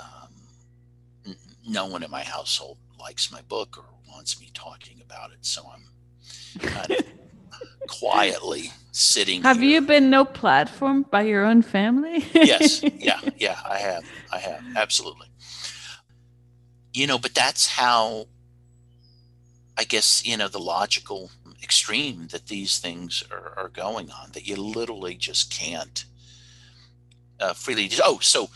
um, 0.00 1.36
no 1.68 1.86
one 1.86 2.04
in 2.04 2.10
my 2.10 2.22
household 2.22 2.78
likes 2.98 3.32
my 3.32 3.42
book 3.42 3.76
or 3.76 3.84
wants 4.08 4.40
me 4.40 4.48
talking 4.54 5.02
about 5.04 5.32
it. 5.32 5.38
So 5.40 5.68
I'm 5.74 6.60
kind 6.60 6.92
of 6.92 7.04
quietly 7.88 8.70
sitting. 8.92 9.42
Have 9.42 9.58
here. 9.58 9.70
you 9.70 9.80
been 9.82 10.08
no 10.08 10.24
platform 10.24 11.04
by 11.10 11.22
your 11.22 11.44
own 11.44 11.62
family? 11.62 12.24
yes. 12.32 12.82
Yeah. 12.98 13.20
Yeah. 13.36 13.58
I 13.68 13.78
have. 13.78 14.04
I 14.32 14.38
have. 14.38 14.62
Absolutely. 14.76 15.26
You 16.94 17.08
know, 17.08 17.18
but 17.18 17.34
that's 17.34 17.66
how 17.66 18.26
I 19.76 19.82
guess, 19.82 20.24
you 20.24 20.36
know, 20.36 20.46
the 20.48 20.60
logical 20.60 21.30
extreme 21.62 22.28
that 22.28 22.46
these 22.46 22.78
things 22.78 23.22
are, 23.30 23.54
are 23.56 23.68
going 23.68 24.10
on 24.10 24.32
that 24.32 24.46
you 24.46 24.56
literally 24.56 25.14
just 25.14 25.50
can't 25.50 26.04
uh, 27.40 27.52
freely. 27.52 27.88
Do. 27.88 27.98
Oh, 28.04 28.18
so 28.20 28.48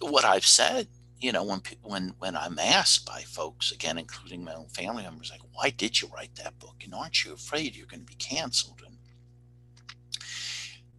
what 0.00 0.24
I've 0.24 0.46
said, 0.46 0.88
you 1.20 1.32
know, 1.32 1.44
when 1.44 1.62
when 1.82 2.14
when 2.18 2.36
I'm 2.36 2.58
asked 2.58 3.06
by 3.06 3.20
folks 3.22 3.70
again, 3.70 3.98
including 3.98 4.44
my 4.44 4.54
own 4.54 4.68
family 4.68 5.04
members, 5.04 5.30
like, 5.30 5.40
why 5.52 5.70
did 5.70 6.00
you 6.00 6.08
write 6.14 6.34
that 6.36 6.58
book? 6.58 6.82
And 6.84 6.94
aren't 6.94 7.24
you 7.24 7.32
afraid 7.32 7.76
you're 7.76 7.86
going 7.86 8.00
to 8.00 8.06
be 8.06 8.14
canceled? 8.14 8.82
And 8.84 8.96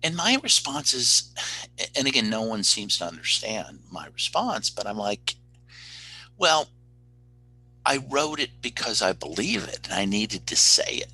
and 0.02 0.16
my 0.16 0.38
response 0.44 0.94
is, 0.94 1.34
and 1.96 2.08
again, 2.08 2.30
no 2.30 2.42
one 2.42 2.64
seems 2.64 2.98
to 2.98 3.06
understand 3.06 3.80
my 3.92 4.08
response, 4.08 4.70
but 4.70 4.86
I'm 4.86 4.98
like, 4.98 5.36
well, 6.38 6.68
I 7.86 7.98
wrote 8.10 8.40
it 8.40 8.62
because 8.62 9.02
I 9.02 9.14
believe 9.14 9.68
it 9.68 9.82
and 9.86 9.94
I 9.94 10.06
needed 10.06 10.48
to 10.48 10.56
say 10.56 10.96
it 10.96 11.10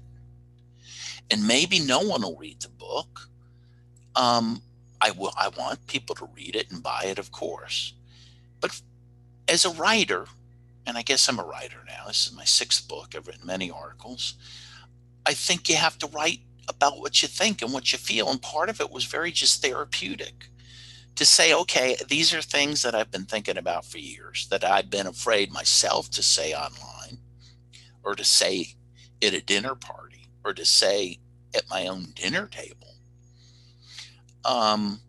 and 1.32 1.47
maybe 1.47 1.80
no 1.80 1.99
one 1.99 2.22
will 2.22 2.36
read 2.36 2.59
the 2.61 2.70
book. 2.70 3.30
Um, 4.15 4.61
I 5.01 5.11
will. 5.11 5.34
I 5.38 5.49
want 5.49 5.86
people 5.88 6.15
to 6.15 6.30
read 6.36 6.55
it 6.55 6.72
and 6.72 6.84
buy 6.84 7.05
it, 7.05 7.20
of 7.20 7.32
course. 7.32 7.93
But 8.59 8.82
as 9.47 9.65
a 9.65 9.70
writer, 9.72 10.26
and 10.86 10.97
I 10.97 11.03
guess 11.03 11.30
I'm 11.30 11.39
a 11.39 11.43
writer 11.43 11.78
now. 11.88 12.05
This 12.07 12.28
is 12.28 12.36
my 12.36 12.43
sixth 12.43 12.88
book. 12.88 13.13
I've 13.15 13.28
written 13.28 13.45
many 13.45 13.70
articles. 13.72 14.34
I 15.26 15.34
think 15.34 15.70
you 15.70 15.76
have 15.76 15.97
to 15.99 16.07
write 16.07 16.39
about 16.67 16.99
what 16.99 17.22
you 17.22 17.28
think 17.28 17.61
and 17.61 17.72
what 17.72 17.91
you 17.91 17.97
feel, 17.97 18.30
and 18.30 18.41
part 18.41 18.70
of 18.70 18.82
it 18.82 18.91
was 18.91 19.05
very 19.05 19.32
just 19.32 19.61
therapeutic 19.61 20.47
to 21.20 21.26
say, 21.26 21.53
okay, 21.53 21.97
these 22.07 22.34
are 22.34 22.41
things 22.41 22.82
that 22.82 22.95
I've 22.95 23.11
been 23.11 23.26
thinking 23.26 23.57
about 23.57 23.84
for 23.84 23.97
years 23.97 24.47
that 24.51 24.63
I've 24.63 24.89
been 24.89 25.05
afraid 25.05 25.51
myself 25.51 26.09
to 26.11 26.24
say 26.24 26.53
online 26.53 27.17
or 28.03 28.15
to 28.15 28.24
say 28.24 28.67
at 29.22 29.34
a 29.34 29.41
dinner 29.41 29.76
party 29.76 30.30
or 30.45 30.53
to 30.53 30.63
say 30.63 31.20
at 31.53 31.70
my 31.70 31.88
own 31.88 32.13
dinner 32.15 32.47
table, 32.47 32.95
um, 34.45 35.01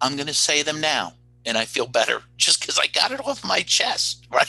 I'm 0.00 0.16
going 0.16 0.26
to 0.26 0.34
say 0.34 0.64
them 0.64 0.80
now. 0.80 1.12
And 1.46 1.56
I 1.56 1.66
feel 1.66 1.86
better 1.86 2.22
just 2.36 2.58
because 2.58 2.80
I 2.80 2.88
got 2.88 3.12
it 3.12 3.24
off 3.24 3.44
my 3.44 3.60
chest, 3.60 4.26
right? 4.32 4.48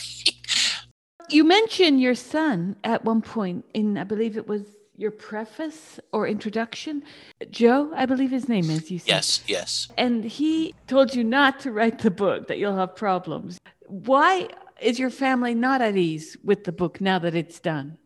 You 1.29 1.43
mentioned 1.43 2.01
your 2.01 2.15
son 2.15 2.77
at 2.83 3.05
one 3.05 3.21
point 3.21 3.63
in, 3.75 3.95
I 3.95 4.05
believe 4.05 4.37
it 4.37 4.47
was 4.47 4.63
your 4.99 5.11
preface 5.11 5.99
or 6.11 6.27
introduction. 6.27 7.03
Joe, 7.49 7.91
I 7.95 8.05
believe 8.05 8.31
his 8.31 8.49
name 8.49 8.69
is, 8.69 8.91
you 8.91 8.99
said. 8.99 9.07
Yes, 9.07 9.41
yes. 9.47 9.87
And 9.97 10.25
he 10.25 10.75
told 10.87 11.15
you 11.15 11.23
not 11.23 11.59
to 11.61 11.71
write 11.71 11.99
the 11.99 12.11
book, 12.11 12.47
that 12.47 12.57
you'll 12.57 12.75
have 12.75 12.95
problems. 12.95 13.57
Why 13.87 14.49
is 14.81 14.99
your 14.99 15.09
family 15.09 15.55
not 15.55 15.81
at 15.81 15.95
ease 15.95 16.35
with 16.43 16.65
the 16.65 16.73
book 16.73 16.99
now 16.99 17.17
that 17.19 17.33
it's 17.33 17.59
done? 17.59 17.97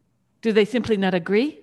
Do 0.41 0.51
they 0.51 0.65
simply 0.65 0.95
not 0.95 1.15
agree? 1.15 1.61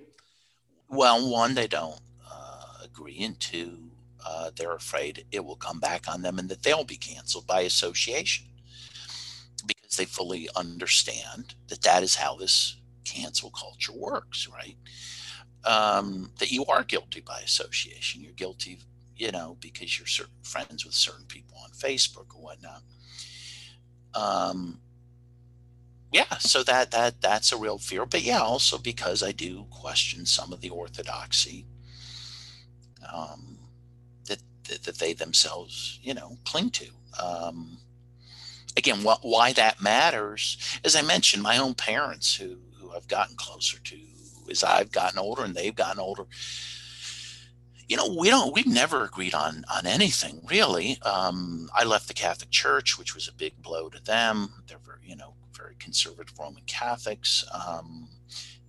Well, 0.89 1.31
one, 1.31 1.53
they 1.53 1.67
don't 1.67 1.99
uh, 2.29 2.83
agree, 2.83 3.23
and 3.23 3.39
two, 3.39 3.91
uh, 4.27 4.51
they're 4.55 4.75
afraid 4.75 5.25
it 5.31 5.45
will 5.45 5.55
come 5.55 5.79
back 5.79 6.09
on 6.09 6.21
them 6.21 6.39
and 6.39 6.49
that 6.49 6.63
they'll 6.63 6.83
be 6.83 6.97
canceled 6.97 7.47
by 7.47 7.61
association 7.61 8.47
because 9.65 9.95
they 9.95 10.05
fully 10.05 10.49
understand 10.55 11.55
that 11.69 11.81
that 11.83 12.03
is 12.03 12.15
how 12.15 12.35
this 12.35 12.77
cancel 13.05 13.51
culture 13.51 13.93
works, 13.93 14.47
right? 14.47 14.77
Um, 15.63 16.31
that 16.39 16.51
you 16.51 16.65
are 16.65 16.83
guilty 16.83 17.21
by 17.21 17.39
association. 17.41 18.21
You're 18.23 18.33
guilty, 18.33 18.79
you 19.15 19.31
know, 19.31 19.57
because 19.59 19.97
you're 19.97 20.07
certain 20.07 20.33
friends 20.43 20.85
with 20.85 20.95
certain 20.95 21.25
people 21.25 21.57
on 21.63 21.69
Facebook 21.69 22.35
or 22.35 22.41
whatnot. 22.41 22.81
Um, 24.15 24.79
yeah, 26.11 26.37
so 26.39 26.63
that 26.63 26.91
that 26.91 27.21
that's 27.21 27.51
a 27.51 27.57
real 27.57 27.77
fear. 27.77 28.05
But 28.05 28.23
yeah, 28.23 28.39
also 28.39 28.77
because 28.77 29.23
I 29.23 29.31
do 29.31 29.65
question 29.69 30.25
some 30.25 30.51
of 30.51 30.61
the 30.61 30.69
orthodoxy 30.69 31.65
um, 33.13 33.57
that, 34.27 34.39
that, 34.67 34.83
that 34.83 34.97
they 34.99 35.13
themselves, 35.13 35.99
you 36.03 36.13
know, 36.13 36.37
cling 36.45 36.71
to. 36.71 36.87
Um, 37.21 37.77
again, 38.75 38.99
wh- 39.01 39.23
why 39.23 39.53
that 39.53 39.81
matters, 39.81 40.57
as 40.83 40.95
I 40.95 41.01
mentioned, 41.01 41.43
my 41.43 41.57
own 41.57 41.75
parents, 41.75 42.35
who 42.35 42.57
who 42.77 42.91
I've 42.93 43.07
gotten 43.07 43.35
closer 43.37 43.79
to 43.79 43.97
as 44.49 44.63
I've 44.63 44.91
gotten 44.91 45.19
older 45.19 45.43
and 45.43 45.55
they've 45.55 45.75
gotten 45.75 45.99
older. 45.99 46.25
You 47.87 47.97
know, 47.97 48.15
we 48.17 48.29
don't. 48.29 48.53
We've 48.53 48.67
never 48.67 49.03
agreed 49.03 49.33
on 49.33 49.65
on 49.73 49.85
anything 49.85 50.41
really. 50.49 50.97
Um, 51.01 51.69
I 51.75 51.83
left 51.83 52.07
the 52.07 52.13
Catholic 52.13 52.49
Church, 52.49 52.97
which 52.97 53.13
was 53.13 53.27
a 53.27 53.33
big 53.33 53.61
blow 53.61 53.89
to 53.89 54.01
them. 54.03 54.63
They're 54.67 54.77
very, 54.77 54.99
you 55.03 55.17
know, 55.17 55.33
very 55.55 55.75
conservative 55.77 56.33
Roman 56.39 56.63
Catholics. 56.65 57.43
Um, 57.53 58.07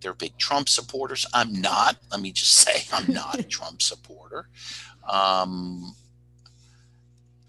they're 0.01 0.15
big 0.15 0.37
Trump 0.39 0.69
supporters. 0.69 1.25
I'm 1.33 1.53
not. 1.61 1.97
Let 2.11 2.21
me 2.21 2.33
just 2.33 2.53
say, 2.57 2.85
I'm 2.93 3.13
not 3.13 3.39
a 3.39 3.45
Trump 3.45 3.81
supporter. 3.81 4.49
Um, 5.09 5.95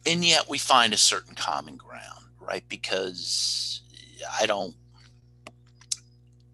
and 0.05 0.23
yet 0.23 0.49
we 0.49 0.57
find 0.57 0.93
a 0.93 0.97
certain 0.97 1.35
common 1.35 1.77
ground, 1.77 2.25
right? 2.39 2.63
Because 2.69 3.81
I 4.39 4.45
don't. 4.45 4.75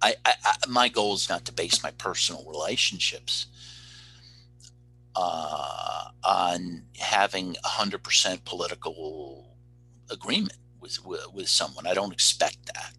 I, 0.02 0.16
I, 0.26 0.34
I 0.45 0.56
my 0.70 0.89
goal 0.89 1.16
is 1.16 1.30
not 1.30 1.45
to 1.45 1.54
base 1.54 1.84
my 1.84 1.91
personal 1.91 2.45
relationships 2.47 3.47
uh, 5.16 6.10
on 6.24 6.84
having 7.00 7.56
100% 7.66 8.45
political 8.45 9.58
agreement 10.12 10.58
with, 10.82 11.06
with, 11.06 11.26
with 11.34 11.50
someone. 11.50 11.88
I 11.88 11.93
don't 11.93 12.14
expect 12.14 12.58
that. 12.68 12.93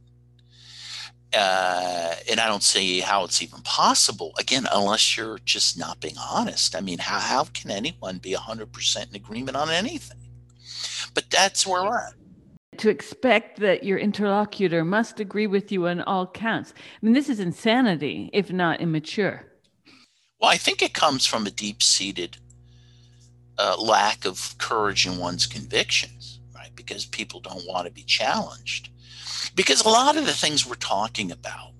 uh, 1.32 2.14
and 2.30 2.40
I 2.40 2.48
don't 2.48 2.62
see 2.62 3.00
how 3.00 3.24
it's 3.24 3.42
even 3.42 3.62
possible. 3.62 4.32
Again, 4.38 4.66
unless 4.72 5.16
you're 5.16 5.38
just 5.44 5.78
not 5.78 6.00
being 6.00 6.16
honest. 6.18 6.74
I 6.74 6.80
mean, 6.80 6.98
how 6.98 7.20
how 7.20 7.44
can 7.44 7.70
anyone 7.70 8.18
be 8.18 8.32
hundred 8.34 8.72
percent 8.72 9.10
in 9.10 9.16
agreement 9.16 9.56
on 9.56 9.70
anything? 9.70 10.18
But 11.14 11.30
that's 11.30 11.66
where 11.66 11.84
we're 11.84 11.98
at. 11.98 12.14
To 12.80 12.88
expect 12.88 13.60
that 13.60 13.84
your 13.84 13.98
interlocutor 13.98 14.86
must 14.86 15.20
agree 15.20 15.46
with 15.46 15.70
you 15.70 15.86
on 15.86 16.00
all 16.00 16.26
counts. 16.26 16.72
I 16.76 17.04
mean, 17.04 17.12
this 17.12 17.28
is 17.28 17.38
insanity, 17.38 18.30
if 18.32 18.50
not 18.50 18.80
immature. 18.80 19.44
Well, 20.40 20.50
I 20.50 20.56
think 20.56 20.80
it 20.80 20.94
comes 20.94 21.26
from 21.26 21.46
a 21.46 21.50
deep 21.50 21.82
seated 21.82 22.38
uh, 23.58 23.76
lack 23.78 24.24
of 24.24 24.56
courage 24.56 25.06
in 25.06 25.18
one's 25.18 25.46
convictions, 25.46 26.40
right? 26.54 26.74
Because 26.74 27.04
people 27.04 27.40
don't 27.40 27.68
want 27.68 27.86
to 27.86 27.92
be 27.92 28.02
challenged. 28.02 28.88
Because 29.54 29.84
a 29.84 29.88
lot 29.90 30.16
of 30.16 30.24
the 30.24 30.32
things 30.32 30.66
we're 30.66 30.76
talking 30.76 31.30
about, 31.30 31.72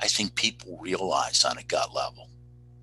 I 0.00 0.08
think 0.08 0.34
people 0.34 0.78
realize 0.82 1.46
on 1.46 1.56
a 1.56 1.62
gut 1.62 1.94
level, 1.94 2.28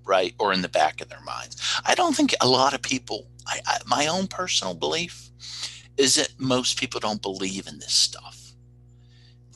right? 0.04 0.34
Or 0.40 0.52
in 0.52 0.62
the 0.62 0.68
back 0.68 1.00
of 1.00 1.08
their 1.08 1.20
minds. 1.20 1.56
I 1.86 1.94
don't 1.94 2.16
think 2.16 2.34
a 2.40 2.48
lot 2.48 2.74
of 2.74 2.82
people, 2.82 3.28
I, 3.46 3.60
I, 3.64 3.78
my 3.86 4.08
own 4.08 4.26
personal 4.26 4.74
belief 4.74 5.30
is 5.96 6.14
that 6.14 6.32
most 6.38 6.78
people 6.78 7.00
don't 7.00 7.22
believe 7.22 7.66
in 7.66 7.78
this 7.78 7.92
stuff. 7.92 8.52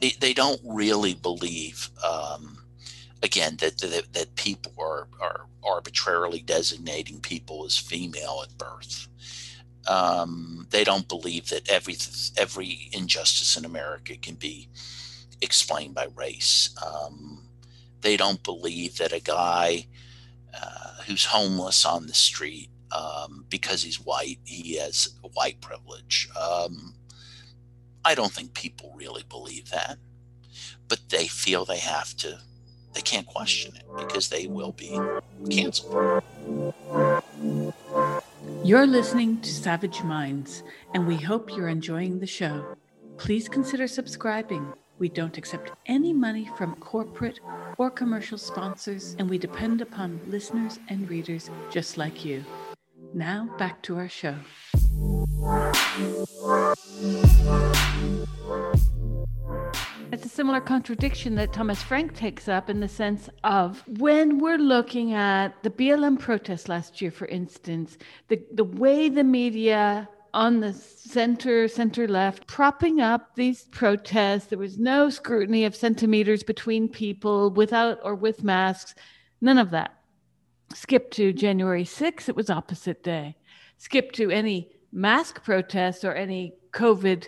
They, 0.00 0.12
they 0.20 0.34
don't 0.34 0.60
really 0.64 1.14
believe, 1.14 1.90
um, 2.04 2.58
again, 3.22 3.56
that, 3.60 3.78
that, 3.78 4.12
that 4.12 4.36
people 4.36 4.72
are, 4.78 5.08
are 5.20 5.46
arbitrarily 5.64 6.40
designating 6.40 7.20
people 7.20 7.64
as 7.64 7.76
female 7.76 8.42
at 8.42 8.56
birth. 8.58 9.08
Um, 9.88 10.66
they 10.70 10.84
don't 10.84 11.08
believe 11.08 11.48
that 11.50 11.68
every 11.70 11.96
every 12.36 12.88
injustice 12.92 13.56
in 13.56 13.64
America 13.64 14.16
can 14.16 14.34
be 14.34 14.68
explained 15.40 15.94
by 15.94 16.08
race. 16.16 16.74
Um, 16.84 17.48
they 18.00 18.16
don't 18.16 18.42
believe 18.42 18.98
that 18.98 19.12
a 19.12 19.20
guy 19.20 19.86
uh, 20.52 21.02
who's 21.06 21.24
homeless 21.26 21.84
on 21.84 22.06
the 22.06 22.14
street 22.14 22.68
um, 22.92 23.44
because 23.48 23.82
he's 23.82 24.00
white, 24.00 24.38
he 24.44 24.76
has 24.76 25.14
white 25.34 25.60
privilege. 25.60 26.28
Um, 26.40 26.94
I 28.04 28.14
don't 28.14 28.32
think 28.32 28.54
people 28.54 28.92
really 28.96 29.24
believe 29.28 29.70
that, 29.70 29.98
but 30.88 31.00
they 31.10 31.26
feel 31.26 31.64
they 31.64 31.78
have 31.78 32.14
to. 32.18 32.38
They 32.94 33.02
can't 33.02 33.26
question 33.26 33.76
it 33.76 33.84
because 33.98 34.30
they 34.30 34.46
will 34.46 34.72
be 34.72 34.98
canceled. 35.50 36.22
You're 38.64 38.86
listening 38.86 39.40
to 39.42 39.50
Savage 39.52 40.02
Minds, 40.02 40.62
and 40.94 41.06
we 41.06 41.16
hope 41.16 41.54
you're 41.54 41.68
enjoying 41.68 42.20
the 42.20 42.26
show. 42.26 42.76
Please 43.18 43.48
consider 43.48 43.86
subscribing. 43.86 44.72
We 44.98 45.08
don't 45.10 45.36
accept 45.36 45.72
any 45.86 46.12
money 46.12 46.48
from 46.56 46.74
corporate 46.76 47.40
or 47.76 47.90
commercial 47.90 48.38
sponsors, 48.38 49.14
and 49.18 49.28
we 49.28 49.36
depend 49.36 49.82
upon 49.82 50.20
listeners 50.26 50.78
and 50.88 51.08
readers 51.10 51.50
just 51.70 51.98
like 51.98 52.24
you. 52.24 52.44
Now, 53.14 53.48
back 53.58 53.82
to 53.82 53.96
our 53.96 54.08
show. 54.08 54.36
It's 60.12 60.24
a 60.24 60.28
similar 60.28 60.60
contradiction 60.60 61.34
that 61.34 61.52
Thomas 61.52 61.82
Frank 61.82 62.14
takes 62.14 62.48
up 62.48 62.70
in 62.70 62.80
the 62.80 62.88
sense 62.88 63.28
of 63.42 63.82
when 63.98 64.38
we're 64.38 64.58
looking 64.58 65.12
at 65.12 65.62
the 65.62 65.70
BLM 65.70 66.18
protest 66.18 66.68
last 66.68 67.02
year, 67.02 67.10
for 67.10 67.26
instance, 67.26 67.98
the, 68.28 68.40
the 68.52 68.64
way 68.64 69.08
the 69.08 69.24
media 69.24 70.08
on 70.32 70.60
the 70.60 70.72
center, 70.72 71.66
center 71.66 72.06
left, 72.06 72.46
propping 72.46 73.00
up 73.00 73.34
these 73.34 73.64
protests. 73.64 74.46
There 74.46 74.58
was 74.58 74.78
no 74.78 75.08
scrutiny 75.10 75.64
of 75.64 75.74
centimeters 75.74 76.42
between 76.42 76.88
people 76.88 77.50
without 77.50 77.98
or 78.04 78.14
with 78.14 78.44
masks, 78.44 78.94
none 79.40 79.58
of 79.58 79.70
that. 79.70 79.95
Skip 80.74 81.10
to 81.12 81.32
January 81.32 81.84
6th, 81.84 82.28
it 82.28 82.36
was 82.36 82.50
opposite 82.50 83.02
day. 83.02 83.36
Skip 83.78 84.12
to 84.12 84.30
any 84.30 84.70
mask 84.92 85.42
protest 85.44 86.04
or 86.04 86.14
any 86.14 86.54
COVID 86.72 87.26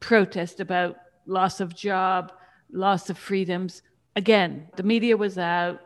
protest 0.00 0.60
about 0.60 0.96
loss 1.26 1.60
of 1.60 1.74
job, 1.74 2.32
loss 2.72 3.10
of 3.10 3.18
freedoms. 3.18 3.82
Again, 4.16 4.68
the 4.76 4.82
media 4.82 5.16
was 5.16 5.38
out 5.38 5.80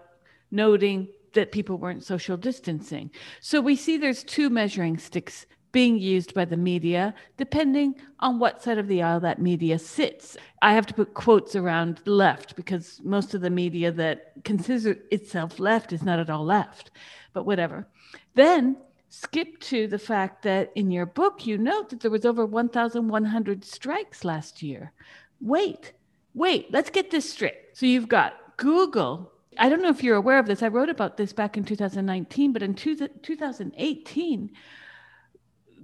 noting 0.50 1.08
that 1.34 1.52
people 1.52 1.78
weren't 1.78 2.04
social 2.04 2.36
distancing. 2.36 3.10
So 3.40 3.60
we 3.60 3.76
see 3.76 3.96
there's 3.96 4.22
two 4.22 4.50
measuring 4.50 4.98
sticks 4.98 5.46
being 5.72 5.98
used 5.98 6.34
by 6.34 6.44
the 6.44 6.56
media, 6.56 7.14
depending 7.36 7.94
on 8.20 8.38
what 8.38 8.62
side 8.62 8.78
of 8.78 8.88
the 8.88 9.02
aisle 9.02 9.20
that 9.20 9.40
media 9.40 9.78
sits. 9.78 10.36
I 10.60 10.74
have 10.74 10.86
to 10.86 10.94
put 10.94 11.14
quotes 11.14 11.56
around 11.56 12.00
left 12.06 12.54
because 12.54 13.00
most 13.02 13.34
of 13.34 13.40
the 13.40 13.50
media 13.50 13.90
that 13.92 14.32
considers 14.44 14.98
itself 15.10 15.58
left 15.58 15.92
is 15.92 16.02
not 16.02 16.18
at 16.18 16.30
all 16.30 16.44
left, 16.44 16.90
but 17.32 17.46
whatever. 17.46 17.86
Then 18.34 18.76
skip 19.08 19.58
to 19.60 19.86
the 19.88 19.98
fact 19.98 20.42
that 20.42 20.72
in 20.74 20.90
your 20.90 21.06
book, 21.06 21.46
you 21.46 21.58
note 21.58 21.90
that 21.90 22.00
there 22.00 22.10
was 22.10 22.24
over 22.24 22.46
1,100 22.46 23.64
strikes 23.64 24.24
last 24.24 24.62
year. 24.62 24.92
Wait, 25.40 25.92
wait, 26.34 26.72
let's 26.72 26.90
get 26.90 27.10
this 27.10 27.30
straight. 27.30 27.54
So 27.72 27.86
you've 27.86 28.08
got 28.08 28.34
Google. 28.56 29.32
I 29.58 29.68
don't 29.68 29.82
know 29.82 29.90
if 29.90 30.02
you're 30.02 30.16
aware 30.16 30.38
of 30.38 30.46
this. 30.46 30.62
I 30.62 30.68
wrote 30.68 30.88
about 30.88 31.16
this 31.16 31.32
back 31.32 31.56
in 31.56 31.64
2019, 31.64 32.52
but 32.52 32.62
in 32.62 32.74
two, 32.74 32.96
2018, 32.96 34.50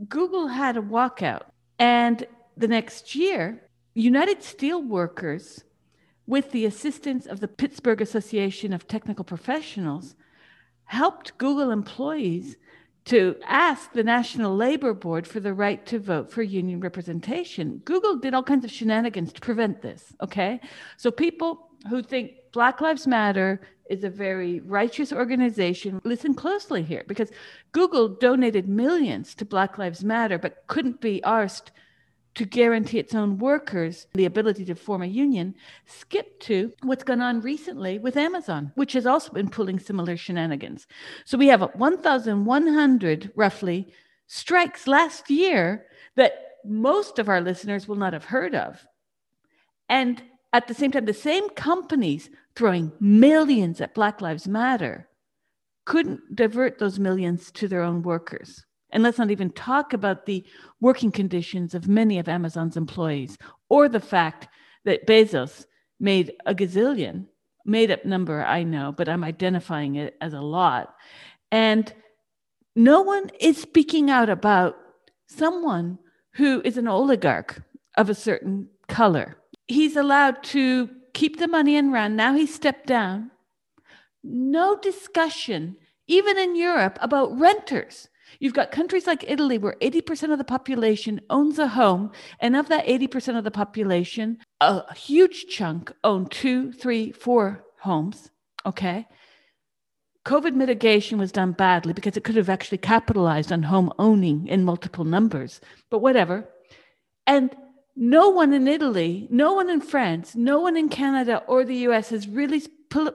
Google 0.08 0.48
had 0.48 0.76
a 0.76 0.82
walkout. 0.82 1.44
And 1.78 2.26
the 2.56 2.68
next 2.68 3.14
year, 3.14 3.62
United 3.94 4.40
Steelworkers, 4.40 5.62
with 6.26 6.52
the 6.52 6.66
assistance 6.66 7.26
of 7.26 7.40
the 7.40 7.48
Pittsburgh 7.48 8.00
Association 8.00 8.72
of 8.72 8.86
Technical 8.86 9.24
Professionals, 9.24 10.14
helped 10.84 11.36
Google 11.38 11.70
employees 11.70 12.56
to 13.06 13.36
ask 13.46 13.92
the 13.92 14.04
National 14.04 14.54
Labor 14.54 14.92
Board 14.92 15.26
for 15.26 15.40
the 15.40 15.54
right 15.54 15.84
to 15.86 15.98
vote 15.98 16.30
for 16.30 16.42
union 16.42 16.80
representation. 16.80 17.78
Google 17.84 18.16
did 18.16 18.34
all 18.34 18.42
kinds 18.42 18.64
of 18.64 18.70
shenanigans 18.70 19.32
to 19.32 19.40
prevent 19.40 19.80
this, 19.80 20.14
okay? 20.20 20.60
So 20.98 21.10
people 21.10 21.70
who 21.88 22.02
think 22.02 22.32
Black 22.52 22.80
Lives 22.80 23.06
Matter 23.06 23.60
is 23.88 24.04
a 24.04 24.10
very 24.10 24.60
righteous 24.60 25.12
organization. 25.12 26.00
Listen 26.04 26.34
closely 26.34 26.82
here 26.82 27.04
because 27.06 27.30
Google 27.72 28.08
donated 28.08 28.68
millions 28.68 29.34
to 29.36 29.44
Black 29.44 29.78
Lives 29.78 30.04
Matter, 30.04 30.38
but 30.38 30.66
couldn't 30.66 31.00
be 31.00 31.22
asked 31.22 31.70
to 32.34 32.44
guarantee 32.44 32.98
its 32.98 33.14
own 33.14 33.38
workers 33.38 34.06
the 34.14 34.24
ability 34.24 34.64
to 34.64 34.74
form 34.74 35.02
a 35.02 35.06
union. 35.06 35.54
Skip 35.86 36.38
to 36.40 36.72
what's 36.82 37.02
gone 37.02 37.20
on 37.20 37.40
recently 37.40 37.98
with 37.98 38.16
Amazon, 38.16 38.70
which 38.76 38.92
has 38.92 39.06
also 39.06 39.32
been 39.32 39.48
pulling 39.48 39.78
similar 39.78 40.16
shenanigans. 40.16 40.86
So 41.24 41.36
we 41.36 41.48
have 41.48 41.74
1,100 41.74 43.32
roughly 43.34 43.92
strikes 44.28 44.86
last 44.86 45.30
year 45.30 45.86
that 46.14 46.58
most 46.64 47.18
of 47.18 47.28
our 47.28 47.40
listeners 47.40 47.88
will 47.88 47.96
not 47.96 48.12
have 48.12 48.26
heard 48.26 48.54
of. 48.54 48.86
And 49.88 50.22
at 50.52 50.66
the 50.66 50.74
same 50.74 50.90
time, 50.90 51.04
the 51.04 51.14
same 51.14 51.48
companies 51.50 52.30
throwing 52.56 52.92
millions 53.00 53.80
at 53.80 53.94
Black 53.94 54.20
Lives 54.20 54.48
Matter 54.48 55.08
couldn't 55.84 56.20
divert 56.34 56.78
those 56.78 56.98
millions 56.98 57.50
to 57.52 57.66
their 57.66 57.82
own 57.82 58.02
workers. 58.02 58.64
And 58.90 59.02
let's 59.02 59.18
not 59.18 59.30
even 59.30 59.50
talk 59.50 59.92
about 59.92 60.26
the 60.26 60.44
working 60.80 61.10
conditions 61.10 61.74
of 61.74 61.88
many 61.88 62.18
of 62.18 62.28
Amazon's 62.28 62.76
employees 62.76 63.36
or 63.68 63.88
the 63.88 64.00
fact 64.00 64.48
that 64.84 65.06
Bezos 65.06 65.66
made 66.00 66.32
a 66.46 66.54
gazillion, 66.54 67.26
made 67.64 67.90
up 67.90 68.04
number, 68.04 68.44
I 68.44 68.64
know, 68.64 68.92
but 68.92 69.08
I'm 69.08 69.24
identifying 69.24 69.96
it 69.96 70.16
as 70.20 70.32
a 70.32 70.40
lot. 70.40 70.94
And 71.50 71.92
no 72.76 73.02
one 73.02 73.30
is 73.40 73.60
speaking 73.60 74.10
out 74.10 74.30
about 74.30 74.76
someone 75.26 75.98
who 76.34 76.62
is 76.64 76.78
an 76.78 76.86
oligarch 76.86 77.62
of 77.96 78.08
a 78.08 78.14
certain 78.14 78.68
color 78.88 79.37
he's 79.68 79.96
allowed 79.96 80.42
to 80.42 80.90
keep 81.14 81.38
the 81.38 81.48
money 81.48 81.76
and 81.76 81.92
run. 81.92 82.16
Now 82.16 82.34
he's 82.34 82.54
stepped 82.54 82.86
down. 82.86 83.30
No 84.24 84.76
discussion, 84.76 85.76
even 86.06 86.38
in 86.38 86.56
Europe, 86.56 86.98
about 87.00 87.38
renters. 87.38 88.08
You've 88.40 88.54
got 88.54 88.72
countries 88.72 89.06
like 89.06 89.24
Italy 89.26 89.58
where 89.58 89.76
80% 89.80 90.32
of 90.32 90.38
the 90.38 90.44
population 90.44 91.20
owns 91.30 91.58
a 91.58 91.68
home, 91.68 92.10
and 92.40 92.56
of 92.56 92.68
that 92.68 92.86
80% 92.86 93.38
of 93.38 93.44
the 93.44 93.50
population, 93.50 94.38
a 94.60 94.94
huge 94.94 95.46
chunk 95.46 95.92
own 96.04 96.26
two, 96.26 96.72
three, 96.72 97.12
four 97.12 97.64
homes. 97.80 98.30
Okay. 98.66 99.06
COVID 100.26 100.54
mitigation 100.54 101.18
was 101.18 101.32
done 101.32 101.52
badly 101.52 101.94
because 101.94 102.16
it 102.16 102.24
could 102.24 102.36
have 102.36 102.50
actually 102.50 102.78
capitalized 102.78 103.50
on 103.50 103.62
home 103.62 103.90
owning 103.98 104.46
in 104.46 104.62
multiple 104.62 105.04
numbers, 105.04 105.60
but 105.90 106.00
whatever. 106.00 106.46
And 107.26 107.54
no 107.98 108.28
one 108.28 108.52
in 108.52 108.68
Italy, 108.68 109.26
no 109.28 109.52
one 109.52 109.68
in 109.68 109.80
France, 109.80 110.36
no 110.36 110.60
one 110.60 110.76
in 110.76 110.88
Canada 110.88 111.42
or 111.48 111.64
the 111.64 111.76
US 111.88 112.10
has 112.10 112.28
really 112.28 112.62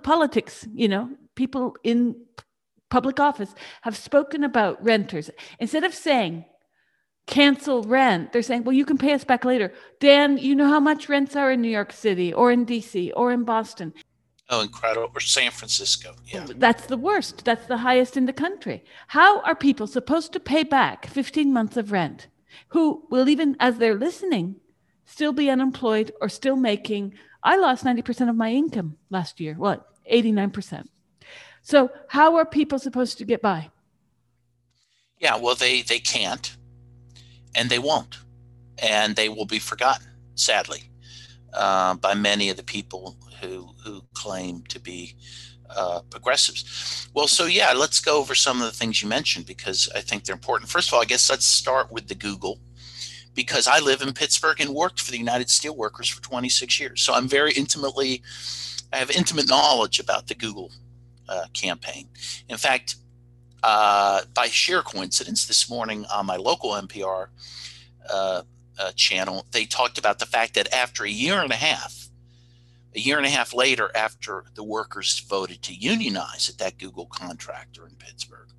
politics, 0.03 0.67
you 0.73 0.89
know, 0.89 1.09
people 1.35 1.75
in 1.83 2.15
public 2.89 3.19
office 3.19 3.55
have 3.81 3.95
spoken 3.95 4.43
about 4.43 4.83
renters. 4.83 5.29
Instead 5.57 5.85
of 5.85 5.93
saying, 5.93 6.45
cancel 7.27 7.83
rent. 7.83 8.33
They're 8.33 8.41
saying, 8.41 8.65
well, 8.65 8.75
you 8.75 8.85
can 8.85 8.97
pay 8.97 9.13
us 9.13 9.23
back 9.23 9.45
later. 9.45 9.71
Dan, 10.01 10.37
you 10.37 10.53
know 10.53 10.67
how 10.67 10.81
much 10.81 11.07
rents 11.07 11.35
are 11.37 11.51
in 11.51 11.61
New 11.61 11.69
York 11.69 11.93
City 11.93 12.33
or 12.33 12.51
in 12.51 12.65
DC 12.65 13.11
or 13.15 13.31
in 13.31 13.45
Boston. 13.45 13.93
Oh, 14.49 14.61
incredible. 14.61 15.09
Or 15.15 15.21
San 15.21 15.51
Francisco. 15.51 16.15
Yeah. 16.25 16.45
That's 16.57 16.87
the 16.87 16.97
worst. 16.97 17.45
That's 17.45 17.65
the 17.65 17.77
highest 17.77 18.17
in 18.17 18.25
the 18.25 18.33
country. 18.33 18.83
How 19.07 19.39
are 19.41 19.55
people 19.55 19.87
supposed 19.87 20.33
to 20.33 20.39
pay 20.41 20.63
back 20.63 21.07
15 21.07 21.53
months 21.53 21.77
of 21.77 21.93
rent 21.93 22.27
who 22.69 23.07
will, 23.09 23.29
even 23.29 23.55
as 23.59 23.77
they're 23.77 23.95
listening, 23.95 24.57
still 25.13 25.31
be 25.31 25.49
unemployed 25.51 26.11
or 26.21 26.27
still 26.27 26.55
making? 26.55 27.13
I 27.43 27.55
lost 27.57 27.85
90% 27.85 28.29
of 28.29 28.35
my 28.35 28.51
income 28.51 28.97
last 29.11 29.39
year. 29.39 29.53
What? 29.53 29.87
89%. 30.11 30.87
So, 31.61 31.91
how 32.07 32.35
are 32.35 32.45
people 32.45 32.79
supposed 32.79 33.19
to 33.19 33.25
get 33.25 33.41
by? 33.41 33.69
Yeah, 35.19 35.37
well, 35.37 35.55
they, 35.55 35.83
they 35.83 35.99
can't 35.99 36.57
and 37.53 37.69
they 37.69 37.79
won't. 37.79 38.17
And 38.79 39.15
they 39.15 39.29
will 39.29 39.45
be 39.45 39.59
forgotten, 39.59 40.07
sadly, 40.33 40.89
uh, 41.53 41.93
by 41.93 42.15
many 42.15 42.49
of 42.49 42.57
the 42.57 42.63
people 42.63 43.15
who, 43.39 43.69
who 43.85 44.03
claim 44.13 44.63
to 44.69 44.79
be 44.79 45.15
uh, 45.69 46.01
progressives. 46.09 47.07
Well, 47.13 47.27
so 47.27 47.45
yeah, 47.45 47.71
let's 47.73 48.01
go 48.01 48.17
over 48.17 48.33
some 48.33 48.61
of 48.61 48.65
the 48.65 48.77
things 48.77 49.03
you 49.03 49.07
mentioned 49.07 49.45
because 49.45 49.87
I 49.95 50.01
think 50.01 50.23
they're 50.23 50.35
important. 50.35 50.71
First 50.71 50.89
of 50.89 50.95
all, 50.95 51.01
I 51.01 51.05
guess 51.05 51.29
let's 51.29 51.45
start 51.45 51.91
with 51.91 52.07
the 52.07 52.15
Google 52.15 52.59
because 53.33 53.67
I 53.67 53.79
live 53.79 54.01
in 54.01 54.13
Pittsburgh 54.13 54.59
and 54.61 54.73
worked 54.73 55.01
for 55.01 55.11
the 55.11 55.17
United 55.17 55.47
Steelworkers 55.47 56.11
for 56.11 56.21
26 56.21 56.79
years. 56.79 57.01
So 57.01 57.13
I'm 57.13 57.27
very 57.27 57.53
intimately, 57.53 58.21
I 58.91 58.97
have 58.97 59.11
intimate 59.11 59.47
knowledge 59.49 59.99
about 59.99 60.27
the 60.27 60.35
Google 60.35 60.71
uh, 61.27 61.45
campaign. 61.53 62.07
In 62.49 62.57
fact, 62.57 62.95
uh, 63.63 64.21
by 64.33 64.47
sheer 64.47 64.81
coincidence, 64.81 65.45
this 65.47 65.69
morning 65.69 66.05
on 66.13 66.25
my 66.25 66.35
local 66.35 66.71
NPR 66.71 67.27
uh, 68.09 68.41
uh, 68.77 68.91
channel, 68.95 69.45
they 69.51 69.65
talked 69.65 69.97
about 69.97 70.19
the 70.19 70.25
fact 70.25 70.53
that 70.55 70.73
after 70.73 71.05
a 71.05 71.09
year 71.09 71.41
and 71.41 71.51
a 71.51 71.55
half, 71.55 72.09
a 72.95 72.99
year 72.99 73.17
and 73.17 73.25
a 73.25 73.29
half 73.29 73.53
later, 73.53 73.89
after 73.95 74.45
the 74.55 74.63
workers 74.63 75.19
voted 75.19 75.61
to 75.63 75.73
unionize 75.73 76.49
at 76.49 76.57
that 76.57 76.77
Google 76.77 77.05
contractor 77.05 77.87
in 77.87 77.95
Pittsburgh, 77.95 78.49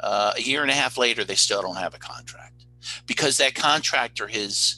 uh, 0.00 0.32
a 0.36 0.40
year 0.40 0.62
and 0.62 0.70
a 0.70 0.74
half 0.74 0.98
later, 0.98 1.24
they 1.24 1.34
still 1.34 1.62
don't 1.62 1.76
have 1.76 1.94
a 1.94 1.98
contract 1.98 2.64
because 3.06 3.38
that 3.38 3.54
contractor 3.54 4.26
has 4.26 4.76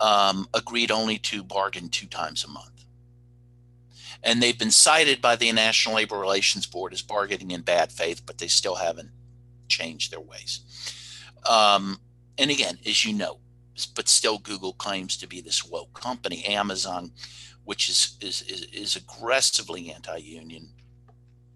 um, 0.00 0.48
agreed 0.54 0.90
only 0.90 1.18
to 1.18 1.42
bargain 1.42 1.88
two 1.88 2.06
times 2.06 2.44
a 2.44 2.48
month 2.48 2.72
and 4.22 4.42
they've 4.42 4.58
been 4.58 4.70
cited 4.70 5.20
by 5.20 5.36
the 5.36 5.50
National 5.52 5.96
Labor 5.96 6.18
Relations 6.18 6.66
Board 6.66 6.92
as 6.92 7.02
bargaining 7.02 7.50
in 7.50 7.62
bad 7.62 7.90
faith, 7.90 8.22
but 8.24 8.38
they 8.38 8.46
still 8.46 8.76
haven't 8.76 9.10
changed 9.68 10.12
their 10.12 10.20
ways. 10.20 10.60
Um, 11.48 11.98
and 12.38 12.50
again, 12.50 12.78
as 12.86 13.04
you 13.04 13.14
know, 13.14 13.38
but 13.96 14.08
still 14.08 14.38
Google 14.38 14.74
claims 14.74 15.16
to 15.16 15.26
be 15.26 15.40
this 15.40 15.64
woke 15.64 15.98
company. 15.98 16.44
Amazon, 16.44 17.10
which 17.64 17.88
is 17.88 18.16
is 18.20 18.42
is, 18.42 18.62
is 18.66 18.96
aggressively 18.96 19.90
anti-union, 19.90 20.68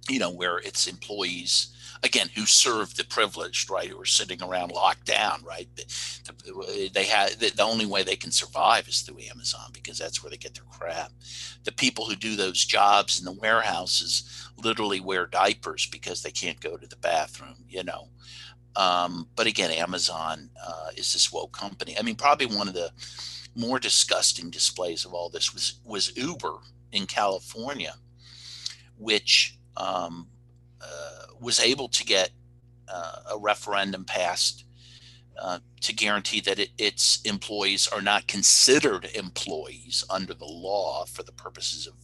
you 0.09 0.19
know, 0.19 0.31
where 0.31 0.59
its 0.59 0.87
employees 0.87 1.76
again 2.07 2.31
who 2.35 2.47
serve 2.47 2.95
the 2.95 3.05
privileged 3.05 3.69
right 3.69 3.89
who 3.89 4.01
are 4.01 4.07
sitting 4.07 4.43
around 4.43 4.73
locked 4.73 5.05
down 5.05 5.43
right? 5.45 5.69
They 6.95 7.05
have 7.05 7.39
the 7.39 7.63
only 7.63 7.87
way 7.87 8.03
they 8.03 8.17
can 8.17 8.31
survive 8.31 8.89
is 8.89 9.03
through 9.03 9.19
amazon 9.31 9.71
because 9.73 9.99
that's 9.99 10.23
where 10.23 10.31
they 10.31 10.37
get 10.37 10.55
their 10.55 10.65
crap. 10.71 11.13
The 11.65 11.73
people 11.73 12.07
who 12.07 12.17
do 12.17 12.37
those 12.37 12.65
jobs 12.65 13.19
in 13.19 13.25
the 13.25 13.33
warehouses 13.33 14.49
literally 14.57 15.01
wear 15.01 15.27
diapers 15.27 15.87
because 15.87 16.23
they 16.23 16.31
can't 16.31 16.61
go 16.61 16.77
to 16.77 16.87
the 16.87 16.97
bathroom 16.97 17.57
you 17.69 17.85
know? 17.85 18.09
Um, 18.77 19.29
but 19.37 19.47
again 19.47 19.71
amazon 19.71 20.51
uh, 20.67 20.91
is 20.97 21.13
this 21.13 21.33
woke 21.33 21.53
company. 21.53 21.97
I 21.99 22.03
mean 22.03 22.17
probably 22.17 22.47
one 22.47 22.69
of 22.69 22.75
the 22.75 22.91
more 23.55 23.79
disgusting 23.79 24.51
displays 24.51 25.05
of 25.05 25.13
all 25.13 25.29
this 25.29 25.53
was 25.53 25.81
was 25.85 26.17
uber 26.17 26.59
in 26.93 27.07
california 27.07 27.95
which 28.99 29.59
um, 29.77 30.29
was 31.41 31.61
able 31.61 31.89
to 31.89 32.05
get 32.05 32.31
uh, 32.89 33.21
a 33.33 33.39
referendum 33.39 34.05
passed 34.05 34.65
uh, 35.41 35.59
to 35.81 35.95
guarantee 35.95 36.41
that 36.41 36.59
it, 36.59 36.71
its 36.79 37.21
employees 37.23 37.87
are 37.89 38.01
not 38.01 38.27
considered 38.27 39.09
employees 39.15 40.05
under 40.09 40.35
the 40.35 40.47
law 40.47 41.05
for 41.05 41.23
the 41.23 41.33
purposes 41.33 41.87
of 41.87 41.95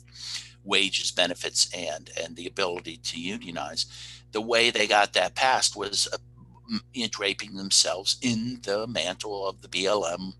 wages, 0.64 1.10
benefits, 1.10 1.68
and 1.74 2.10
and 2.22 2.36
the 2.36 2.46
ability 2.46 2.98
to 2.98 3.20
unionize. 3.20 3.86
The 4.32 4.40
way 4.40 4.70
they 4.70 4.86
got 4.86 5.12
that 5.14 5.34
passed 5.34 5.76
was 5.76 6.08
uh, 6.12 7.06
draping 7.10 7.56
themselves 7.56 8.16
in 8.22 8.60
the 8.62 8.86
mantle 8.86 9.48
of 9.48 9.60
the 9.62 9.68
BLM 9.68 10.34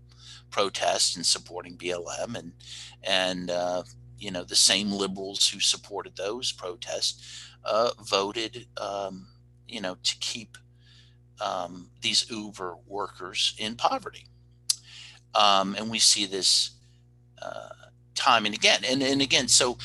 protest 0.49 1.15
and 1.15 1.25
supporting 1.25 1.77
BLM 1.77 2.37
and 2.37 2.53
and 3.03 3.49
uh, 3.49 3.83
you 4.19 4.31
know 4.31 4.43
the 4.43 4.55
same 4.55 4.91
liberals 4.91 5.47
who 5.47 5.59
supported 5.59 6.15
those 6.15 6.51
protests 6.51 7.52
uh, 7.65 7.91
voted, 8.01 8.67
um, 8.77 9.27
you 9.67 9.81
know, 9.81 9.97
to 10.03 10.15
keep 10.19 10.57
um, 11.41 11.89
these 12.01 12.29
Uber 12.29 12.75
workers 12.87 13.55
in 13.57 13.75
poverty. 13.75 14.27
Um, 15.35 15.75
and 15.77 15.89
we 15.89 15.99
see 15.99 16.25
this 16.25 16.71
uh, 17.41 17.69
time 18.15 18.45
and 18.45 18.53
again. 18.53 18.81
And, 18.87 19.01
and 19.01 19.21
again, 19.21 19.47
so, 19.47 19.77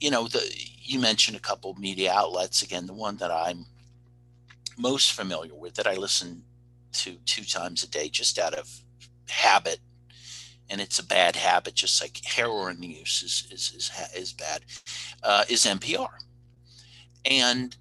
you 0.00 0.10
know, 0.10 0.26
the, 0.26 0.42
you 0.80 0.98
mentioned 0.98 1.36
a 1.36 1.40
couple 1.40 1.70
of 1.70 1.78
media 1.78 2.12
outlets. 2.12 2.62
Again, 2.62 2.86
the 2.86 2.94
one 2.94 3.16
that 3.18 3.30
I'm 3.30 3.66
most 4.78 5.12
familiar 5.12 5.54
with 5.54 5.74
that 5.74 5.86
I 5.86 5.94
listen 5.94 6.42
to 6.92 7.14
two 7.26 7.44
times 7.44 7.82
a 7.82 7.88
day 7.88 8.08
just 8.08 8.38
out 8.38 8.54
of 8.54 8.68
habit 9.28 9.78
and 10.70 10.80
it's 10.80 10.98
a 10.98 11.04
bad 11.04 11.36
habit, 11.36 11.74
just 11.74 12.00
like 12.00 12.24
heroin 12.24 12.82
use 12.82 13.22
is 13.22 13.52
is 13.52 13.72
is, 13.76 13.90
is 14.16 14.32
bad, 14.32 14.62
uh, 15.22 15.44
is 15.48 15.66
NPR 15.66 16.08
and 17.24 17.76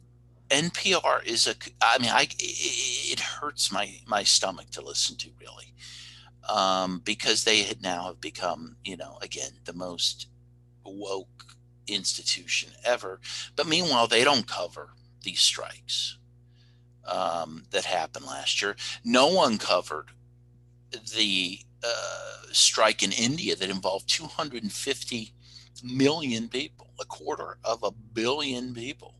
NPR 0.49 1.25
is 1.25 1.47
a 1.47 1.55
I 1.81 1.97
mean 1.97 2.11
I 2.11 2.27
it 2.39 3.19
hurts 3.19 3.71
my 3.71 3.95
my 4.05 4.23
stomach 4.23 4.69
to 4.71 4.81
listen 4.81 5.15
to 5.17 5.29
really. 5.39 5.73
Um, 6.49 7.01
because 7.05 7.45
they 7.45 7.65
now 7.81 8.07
have 8.07 8.19
become 8.19 8.75
you 8.83 8.97
know 8.97 9.17
again 9.21 9.51
the 9.65 9.73
most 9.73 10.27
woke 10.85 11.55
institution 11.87 12.71
ever. 12.83 13.19
But 13.55 13.67
meanwhile 13.67 14.07
they 14.07 14.23
don't 14.23 14.47
cover 14.47 14.89
these 15.23 15.39
strikes 15.39 16.17
um, 17.05 17.63
that 17.71 17.85
happened 17.85 18.25
last 18.25 18.61
year. 18.61 18.75
No 19.03 19.27
one 19.27 19.57
covered 19.57 20.09
the 20.91 21.59
uh, 21.83 22.41
strike 22.51 23.01
in 23.03 23.11
India 23.11 23.55
that 23.55 23.69
involved 23.69 24.09
250 24.09 25.33
million 25.83 26.47
people 26.47 26.93
a 26.99 27.05
quarter 27.05 27.57
of 27.63 27.83
a 27.83 27.91
billion 27.91 28.73
people 28.73 29.15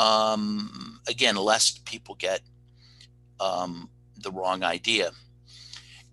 um, 0.00 1.00
again, 1.06 1.36
lest 1.36 1.84
people 1.84 2.14
get 2.14 2.40
um, 3.38 3.90
the 4.16 4.30
wrong 4.32 4.62
idea. 4.62 5.10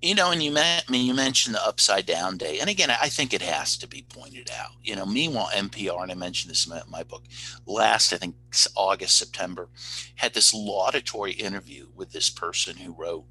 You 0.01 0.13
know, 0.13 0.29
and 0.29 0.43
you, 0.43 0.55
I 0.55 0.81
mean, 0.89 1.07
you 1.07 1.13
mentioned 1.15 1.55
the 1.55 1.65
upside 1.65 2.05
down 2.05 2.37
day, 2.37 2.59
and 2.59 2.69
again, 2.69 2.91
I 2.91 3.07
think 3.07 3.33
it 3.33 3.41
has 3.41 3.77
to 3.77 3.87
be 3.87 4.05
pointed 4.07 4.51
out. 4.55 4.73
You 4.83 4.95
know, 4.95 5.07
meanwhile, 5.07 5.49
NPR, 5.55 6.03
and 6.03 6.11
I 6.11 6.15
mentioned 6.15 6.51
this 6.51 6.67
in 6.67 6.79
my 6.87 7.01
book, 7.01 7.23
last 7.65 8.13
I 8.13 8.17
think 8.17 8.35
August, 8.75 9.17
September, 9.17 9.69
had 10.15 10.35
this 10.35 10.53
laudatory 10.53 11.31
interview 11.31 11.87
with 11.95 12.11
this 12.11 12.29
person 12.29 12.77
who 12.77 12.93
wrote 12.93 13.25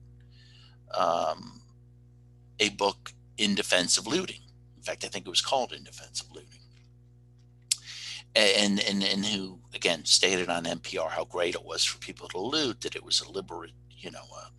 um, 0.93 1.61
a 2.59 2.71
book 2.71 3.13
in 3.39 3.55
defense 3.55 3.97
of 3.97 4.09
looting. 4.09 4.41
In 4.77 4.83
fact, 4.83 5.05
I 5.05 5.09
think 5.09 5.27
it 5.27 5.31
was 5.31 5.43
called 5.43 5.73
In 5.73 5.85
Defense 5.85 6.21
of 6.21 6.33
Looting 6.33 6.56
and 8.37 8.81
and 8.81 9.03
and 9.03 9.25
who 9.25 9.59
again 9.75 10.05
stated 10.05 10.49
on 10.49 10.65
NPR 10.65 11.11
how 11.11 11.25
great 11.25 11.55
it 11.55 11.65
was 11.65 11.85
for 11.85 11.99
people 11.99 12.29
to 12.29 12.39
loot, 12.39 12.83
that 12.83 12.97
it 12.97 13.05
was 13.05 13.21
a 13.21 13.31
liberate, 13.31 13.73
you 13.97 14.11
know, 14.11 14.19
a, 14.21 14.51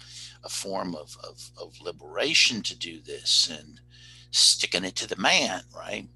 a 0.45 0.49
form 0.49 0.95
of, 0.95 1.17
of, 1.23 1.51
of 1.61 1.79
liberation 1.81 2.61
to 2.63 2.77
do 2.77 3.01
this 3.01 3.49
and 3.49 3.79
sticking 4.31 4.83
it 4.83 4.95
to 4.95 5.07
the 5.07 5.15
man, 5.15 5.61
right? 5.75 6.07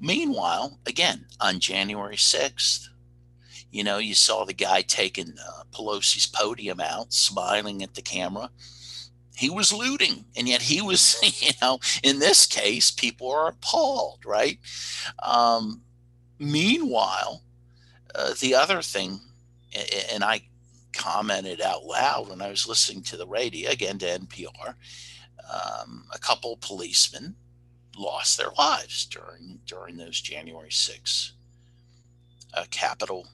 Meanwhile, 0.00 0.80
again, 0.86 1.26
on 1.40 1.60
January 1.60 2.16
6th, 2.16 2.88
you 3.70 3.84
know, 3.84 3.98
you 3.98 4.14
saw 4.14 4.44
the 4.44 4.52
guy 4.52 4.82
taking 4.82 5.34
uh, 5.38 5.62
Pelosi's 5.72 6.26
podium 6.26 6.80
out, 6.80 7.12
smiling 7.12 7.82
at 7.82 7.94
the 7.94 8.02
camera. 8.02 8.50
He 9.34 9.48
was 9.48 9.72
looting, 9.72 10.26
and 10.36 10.48
yet 10.48 10.62
he 10.62 10.82
was, 10.82 11.16
you 11.42 11.52
know, 11.62 11.78
in 12.02 12.18
this 12.18 12.46
case, 12.46 12.90
people 12.90 13.30
are 13.30 13.48
appalled, 13.48 14.20
right? 14.26 14.58
Um, 15.22 15.80
Meanwhile, 16.42 17.42
uh, 18.14 18.34
the 18.40 18.54
other 18.56 18.82
thing, 18.82 19.20
and 20.12 20.24
I 20.24 20.42
commented 20.92 21.60
out 21.60 21.84
loud 21.84 22.28
when 22.28 22.42
I 22.42 22.50
was 22.50 22.66
listening 22.68 23.02
to 23.04 23.16
the 23.16 23.26
radio, 23.28 23.70
again 23.70 23.98
to 24.00 24.06
NPR, 24.06 24.74
um, 25.52 26.04
a 26.12 26.18
couple 26.18 26.58
policemen 26.60 27.36
lost 27.96 28.38
their 28.38 28.50
lives 28.58 29.06
during 29.06 29.60
during 29.66 29.96
those 29.98 30.20
January 30.20 30.70
6 30.72 31.32
uh, 32.54 32.64
Capitol 32.70 33.28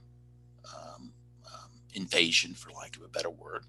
um, 0.66 1.12
um, 1.46 1.70
invasion, 1.94 2.54
for 2.54 2.70
lack 2.72 2.96
of 2.96 3.02
a 3.02 3.09
better 3.09 3.30
word. 3.30 3.64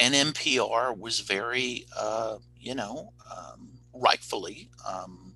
and 0.00 0.14
NPR 0.14 0.96
was 0.98 1.20
very, 1.20 1.86
uh, 1.98 2.38
you 2.58 2.74
know, 2.74 3.12
um, 3.30 3.70
rightfully 3.94 4.70
um, 4.88 5.31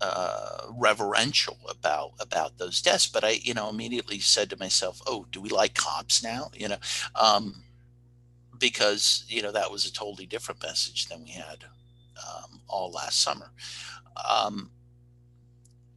uh, 0.00 0.66
reverential 0.76 1.58
about 1.68 2.12
about 2.20 2.58
those 2.58 2.80
deaths. 2.82 3.06
But 3.06 3.24
I, 3.24 3.30
you 3.42 3.54
know, 3.54 3.68
immediately 3.68 4.18
said 4.20 4.50
to 4.50 4.58
myself, 4.58 5.00
"Oh, 5.06 5.26
do 5.32 5.40
we 5.40 5.48
like 5.48 5.74
cops 5.74 6.22
now?" 6.22 6.50
You 6.54 6.68
know, 6.68 6.78
um, 7.14 7.62
because 8.58 9.24
you 9.28 9.42
know 9.42 9.52
that 9.52 9.70
was 9.70 9.86
a 9.86 9.92
totally 9.92 10.26
different 10.26 10.62
message 10.62 11.08
than 11.08 11.24
we 11.24 11.30
had 11.30 11.64
um, 12.16 12.60
all 12.68 12.90
last 12.90 13.20
summer. 13.20 13.50
Um, 14.28 14.70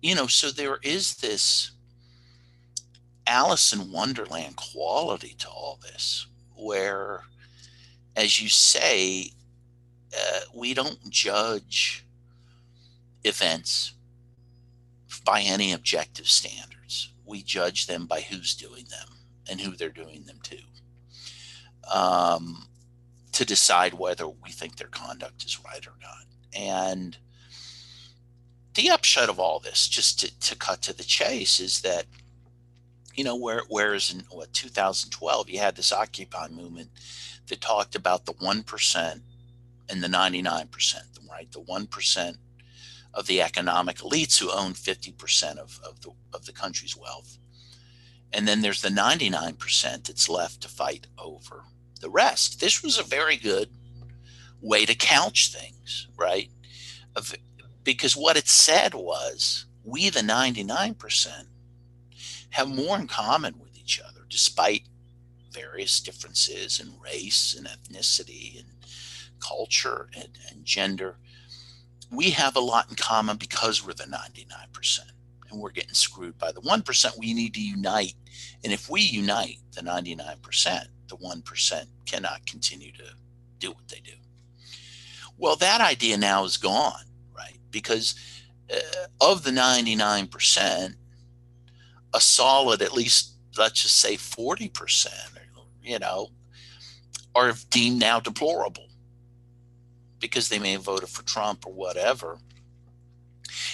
you 0.01 0.15
know, 0.15 0.27
so 0.27 0.49
there 0.49 0.79
is 0.81 1.15
this 1.15 1.71
Alice 3.27 3.71
in 3.71 3.91
Wonderland 3.91 4.55
quality 4.55 5.35
to 5.39 5.49
all 5.49 5.79
this, 5.81 6.25
where, 6.55 7.23
as 8.15 8.41
you 8.41 8.49
say, 8.49 9.31
uh, 10.17 10.39
we 10.53 10.73
don't 10.73 11.09
judge 11.09 12.05
events 13.24 13.93
by 15.26 15.41
any 15.41 15.72
objective 15.72 16.28
standards. 16.28 17.13
We 17.26 17.43
judge 17.43 17.88
them 17.88 18.05
by 18.05 18.22
who's 18.22 18.55
doing 18.55 18.86
them 18.89 19.17
and 19.49 19.61
who 19.61 19.76
they're 19.76 19.89
doing 19.89 20.24
them 20.24 20.39
to. 20.43 20.57
Um, 21.93 22.67
to 23.34 23.45
decide 23.45 23.93
whether 23.93 24.28
we 24.28 24.51
think 24.51 24.76
their 24.76 24.88
conduct 24.88 25.43
is 25.43 25.63
right 25.63 25.86
or 25.86 25.93
not. 26.01 26.26
And 26.53 27.17
the 28.74 28.89
upshot 28.89 29.30
of 29.30 29.39
all 29.39 29.59
this, 29.59 29.88
just 29.88 30.19
to, 30.19 30.39
to 30.39 30.55
cut 30.55 30.82
to 30.84 30.95
the 30.95 31.03
chase, 31.03 31.59
is 31.59 31.82
that 31.82 32.05
you 33.15 33.24
know, 33.24 33.36
where, 33.36 33.63
whereas 33.67 34.13
in 34.13 34.24
what 34.30 34.53
2012 34.53 35.49
you 35.49 35.59
had 35.59 35.76
this 35.76 35.91
Occupy 35.91 36.47
movement 36.49 36.89
that 37.47 37.61
talked 37.61 37.95
about 37.95 38.26
the 38.26 38.34
one 38.39 38.63
percent 38.63 39.22
and 39.89 40.03
the 40.03 40.07
99 40.07 40.67
percent, 40.67 41.05
right? 41.30 41.51
The 41.51 41.59
one 41.59 41.88
percent 41.88 42.38
of 43.14 43.28
the 43.28 43.41
economic 43.41 43.97
elites 43.97 44.39
who 44.39 44.51
own 44.51 44.74
50 44.74 45.12
percent 45.14 45.59
of, 45.59 45.80
of 45.88 46.01
the 46.01 46.12
of 46.34 46.45
the 46.45 46.53
country's 46.53 46.95
wealth, 46.97 47.38
and 48.32 48.47
then 48.47 48.62
there's 48.62 48.82
the 48.82 48.89
99 48.89 49.55
percent 49.55 50.05
that's 50.05 50.30
left 50.30 50.62
to 50.62 50.68
fight 50.68 51.07
over 51.18 51.64
the 51.99 52.09
rest. 52.09 52.59
This 52.59 52.84
was 52.84 52.97
a 52.97 53.03
very 53.03 53.38
good 53.38 53.70
way 54.62 54.86
to 54.86 54.95
couch 54.95 55.51
things, 55.53 56.07
right? 56.18 56.49
Of, 57.16 57.34
because 57.84 58.16
what 58.16 58.38
it 58.38 58.47
said 58.47 58.93
was 58.93 59.66
we, 59.84 60.09
the 60.09 60.20
99%, 60.20 61.45
have 62.51 62.70
more 62.70 62.99
in 62.99 63.07
common 63.07 63.55
with 63.59 63.78
each 63.78 63.99
other, 63.99 64.22
despite 64.30 64.84
various 65.51 65.99
differences 65.99 66.80
in 66.80 66.99
race 66.99 67.55
and 67.57 67.68
ethnicity 67.68 68.59
and 68.59 68.68
culture 69.39 70.09
and, 70.16 70.30
and 70.49 70.64
gender. 70.66 71.18
We 72.12 72.30
have 72.32 72.55
a 72.55 72.59
lot 72.59 72.89
in 72.89 72.95
common 72.95 73.38
because 73.38 73.86
we're 73.86 73.93
the 73.93 74.03
99% 74.03 74.99
and 75.49 75.59
we're 75.59 75.72
getting 75.72 75.93
screwed 75.93 76.38
by 76.38 76.51
the 76.51 76.62
1%. 76.62 77.18
We 77.18 77.34
need 77.34 77.53
to 77.53 77.62
unite. 77.62 78.16
And 78.64 78.74
if 78.74 78.89
we 78.89 79.01
unite 79.01 79.57
the 79.74 79.82
99%, 79.82 80.86
the 81.07 81.18
1% 81.18 81.86
cannot 82.05 82.45
continue 82.45 82.91
to 82.93 83.03
do 83.59 83.70
what 83.70 83.88
they 83.88 83.99
do. 84.03 84.14
Well, 85.38 85.55
that 85.57 85.82
idea 85.82 86.18
now 86.18 86.43
is 86.43 86.57
gone, 86.57 87.05
right? 87.36 87.57
Because 87.72 88.16
uh, 88.72 88.78
of 89.20 89.43
the 89.43 89.51
99%, 89.51 90.95
a 92.14 92.20
solid, 92.20 92.82
at 92.82 92.93
least, 92.93 93.36
let's 93.57 93.84
just 93.84 93.97
say 93.97 94.16
40%, 94.16 95.07
you 95.82 95.99
know, 95.99 96.30
are 97.34 97.53
deemed 97.70 97.99
now 97.99 98.20
deplorable 98.20 98.90
because 100.22 100.49
they 100.49 100.59
may 100.59 100.74
have 100.74 100.84
voted 100.84 101.09
for 101.09 101.24
Trump 101.24 101.65
or 101.65 101.74
whatever. 101.74 102.38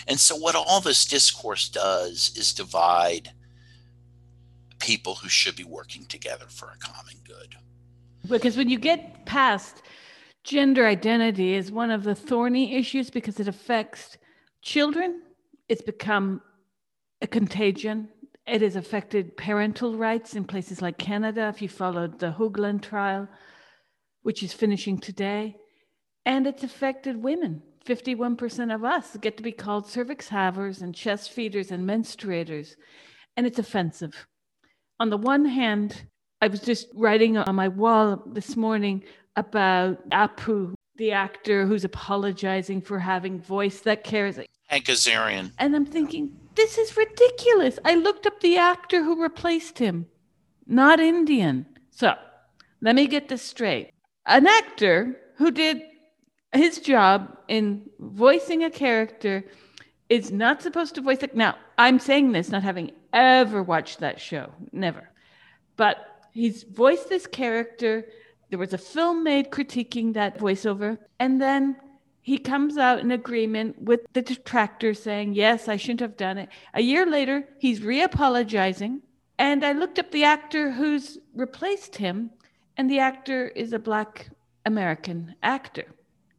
And 0.08 0.20
so, 0.20 0.36
what 0.36 0.56
all 0.56 0.82
this 0.82 1.06
discourse 1.06 1.70
does 1.70 2.32
is 2.36 2.54
divide 2.54 3.32
people 4.80 5.16
who 5.16 5.30
should 5.30 5.56
be 5.56 5.64
working 5.64 6.06
together 6.06 6.45
for 6.48 6.70
a 6.70 6.78
common 6.78 7.16
good. 7.26 7.56
Because 8.28 8.58
when 8.58 8.70
you 8.70 8.80
get 8.80 9.26
past 9.26 9.82
gender 10.48 10.88
identity 10.88 11.54
is 11.54 11.72
one 11.72 11.91
of 11.91 12.04
the 12.04 12.16
thorny 12.16 12.76
issues 12.76 13.10
because 13.10 13.39
it 13.39 13.48
affects 13.50 14.18
children. 14.62 15.22
It's 15.68 15.82
become 15.82 16.41
a 17.22 17.28
contagion. 17.28 18.08
It 18.48 18.62
has 18.62 18.78
affected 18.78 19.36
parental 19.36 19.98
rights 19.98 20.36
in 20.36 20.45
places 20.45 20.82
like 20.82 20.98
Canada, 20.98 21.52
if 21.54 21.62
you 21.62 21.68
followed 21.68 22.20
the 22.20 22.32
Hoogland 22.32 22.82
trial, 22.82 23.28
which 24.22 24.41
is 24.41 24.54
finishing 24.54 24.98
today. 24.98 25.58
And 26.28 26.45
it's 26.45 26.63
affected 26.63 27.23
women. 27.23 27.61
51% 27.86 28.75
of 28.75 28.84
us 28.84 29.15
get 29.21 29.38
to 29.38 29.43
be 29.43 29.53
called 29.53 29.88
cervix 29.88 30.28
havers 30.28 30.82
and 30.82 30.93
chest 30.93 31.32
feeders 31.32 31.71
and 31.71 31.88
menstruators. 31.88 32.75
And 33.38 33.47
it's 33.47 33.59
offensive. 33.59 34.28
On 34.99 35.09
the 35.09 35.15
one 35.15 35.45
hand, 35.45 36.03
I 36.41 36.47
was 36.47 36.59
just 36.59 36.89
writing 36.93 37.38
on 37.38 37.55
my 37.55 37.69
wall 37.69 38.21
this 38.25 38.57
morning 38.57 39.05
about 39.38 40.09
Apu, 40.09 40.73
the 40.97 41.13
actor 41.13 41.65
who's 41.65 41.86
apologizing 41.86 42.82
for 42.82 42.99
having 42.99 43.39
voice 43.39 43.80
that 43.82 44.03
cares. 44.03 44.38
Hank 44.67 44.86
Azaria. 44.88 45.49
And 45.59 45.73
I'm 45.73 45.86
thinking, 45.86 46.38
this 46.55 46.78
is 46.78 46.97
ridiculous. 46.97 47.80
I 47.86 47.95
looked 47.95 48.28
up 48.28 48.41
the 48.41 48.57
actor 48.57 49.01
who 49.01 49.23
replaced 49.23 49.80
him, 49.80 50.07
not 50.65 50.99
Indian. 50.99 51.67
So 51.91 52.15
let 52.82 52.95
me 52.95 53.07
get 53.07 53.30
this 53.30 53.43
straight. 53.43 53.91
An 54.25 54.45
actor 54.45 55.15
who 55.38 55.51
did 55.51 55.82
his 56.54 56.80
job 56.80 57.38
in 57.48 57.89
voicing 58.00 58.64
a 58.64 58.70
character 58.70 59.43
is 60.10 60.32
not 60.32 60.62
supposed 60.62 60.95
to 60.95 61.02
voice 61.02 61.22
it. 61.22 61.36
Now, 61.36 61.56
I'm 61.78 62.00
saying 62.00 62.32
this 62.32 62.50
not 62.50 62.64
having 62.64 62.91
ever 63.14 63.62
watched 63.62 64.00
that 64.00 64.20
show, 64.22 64.52
never. 64.72 65.10
But 65.76 65.98
he's 66.34 66.64
voiced 66.64 67.10
this 67.10 67.28
character 67.28 68.06
there 68.50 68.60
was 68.60 68.74
a 68.74 68.78
film 68.78 69.24
made 69.24 69.52
critiquing 69.52 70.14
that 70.14 70.39
voiceover. 70.39 70.98
And 71.20 71.41
then 71.41 71.76
he 72.22 72.38
comes 72.38 72.78
out 72.78 73.00
in 73.00 73.12
agreement 73.12 73.82
with 73.82 74.02
the 74.14 74.22
detractor 74.22 74.93
saying, 74.93 75.34
Yes, 75.34 75.68
I 75.68 75.78
shouldn't 75.78 76.02
have 76.02 76.18
done 76.18 76.38
it. 76.38 76.50
A 76.74 76.82
year 76.82 77.06
later, 77.06 77.48
he's 77.60 77.82
re 77.82 78.02
apologizing. 78.02 79.02
And 79.38 79.64
I 79.64 79.74
looked 79.74 80.00
up 80.00 80.12
the 80.12 80.24
actor 80.24 80.72
who's 80.72 81.20
replaced 81.36 81.98
him, 81.98 82.32
and 82.76 82.89
the 82.89 83.00
actor 83.00 83.50
is 83.50 83.72
a 83.72 83.80
Black 83.80 84.30
American 84.66 85.36
actor. 85.43 85.86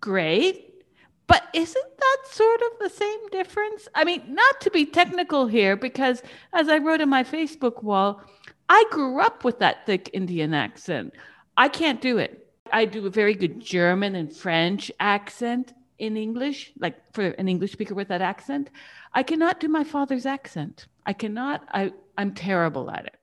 Great. 0.01 0.85
But 1.27 1.47
isn't 1.53 1.99
that 1.99 2.19
sort 2.31 2.61
of 2.63 2.79
the 2.81 2.89
same 2.89 3.29
difference? 3.29 3.87
I 3.95 4.05
mean, 4.05 4.23
not 4.29 4.61
to 4.63 4.71
be 4.71 4.87
technical 4.87 5.47
here, 5.47 5.77
because 5.77 6.23
as 6.53 6.69
I 6.69 6.79
wrote 6.79 7.03
in 7.03 7.09
my 7.09 7.23
Facebook 7.23 7.83
wall, 7.83 8.23
I 8.69 8.85
grew 8.91 9.21
up 9.21 9.45
with 9.45 9.59
that 9.59 9.85
thick 9.85 10.11
Indian 10.13 10.55
accent. 10.55 11.15
I 11.57 11.69
can't 11.69 12.01
do 12.01 12.19
it. 12.19 12.49
I 12.73 12.85
do 12.85 13.07
a 13.07 13.11
very 13.11 13.35
good 13.35 13.61
German 13.61 14.15
and 14.15 14.35
French 14.35 14.91
accent 15.01 15.75
in 15.99 16.17
English, 16.17 16.73
like 16.79 16.97
for 17.13 17.27
an 17.27 17.49
English 17.49 17.73
speaker 17.73 17.95
with 17.95 18.09
that 18.09 18.23
accent. 18.23 18.71
I 19.13 19.23
cannot 19.23 19.61
do 19.61 19.69
my 19.69 19.85
father's 19.85 20.27
accent. 20.27 20.87
I 21.05 21.13
cannot. 21.13 21.67
I, 21.73 21.93
I'm 22.17 22.33
terrible 22.33 22.91
at 22.91 23.07
it. 23.07 23.17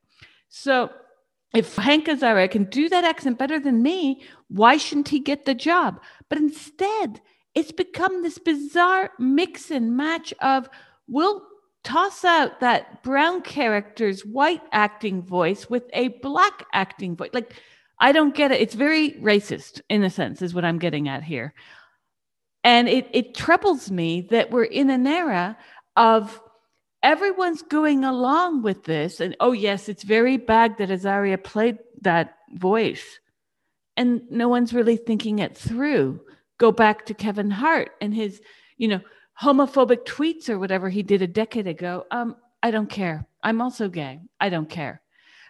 So 0.48 0.90
if 1.54 1.76
Hank 1.76 2.06
Azaria 2.06 2.50
can 2.50 2.64
do 2.64 2.88
that 2.88 3.04
accent 3.04 3.38
better 3.38 3.58
than 3.58 3.82
me, 3.82 4.22
why 4.48 4.76
shouldn't 4.76 5.08
he 5.08 5.20
get 5.20 5.44
the 5.44 5.54
job? 5.54 6.00
But 6.28 6.38
instead, 6.38 7.20
it's 7.54 7.72
become 7.72 8.22
this 8.22 8.38
bizarre 8.38 9.10
mix 9.18 9.70
and 9.70 9.96
match 9.96 10.34
of 10.40 10.68
we'll 11.08 11.42
toss 11.84 12.24
out 12.24 12.60
that 12.60 13.02
brown 13.02 13.40
character's 13.42 14.24
white 14.24 14.62
acting 14.72 15.22
voice 15.22 15.70
with 15.70 15.84
a 15.92 16.08
black 16.08 16.66
acting 16.72 17.16
voice. 17.16 17.30
Like 17.32 17.54
I 17.98 18.12
don't 18.12 18.34
get 18.34 18.52
it. 18.52 18.60
It's 18.60 18.74
very 18.74 19.12
racist 19.12 19.80
in 19.88 20.02
a 20.02 20.10
sense, 20.10 20.42
is 20.42 20.52
what 20.52 20.64
I'm 20.64 20.78
getting 20.78 21.08
at 21.08 21.22
here. 21.22 21.54
And 22.64 22.88
it, 22.88 23.08
it 23.12 23.34
troubles 23.34 23.90
me 23.90 24.26
that 24.30 24.50
we're 24.50 24.64
in 24.64 24.90
an 24.90 25.06
era 25.06 25.56
of 25.94 26.40
everyone's 27.02 27.62
going 27.62 28.04
along 28.04 28.62
with 28.62 28.84
this. 28.84 29.20
And 29.20 29.36
oh, 29.40 29.52
yes, 29.52 29.88
it's 29.88 30.02
very 30.02 30.36
bad 30.36 30.78
that 30.78 30.88
Azaria 30.88 31.42
played 31.42 31.78
that 32.02 32.36
voice. 32.54 33.20
And 33.96 34.22
no 34.30 34.48
one's 34.48 34.74
really 34.74 34.96
thinking 34.96 35.38
it 35.38 35.56
through. 35.56 36.20
Go 36.58 36.72
back 36.72 37.06
to 37.06 37.14
Kevin 37.14 37.50
Hart 37.50 37.90
and 38.00 38.14
his, 38.14 38.40
you 38.76 38.88
know, 38.88 39.00
homophobic 39.40 40.04
tweets 40.04 40.48
or 40.48 40.58
whatever 40.58 40.88
he 40.88 41.02
did 41.02 41.22
a 41.22 41.26
decade 41.26 41.66
ago. 41.66 42.04
Um, 42.10 42.36
I 42.62 42.70
don't 42.70 42.88
care. 42.88 43.26
I'm 43.42 43.60
also 43.60 43.88
gay. 43.88 44.20
I 44.40 44.48
don't 44.48 44.68
care. 44.68 45.00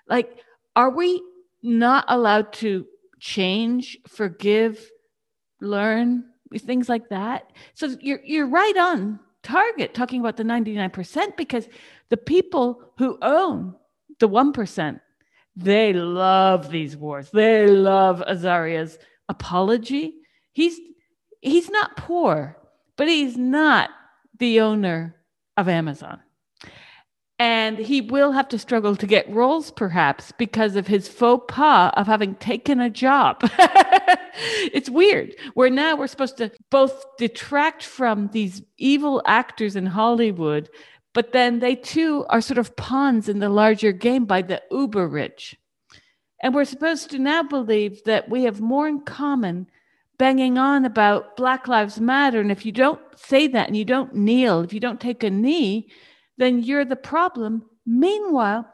Like, 0.09 0.41
are 0.75 0.91
we 0.91 1.23
not 1.63 2.05
allowed 2.09 2.53
to 2.55 2.87
change, 3.19 3.99
forgive, 4.07 4.91
learn, 5.61 6.25
things 6.59 6.89
like 6.89 7.09
that. 7.09 7.51
So 7.75 7.97
you're 8.01 8.21
you're 8.25 8.49
right 8.49 8.77
on 8.77 9.21
target 9.47 9.95
talking 9.95 10.21
about 10.21 10.37
the 10.37 10.43
99% 10.43 11.37
because 11.37 11.69
the 12.09 12.17
people 12.17 12.83
who 12.99 13.17
own 13.23 13.75
the 14.19 14.29
1%, 14.29 15.01
They 15.55 15.93
love 15.93 16.71
these 16.71 16.97
wars. 16.97 17.31
They 17.31 17.67
love 17.67 18.23
Azaria's 18.27 18.99
apology. 19.29 20.15
He's 20.53 20.79
he's 21.41 21.71
not 21.71 21.97
poor, 21.97 22.57
but 22.97 23.09
he's 23.09 23.37
not 23.39 23.89
the 24.39 24.61
owner 24.61 25.17
of 25.57 25.69
Amazon. 25.69 26.21
And 27.39 27.79
he 27.79 28.01
will 28.01 28.33
have 28.33 28.49
to 28.49 28.59
struggle 28.59 28.97
to 28.97 29.07
get 29.07 29.29
roles, 29.29 29.71
perhaps, 29.71 30.33
because 30.39 30.75
of 30.75 30.87
his 30.87 31.07
faux 31.07 31.45
pas 31.49 31.93
of 31.95 32.07
having 32.07 32.35
taken 32.37 32.81
a 32.81 32.89
job. 32.89 33.41
it's 34.73 34.89
weird. 34.89 35.35
Where 35.53 35.69
now 35.69 35.97
we're 35.97 36.07
supposed 36.07 36.39
to 36.39 36.51
both 36.71 37.05
detract 37.19 37.83
from 37.83 38.29
these 38.29 38.63
evil 38.79 39.23
actors 39.27 39.77
in 39.77 39.85
Hollywood, 39.85 40.71
but 41.13 41.33
then 41.33 41.59
they 41.59 41.75
too 41.75 42.25
are 42.31 42.41
sort 42.41 42.59
of 42.59 42.75
pawns 42.77 43.29
in 43.29 43.39
the 43.39 43.51
larger 43.51 43.93
game 43.93 44.25
by 44.25 44.41
the 44.41 44.63
uber 44.71 45.07
rich. 45.07 45.57
And 46.43 46.55
we're 46.55 46.65
supposed 46.65 47.11
to 47.11 47.19
now 47.19 47.43
believe 47.43 48.03
that 48.05 48.29
we 48.29 48.45
have 48.45 48.61
more 48.61 48.89
in 48.89 49.01
common 49.01 49.67
banging 50.19 50.59
on 50.59 50.85
about 50.85 51.37
Black 51.37 51.69
Lives 51.69 52.01
Matter. 52.01 52.41
And 52.41 52.53
if 52.53 52.65
you 52.65 52.73
don't 52.73 53.01
say 53.17 53.47
that 53.49 53.69
and 53.69 53.77
you 53.77 53.85
don't 53.85 54.15
kneel, 54.15 54.61
if 54.61 54.73
you 54.73 54.81
don't 54.81 55.01
take 55.01 55.23
a 55.23 55.31
knee, 55.31 55.89
then 56.39 56.63
you're 56.63 56.85
the 56.85 56.97
problem. 56.97 57.65
Meanwhile, 57.87 58.67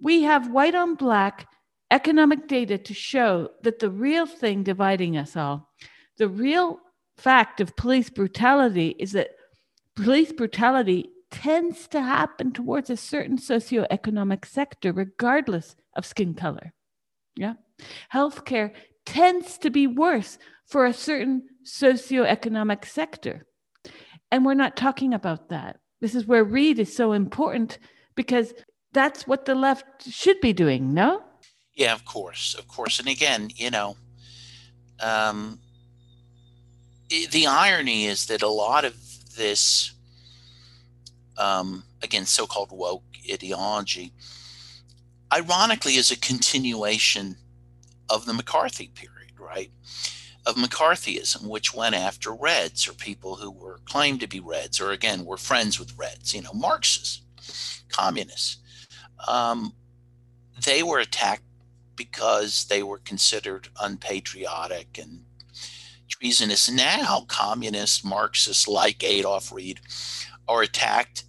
we 0.00 0.22
have 0.22 0.50
white 0.50 0.74
on 0.74 0.94
black 0.94 1.46
economic 1.90 2.46
data 2.48 2.78
to 2.78 2.94
show 2.94 3.50
that 3.62 3.78
the 3.78 3.90
real 3.90 4.26
thing 4.26 4.62
dividing 4.62 5.16
us 5.16 5.36
all, 5.36 5.70
the 6.18 6.28
real 6.28 6.78
fact 7.16 7.60
of 7.60 7.76
police 7.76 8.10
brutality 8.10 8.94
is 8.98 9.12
that 9.12 9.30
police 9.96 10.32
brutality 10.32 11.10
tends 11.30 11.88
to 11.88 12.00
happen 12.00 12.52
towards 12.52 12.90
a 12.90 12.96
certain 12.96 13.36
socioeconomic 13.36 14.44
sector, 14.44 14.92
regardless 14.92 15.76
of 15.96 16.06
skin 16.06 16.34
color. 16.34 16.72
Yeah. 17.36 17.54
Healthcare 18.12 18.72
tends 19.04 19.58
to 19.58 19.70
be 19.70 19.86
worse 19.86 20.38
for 20.66 20.86
a 20.86 20.92
certain 20.92 21.48
socioeconomic 21.64 22.84
sector. 22.84 23.46
And 24.30 24.44
we're 24.44 24.54
not 24.54 24.76
talking 24.76 25.14
about 25.14 25.48
that. 25.48 25.78
This 26.00 26.14
is 26.14 26.26
where 26.26 26.44
Reed 26.44 26.78
is 26.78 26.94
so 26.94 27.12
important 27.12 27.78
because 28.14 28.52
that's 28.92 29.26
what 29.26 29.44
the 29.44 29.54
left 29.54 30.08
should 30.08 30.40
be 30.40 30.52
doing, 30.52 30.94
no? 30.94 31.22
Yeah, 31.74 31.92
of 31.92 32.04
course, 32.04 32.54
of 32.54 32.66
course. 32.68 32.98
And 32.98 33.08
again, 33.08 33.50
you 33.54 33.70
know, 33.70 33.96
um, 35.00 35.60
the 37.08 37.46
irony 37.46 38.06
is 38.06 38.26
that 38.26 38.42
a 38.42 38.48
lot 38.48 38.84
of 38.84 38.94
this, 39.36 39.92
um, 41.36 41.84
again, 42.02 42.26
so-called 42.26 42.70
woke 42.72 43.04
ideology, 43.30 44.12
ironically, 45.32 45.94
is 45.94 46.10
a 46.10 46.18
continuation 46.18 47.36
of 48.10 48.24
the 48.26 48.34
McCarthy 48.34 48.90
period, 48.94 49.32
right? 49.38 49.70
Of 50.48 50.54
McCarthyism, 50.56 51.46
which 51.46 51.74
went 51.74 51.94
after 51.94 52.34
Reds 52.34 52.88
or 52.88 52.94
people 52.94 53.36
who 53.36 53.50
were 53.50 53.80
claimed 53.84 54.20
to 54.20 54.26
be 54.26 54.40
Reds, 54.40 54.80
or 54.80 54.92
again 54.92 55.26
were 55.26 55.36
friends 55.36 55.78
with 55.78 55.98
Reds, 55.98 56.32
you 56.32 56.40
know, 56.40 56.54
Marxists, 56.54 57.20
communists. 57.90 58.56
Um, 59.28 59.74
they 60.64 60.82
were 60.82 61.00
attacked 61.00 61.42
because 61.96 62.64
they 62.64 62.82
were 62.82 62.98
considered 62.98 63.68
unpatriotic 63.78 64.98
and 64.98 65.24
treasonous. 66.08 66.70
Now, 66.70 67.26
communist 67.28 68.02
Marxists 68.02 68.66
like 68.66 69.04
Adolph 69.04 69.52
Reed 69.52 69.80
are 70.48 70.62
attacked 70.62 71.24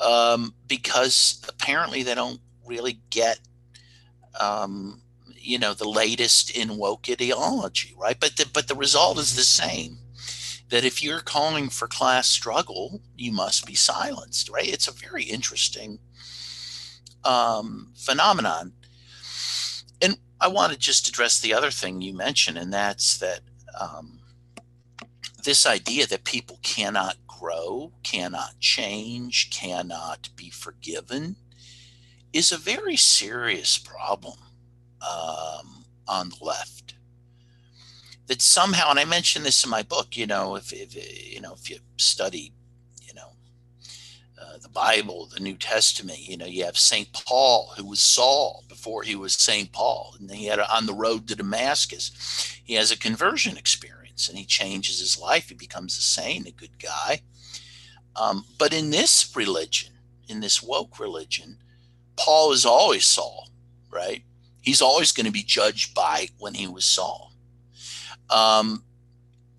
um, 0.00 0.54
because 0.68 1.42
apparently 1.48 2.04
they 2.04 2.14
don't 2.14 2.40
really 2.64 3.00
get 3.10 3.40
um, 4.38 5.01
you 5.42 5.58
know 5.58 5.74
the 5.74 5.88
latest 5.88 6.50
in 6.50 6.76
woke 6.76 7.06
ideology 7.08 7.94
right? 7.98 8.18
But 8.18 8.36
the, 8.36 8.48
but 8.52 8.68
the 8.68 8.74
result 8.74 9.18
is 9.18 9.34
the 9.36 9.42
same 9.42 9.98
that 10.70 10.84
if 10.84 11.02
you're 11.02 11.20
calling 11.20 11.68
for 11.68 11.86
class 11.88 12.28
struggle 12.28 13.00
you 13.16 13.32
must 13.32 13.66
be 13.66 13.74
silenced 13.74 14.48
right? 14.48 14.68
It's 14.68 14.88
a 14.88 14.92
very 14.92 15.24
interesting 15.24 15.98
um, 17.24 17.92
phenomenon. 17.96 18.72
And 20.00 20.18
i 20.40 20.48
want 20.48 20.72
to 20.72 20.78
just 20.78 21.08
address 21.08 21.40
the 21.40 21.54
other 21.54 21.70
thing 21.70 22.00
you 22.00 22.14
mentioned 22.14 22.58
and 22.58 22.72
that's 22.72 23.18
that 23.18 23.40
um, 23.80 24.18
this 25.44 25.66
idea 25.66 26.06
that 26.06 26.24
people 26.24 26.58
cannot 26.62 27.16
grow 27.26 27.92
cannot 28.02 28.58
change 28.60 29.50
cannot 29.50 30.28
be 30.36 30.50
forgiven 30.50 31.36
is 32.32 32.52
a 32.52 32.58
very 32.58 32.96
serious 32.96 33.78
problem 33.78 34.38
um, 35.02 35.84
on 36.08 36.30
the 36.30 36.44
left. 36.44 36.94
That 38.26 38.40
somehow, 38.40 38.90
and 38.90 38.98
I 38.98 39.04
mentioned 39.04 39.44
this 39.44 39.64
in 39.64 39.70
my 39.70 39.82
book, 39.82 40.16
you 40.16 40.26
know, 40.26 40.56
if, 40.56 40.72
if 40.72 40.94
you 41.32 41.40
know, 41.40 41.54
if 41.54 41.68
you 41.68 41.78
study, 41.96 42.52
you 43.02 43.14
know, 43.14 43.32
uh, 44.40 44.58
the 44.62 44.68
Bible, 44.68 45.28
the 45.34 45.40
New 45.40 45.56
Testament, 45.56 46.20
you 46.20 46.36
know, 46.36 46.46
you 46.46 46.64
have 46.64 46.78
Saint 46.78 47.12
Paul, 47.12 47.72
who 47.76 47.86
was 47.86 48.00
Saul 48.00 48.64
before 48.68 49.02
he 49.02 49.16
was 49.16 49.34
Saint 49.34 49.72
Paul, 49.72 50.14
and 50.18 50.30
he 50.30 50.46
had 50.46 50.60
a, 50.60 50.74
on 50.74 50.86
the 50.86 50.94
road 50.94 51.26
to 51.28 51.36
Damascus, 51.36 52.60
he 52.64 52.74
has 52.74 52.92
a 52.92 52.98
conversion 52.98 53.56
experience, 53.56 54.28
and 54.28 54.38
he 54.38 54.44
changes 54.44 55.00
his 55.00 55.18
life. 55.18 55.48
He 55.48 55.54
becomes 55.54 55.98
a 55.98 56.02
saint, 56.02 56.46
a 56.46 56.52
good 56.52 56.78
guy. 56.78 57.22
Um, 58.14 58.44
but 58.58 58.72
in 58.72 58.90
this 58.90 59.34
religion, 59.34 59.92
in 60.28 60.40
this 60.40 60.62
woke 60.62 61.00
religion, 61.00 61.58
Paul 62.16 62.52
is 62.52 62.64
always 62.64 63.04
Saul, 63.04 63.48
right? 63.90 64.22
He's 64.62 64.80
always 64.80 65.12
going 65.12 65.26
to 65.26 65.32
be 65.32 65.42
judged 65.42 65.94
by 65.94 66.28
when 66.38 66.54
he 66.54 66.66
was 66.66 66.84
Saul. 66.84 67.32
Um, 68.30 68.84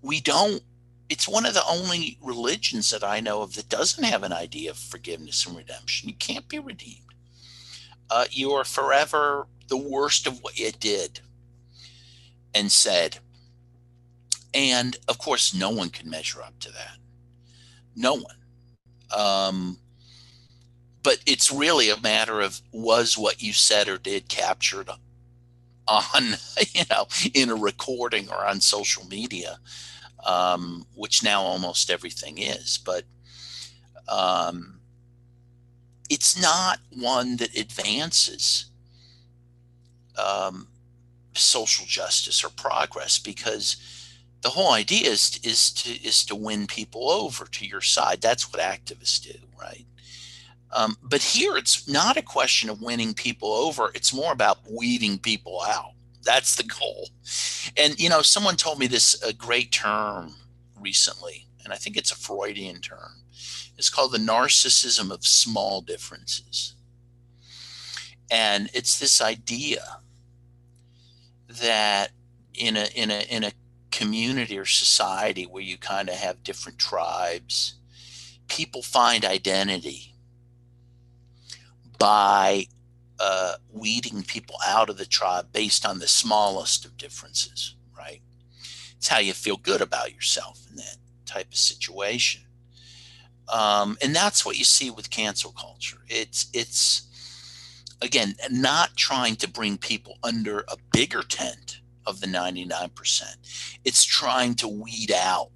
we 0.02 0.20
don't, 0.20 0.62
it's 1.08 1.28
one 1.28 1.46
of 1.46 1.54
the 1.54 1.64
only 1.68 2.18
religions 2.20 2.90
that 2.90 3.04
I 3.04 3.20
know 3.20 3.42
of 3.42 3.54
that 3.54 3.68
doesn't 3.68 4.04
have 4.04 4.22
an 4.22 4.32
idea 4.32 4.70
of 4.70 4.78
forgiveness 4.78 5.46
and 5.46 5.56
redemption. 5.56 6.08
You 6.08 6.14
can't 6.16 6.48
be 6.48 6.58
redeemed. 6.58 7.00
Uh, 8.10 8.24
you 8.30 8.52
are 8.52 8.64
forever 8.64 9.46
the 9.68 9.76
worst 9.76 10.26
of 10.26 10.42
what 10.42 10.58
you 10.58 10.72
did 10.72 11.20
and 12.54 12.72
said. 12.72 13.18
And 14.52 14.96
of 15.08 15.18
course, 15.18 15.54
no 15.54 15.70
one 15.70 15.90
can 15.90 16.08
measure 16.08 16.42
up 16.42 16.58
to 16.60 16.72
that. 16.72 16.96
No 17.94 18.14
one. 18.14 18.36
Um, 19.14 19.78
but 21.04 21.18
it's 21.26 21.52
really 21.52 21.90
a 21.90 22.00
matter 22.00 22.40
of 22.40 22.60
was 22.72 23.16
what 23.16 23.40
you 23.40 23.52
said 23.52 23.88
or 23.88 23.98
did 23.98 24.26
captured 24.26 24.90
on 25.86 26.22
you 26.72 26.82
know 26.90 27.06
in 27.32 27.50
a 27.50 27.54
recording 27.54 28.28
or 28.28 28.44
on 28.44 28.60
social 28.60 29.06
media 29.06 29.58
um, 30.26 30.86
which 30.96 31.22
now 31.22 31.42
almost 31.42 31.90
everything 31.90 32.38
is 32.38 32.78
but 32.84 33.04
um, 34.08 34.80
it's 36.10 36.40
not 36.40 36.80
one 36.90 37.36
that 37.36 37.56
advances 37.56 38.66
um, 40.18 40.66
social 41.34 41.86
justice 41.86 42.42
or 42.42 42.50
progress 42.50 43.18
because 43.18 43.76
the 44.42 44.50
whole 44.50 44.72
idea 44.72 45.08
is, 45.10 45.40
is 45.42 45.72
to 45.72 45.90
is 46.06 46.24
to 46.26 46.34
win 46.34 46.66
people 46.66 47.10
over 47.10 47.46
to 47.46 47.66
your 47.66 47.80
side. 47.80 48.20
That's 48.20 48.52
what 48.52 48.60
activists 48.60 49.22
do 49.22 49.38
right 49.58 49.86
um, 50.74 50.96
but 51.02 51.22
here, 51.22 51.56
it's 51.56 51.88
not 51.88 52.16
a 52.16 52.22
question 52.22 52.68
of 52.68 52.82
winning 52.82 53.14
people 53.14 53.52
over. 53.52 53.92
It's 53.94 54.12
more 54.12 54.32
about 54.32 54.58
weeding 54.68 55.18
people 55.18 55.62
out. 55.62 55.92
That's 56.24 56.56
the 56.56 56.64
goal. 56.64 57.10
And, 57.76 57.98
you 57.98 58.08
know, 58.08 58.22
someone 58.22 58.56
told 58.56 58.80
me 58.80 58.88
this 58.88 59.22
a 59.22 59.32
great 59.32 59.70
term 59.70 60.34
recently, 60.78 61.46
and 61.62 61.72
I 61.72 61.76
think 61.76 61.96
it's 61.96 62.10
a 62.10 62.16
Freudian 62.16 62.80
term. 62.80 63.22
It's 63.78 63.88
called 63.88 64.12
the 64.12 64.18
narcissism 64.18 65.12
of 65.12 65.24
small 65.24 65.80
differences. 65.80 66.74
And 68.30 68.68
it's 68.74 68.98
this 68.98 69.20
idea 69.20 69.98
that 71.48 72.10
in 72.52 72.76
a, 72.76 72.86
in 72.96 73.10
a, 73.12 73.20
in 73.32 73.44
a 73.44 73.52
community 73.92 74.58
or 74.58 74.64
society 74.64 75.44
where 75.44 75.62
you 75.62 75.78
kind 75.78 76.08
of 76.08 76.16
have 76.16 76.42
different 76.42 76.78
tribes, 76.78 77.74
people 78.48 78.82
find 78.82 79.24
identity 79.24 80.13
by 81.98 82.66
uh, 83.18 83.54
weeding 83.72 84.22
people 84.22 84.56
out 84.66 84.90
of 84.90 84.98
the 84.98 85.06
tribe 85.06 85.52
based 85.52 85.86
on 85.86 85.98
the 85.98 86.08
smallest 86.08 86.84
of 86.84 86.96
differences, 86.96 87.76
right? 87.96 88.20
It's 88.96 89.08
how 89.08 89.18
you 89.18 89.32
feel 89.32 89.56
good 89.56 89.80
about 89.80 90.12
yourself 90.12 90.66
in 90.70 90.76
that 90.76 90.96
type 91.26 91.48
of 91.48 91.56
situation. 91.56 92.42
Um, 93.52 93.96
and 94.02 94.14
that's 94.14 94.44
what 94.44 94.58
you 94.58 94.64
see 94.64 94.90
with 94.90 95.10
cancel 95.10 95.52
culture. 95.52 95.98
It's 96.08 96.46
it's 96.54 97.02
again 98.00 98.34
not 98.50 98.96
trying 98.96 99.36
to 99.36 99.50
bring 99.50 99.76
people 99.76 100.18
under 100.22 100.60
a 100.60 100.76
bigger 100.92 101.22
tent 101.22 101.80
of 102.06 102.20
the 102.20 102.26
99%. 102.26 103.22
It's 103.84 104.04
trying 104.04 104.54
to 104.56 104.68
weed 104.68 105.12
out 105.12 105.50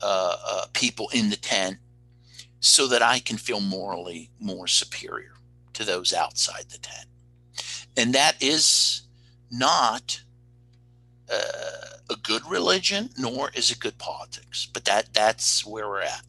uh, 0.00 0.36
uh, 0.46 0.66
people 0.72 1.08
in 1.12 1.30
the 1.30 1.36
tent 1.36 1.78
so 2.64 2.86
that 2.86 3.02
I 3.02 3.18
can 3.18 3.36
feel 3.36 3.60
morally 3.60 4.30
more 4.40 4.66
superior 4.66 5.34
to 5.74 5.84
those 5.84 6.14
outside 6.14 6.64
the 6.70 6.78
tent. 6.78 7.06
and 7.96 8.14
that 8.14 8.42
is 8.42 9.02
not 9.50 10.22
uh, 11.30 11.98
a 12.10 12.16
good 12.22 12.42
religion, 12.48 13.10
nor 13.18 13.50
is 13.54 13.70
it 13.70 13.78
good 13.80 13.98
politics. 13.98 14.66
But 14.72 14.86
that 14.86 15.12
that's 15.12 15.64
where 15.64 15.88
we're 15.88 16.00
at. 16.00 16.22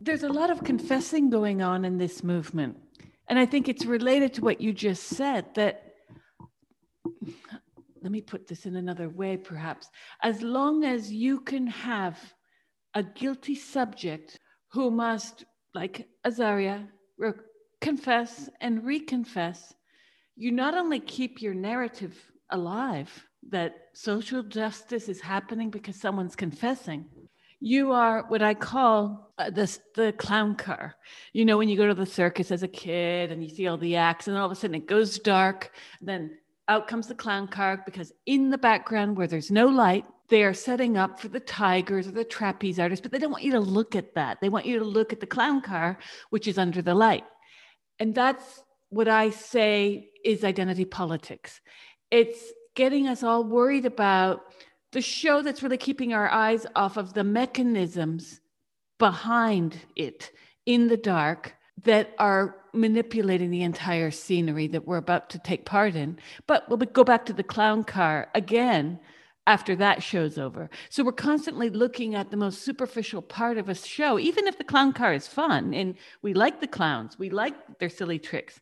There's 0.00 0.24
a 0.24 0.28
lot 0.28 0.50
of 0.50 0.64
confessing 0.64 1.30
going 1.30 1.62
on 1.62 1.84
in 1.84 1.98
this 1.98 2.22
movement. 2.24 2.76
And 3.28 3.38
I 3.38 3.46
think 3.46 3.68
it's 3.68 3.84
related 3.84 4.34
to 4.34 4.40
what 4.42 4.60
you 4.60 4.72
just 4.72 5.04
said 5.04 5.54
that 5.54 5.94
let 8.02 8.12
me 8.12 8.20
put 8.20 8.48
this 8.48 8.66
in 8.66 8.76
another 8.76 9.08
way, 9.08 9.36
perhaps. 9.36 9.88
As 10.22 10.42
long 10.42 10.84
as 10.84 11.12
you 11.12 11.40
can 11.40 11.66
have 11.66 12.18
a 12.94 13.02
guilty 13.02 13.54
subject 13.54 14.38
who 14.68 14.90
must, 14.90 15.44
like 15.74 16.08
Azaria, 16.26 16.86
confess 17.80 18.48
and 18.60 18.82
reconfess, 18.82 19.72
you 20.36 20.52
not 20.52 20.74
only 20.74 21.00
keep 21.00 21.42
your 21.42 21.54
narrative 21.54 22.16
alive 22.50 23.26
that 23.50 23.88
social 23.92 24.42
justice 24.42 25.08
is 25.08 25.20
happening 25.20 25.70
because 25.70 25.96
someone's 25.96 26.36
confessing, 26.36 27.04
you 27.60 27.92
are 27.92 28.24
what 28.28 28.42
I 28.42 28.54
call 28.54 29.32
uh, 29.38 29.50
this 29.50 29.80
the 29.94 30.12
clown 30.12 30.54
car. 30.54 30.94
You 31.32 31.44
know, 31.44 31.58
when 31.58 31.68
you 31.68 31.76
go 31.76 31.88
to 31.88 31.94
the 31.94 32.06
circus 32.06 32.50
as 32.50 32.62
a 32.62 32.68
kid 32.68 33.32
and 33.32 33.42
you 33.42 33.48
see 33.48 33.66
all 33.66 33.76
the 33.76 33.96
acts, 33.96 34.28
and 34.28 34.36
all 34.36 34.46
of 34.46 34.52
a 34.52 34.54
sudden 34.54 34.76
it 34.76 34.86
goes 34.86 35.18
dark, 35.18 35.72
then 36.00 36.38
out 36.68 36.86
comes 36.86 37.08
the 37.08 37.14
clown 37.14 37.48
car 37.48 37.82
because 37.84 38.12
in 38.26 38.50
the 38.50 38.58
background 38.58 39.16
where 39.16 39.26
there's 39.26 39.50
no 39.50 39.66
light, 39.66 40.04
they 40.28 40.44
are 40.44 40.54
setting 40.54 40.96
up 40.96 41.20
for 41.20 41.28
the 41.28 41.40
tigers 41.40 42.06
or 42.06 42.12
the 42.12 42.24
trapeze 42.24 42.78
artists, 42.78 43.02
but 43.02 43.12
they 43.12 43.18
don't 43.18 43.30
want 43.30 43.44
you 43.44 43.52
to 43.52 43.60
look 43.60 43.96
at 43.96 44.14
that. 44.14 44.40
They 44.40 44.48
want 44.48 44.66
you 44.66 44.78
to 44.78 44.84
look 44.84 45.12
at 45.12 45.20
the 45.20 45.26
clown 45.26 45.60
car, 45.62 45.98
which 46.30 46.46
is 46.46 46.58
under 46.58 46.82
the 46.82 46.94
light. 46.94 47.24
And 47.98 48.14
that's 48.14 48.62
what 48.90 49.08
I 49.08 49.30
say 49.30 50.10
is 50.24 50.44
identity 50.44 50.84
politics. 50.84 51.60
It's 52.10 52.52
getting 52.74 53.08
us 53.08 53.22
all 53.22 53.44
worried 53.44 53.86
about 53.86 54.40
the 54.92 55.00
show 55.00 55.42
that's 55.42 55.62
really 55.62 55.76
keeping 55.76 56.14
our 56.14 56.28
eyes 56.28 56.66
off 56.74 56.96
of 56.96 57.12
the 57.14 57.24
mechanisms 57.24 58.40
behind 58.98 59.78
it 59.96 60.30
in 60.66 60.88
the 60.88 60.96
dark 60.96 61.54
that 61.84 62.14
are 62.18 62.56
manipulating 62.72 63.50
the 63.50 63.62
entire 63.62 64.10
scenery 64.10 64.66
that 64.68 64.86
we're 64.86 64.96
about 64.96 65.30
to 65.30 65.38
take 65.38 65.64
part 65.64 65.94
in. 65.94 66.18
But 66.46 66.68
we'll 66.68 66.78
go 66.78 67.04
back 67.04 67.26
to 67.26 67.32
the 67.32 67.42
clown 67.42 67.84
car 67.84 68.28
again 68.34 69.00
after 69.48 69.74
that 69.74 70.02
show's 70.02 70.36
over. 70.36 70.68
So 70.90 71.02
we're 71.02 71.12
constantly 71.12 71.70
looking 71.70 72.14
at 72.14 72.30
the 72.30 72.36
most 72.36 72.60
superficial 72.60 73.22
part 73.22 73.56
of 73.56 73.70
a 73.70 73.74
show, 73.74 74.18
even 74.18 74.46
if 74.46 74.58
the 74.58 74.62
clown 74.62 74.92
car 74.92 75.14
is 75.14 75.26
fun 75.26 75.72
and 75.72 75.94
we 76.20 76.34
like 76.34 76.60
the 76.60 76.66
clowns, 76.66 77.18
we 77.18 77.30
like 77.30 77.54
their 77.78 77.88
silly 77.88 78.18
tricks. 78.18 78.60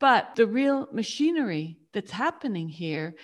But 0.00 0.34
the 0.34 0.48
real 0.48 0.88
machinery 0.90 1.78
that's 1.92 2.10
happening 2.10 2.68
here 2.68 3.14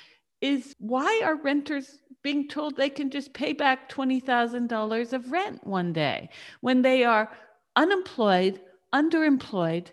is 0.41 0.77
why 0.79 1.21
are 1.25 1.35
renters 1.35 1.99
being 2.23 2.47
told 2.47 2.77
they 2.77 2.89
can 2.89 3.11
just 3.11 3.33
pay 3.33 3.55
back 3.55 3.91
$20,000 3.91 5.13
of 5.13 5.33
rent 5.33 5.67
one 5.67 5.93
day 5.93 6.29
when 6.61 6.83
they 6.83 7.03
are 7.03 7.29
unemployed, 7.75 8.61
underemployed, 8.95 9.89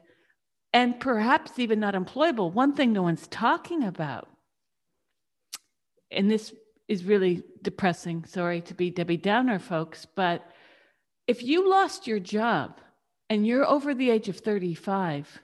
and 0.71 0.99
perhaps 0.99 1.57
even 1.57 1.79
not 1.79 1.95
employable? 1.95 2.53
One 2.53 2.75
thing 2.75 2.93
no 2.93 3.01
one's 3.01 3.27
talking 3.27 3.83
about, 3.83 4.27
and 6.11 6.29
this 6.29 6.53
is 6.87 7.03
really 7.03 7.43
depressing. 7.61 8.25
Sorry 8.25 8.61
to 8.61 8.73
be 8.73 8.89
Debbie 8.89 9.17
Downer, 9.17 9.59
folks, 9.59 10.05
but 10.05 10.49
if 11.27 11.43
you 11.43 11.69
lost 11.69 12.07
your 12.07 12.19
job 12.19 12.79
and 13.29 13.45
you're 13.45 13.65
over 13.65 13.93
the 13.93 14.09
age 14.09 14.29
of 14.29 14.37
35, 14.37 15.41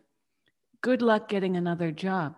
good 0.81 1.01
luck 1.01 1.27
getting 1.27 1.57
another 1.57 1.91
job. 1.91 2.35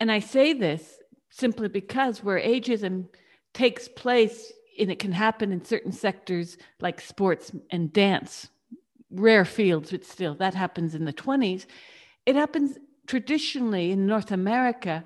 And 0.00 0.10
I 0.10 0.20
say 0.20 0.52
this 0.52 0.98
simply 1.30 1.68
because 1.68 2.22
where 2.24 2.40
ageism 2.40 3.08
takes 3.52 3.88
place, 3.88 4.52
and 4.78 4.90
it 4.90 4.98
can 4.98 5.12
happen 5.12 5.52
in 5.52 5.64
certain 5.64 5.92
sectors 5.92 6.56
like 6.80 7.00
sports 7.00 7.52
and 7.70 7.92
dance, 7.92 8.48
rare 9.10 9.44
fields, 9.44 9.90
but 9.90 10.04
still 10.04 10.34
that 10.36 10.54
happens 10.54 10.94
in 10.94 11.04
the 11.04 11.12
20s. 11.12 11.66
It 12.24 12.36
happens 12.36 12.78
traditionally 13.06 13.90
in 13.90 14.06
North 14.06 14.30
America 14.30 15.04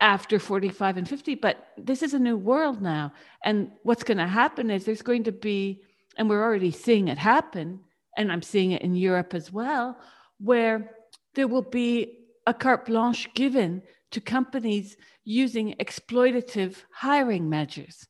after 0.00 0.38
45 0.38 0.96
and 0.98 1.08
50 1.08 1.36
but 1.36 1.68
this 1.76 2.02
is 2.02 2.14
a 2.14 2.18
new 2.18 2.36
world 2.36 2.82
now. 2.82 3.12
And 3.44 3.70
what's 3.82 4.04
going 4.04 4.18
to 4.18 4.26
happen 4.26 4.70
is 4.70 4.84
there's 4.84 5.02
going 5.02 5.24
to 5.24 5.32
be 5.32 5.82
and 6.16 6.28
we're 6.28 6.42
already 6.42 6.70
seeing 6.70 7.08
it 7.08 7.18
happen 7.18 7.80
and 8.16 8.30
i'm 8.30 8.42
seeing 8.42 8.70
it 8.70 8.82
in 8.82 8.94
europe 8.94 9.34
as 9.34 9.52
well 9.52 9.98
where 10.38 10.90
there 11.34 11.48
will 11.48 11.62
be 11.62 12.18
a 12.46 12.54
carte 12.54 12.86
blanche 12.86 13.32
given 13.34 13.82
to 14.10 14.20
companies 14.20 14.96
using 15.24 15.74
exploitative 15.80 16.76
hiring 16.92 17.48
measures. 17.48 18.06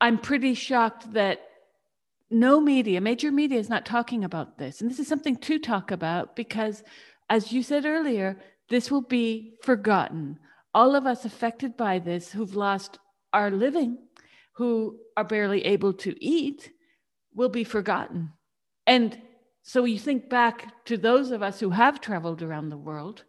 I'm 0.00 0.18
pretty 0.18 0.54
shocked 0.54 1.12
that 1.14 1.40
no 2.30 2.60
media 2.60 3.00
major 3.00 3.32
media 3.32 3.58
is 3.58 3.70
not 3.70 3.86
talking 3.86 4.24
about 4.24 4.58
this. 4.58 4.80
And 4.80 4.90
this 4.90 4.98
is 4.98 5.08
something 5.08 5.36
to 5.36 5.58
talk 5.58 5.90
about 5.90 6.36
because 6.36 6.82
as 7.30 7.52
you 7.52 7.62
said 7.62 7.86
earlier 7.86 8.36
this 8.68 8.90
will 8.90 9.02
be 9.02 9.54
forgotten 9.62 10.38
all 10.78 10.94
of 10.94 11.06
us 11.06 11.24
affected 11.24 11.76
by 11.76 11.98
this 11.98 12.30
who've 12.30 12.54
lost 12.54 13.00
our 13.32 13.50
living, 13.50 13.98
who 14.52 14.96
are 15.16 15.24
barely 15.24 15.64
able 15.64 15.92
to 15.92 16.14
eat, 16.24 16.70
will 17.34 17.48
be 17.48 17.64
forgotten. 17.64 18.30
And 18.86 19.20
so 19.64 19.82
you 19.82 19.98
think 19.98 20.30
back 20.30 20.84
to 20.84 20.96
those 20.96 21.32
of 21.32 21.42
us 21.42 21.58
who 21.58 21.70
have 21.70 22.00
traveled 22.00 22.42
around 22.44 22.68
the 22.68 22.76
world. 22.76 23.24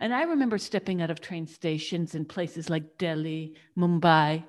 And 0.00 0.14
I 0.14 0.22
remember 0.22 0.56
stepping 0.56 1.02
out 1.02 1.10
of 1.10 1.20
train 1.20 1.46
stations 1.46 2.14
in 2.14 2.24
places 2.24 2.70
like 2.70 2.96
Delhi, 2.96 3.54
Mumbai, 3.76 4.42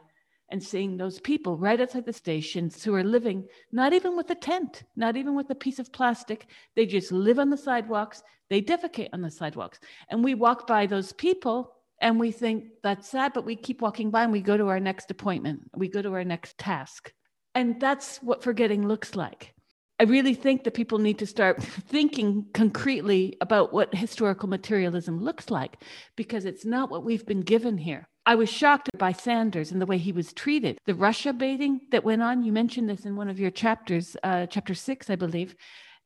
and 0.47 0.63
seeing 0.63 0.95
those 0.95 1.19
people 1.19 1.57
right 1.57 1.81
outside 1.81 2.05
the 2.05 2.13
stations 2.13 2.81
who 2.81 2.95
are 2.95 3.03
living 3.03 3.49
not 3.73 3.91
even 3.91 4.15
with 4.15 4.29
a 4.29 4.35
tent, 4.35 4.83
not 4.95 5.17
even 5.17 5.35
with 5.35 5.49
a 5.49 5.55
piece 5.55 5.79
of 5.79 5.91
plastic. 5.91 6.47
They 6.77 6.85
just 6.85 7.11
live 7.11 7.37
on 7.37 7.49
the 7.49 7.57
sidewalks, 7.57 8.23
they 8.49 8.61
defecate 8.61 9.09
on 9.11 9.19
the 9.19 9.29
sidewalks. 9.29 9.81
And 10.09 10.23
we 10.23 10.35
walk 10.35 10.65
by 10.65 10.85
those 10.85 11.11
people 11.11 11.74
and 12.01 12.19
we 12.19 12.31
think 12.31 12.65
that's 12.83 13.09
sad, 13.09 13.33
but 13.33 13.45
we 13.45 13.55
keep 13.55 13.81
walking 13.81 14.11
by 14.11 14.23
and 14.23 14.31
we 14.31 14.41
go 14.41 14.57
to 14.57 14.67
our 14.67 14.79
next 14.79 15.09
appointment, 15.11 15.61
we 15.75 15.87
go 15.87 16.01
to 16.01 16.13
our 16.13 16.23
next 16.23 16.57
task. 16.57 17.11
And 17.53 17.79
that's 17.79 18.17
what 18.17 18.43
forgetting 18.43 18.87
looks 18.87 19.15
like. 19.15 19.53
I 19.97 20.03
really 20.03 20.33
think 20.33 20.65
that 20.65 20.73
people 20.73 20.99
need 20.99 21.19
to 21.19 21.25
start 21.25 21.63
thinking 21.63 22.47
concretely 22.53 23.37
about 23.39 23.71
what 23.71 23.95
historical 23.95 24.49
materialism 24.49 25.23
looks 25.23 25.49
like 25.49 25.77
because 26.17 26.43
it's 26.43 26.65
not 26.65 26.91
what 26.91 27.05
we've 27.05 27.25
been 27.25 27.41
given 27.41 27.77
here. 27.77 28.07
I 28.25 28.35
was 28.35 28.49
shocked 28.49 28.89
by 28.97 29.11
Sanders 29.11 29.71
and 29.71 29.79
the 29.79 29.85
way 29.85 29.97
he 29.97 30.11
was 30.11 30.33
treated. 30.33 30.79
The 30.85 30.95
Russia 30.95 31.31
baiting 31.31 31.81
that 31.91 32.03
went 32.03 32.23
on, 32.23 32.43
you 32.43 32.51
mentioned 32.51 32.89
this 32.89 33.05
in 33.05 33.15
one 33.15 33.29
of 33.29 33.39
your 33.39 33.51
chapters, 33.51 34.17
uh, 34.23 34.47
chapter 34.47 34.73
six, 34.73 35.09
I 35.09 35.15
believe. 35.15 35.55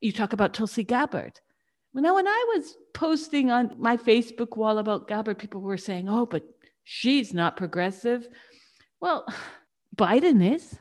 You 0.02 0.12
talk 0.12 0.34
about 0.34 0.54
Tulsi 0.54 0.84
Gabbard. 0.84 1.40
Now, 1.94 2.16
when 2.16 2.28
I 2.28 2.46
was 2.56 2.76
posting 2.94 3.50
on 3.50 3.76
my 3.78 3.98
Facebook 3.98 4.56
wall 4.56 4.78
about 4.78 5.08
Gabbard, 5.08 5.40
people 5.40 5.62
were 5.62 5.78
saying, 5.78 6.08
oh, 6.08 6.26
but 6.26 6.44
she's 6.84 7.34
not 7.34 7.58
progressive. 7.58 8.28
Well, 9.00 9.26
Biden 9.96 10.56
is. 10.56 10.78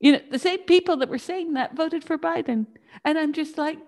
You 0.00 0.12
know, 0.12 0.20
the 0.30 0.38
same 0.38 0.60
people 0.60 0.96
that 0.98 1.08
were 1.08 1.18
saying 1.18 1.54
that 1.54 1.76
voted 1.76 2.04
for 2.04 2.18
Biden. 2.18 2.66
And 3.04 3.18
I'm 3.18 3.32
just 3.32 3.58
like, 3.58 3.78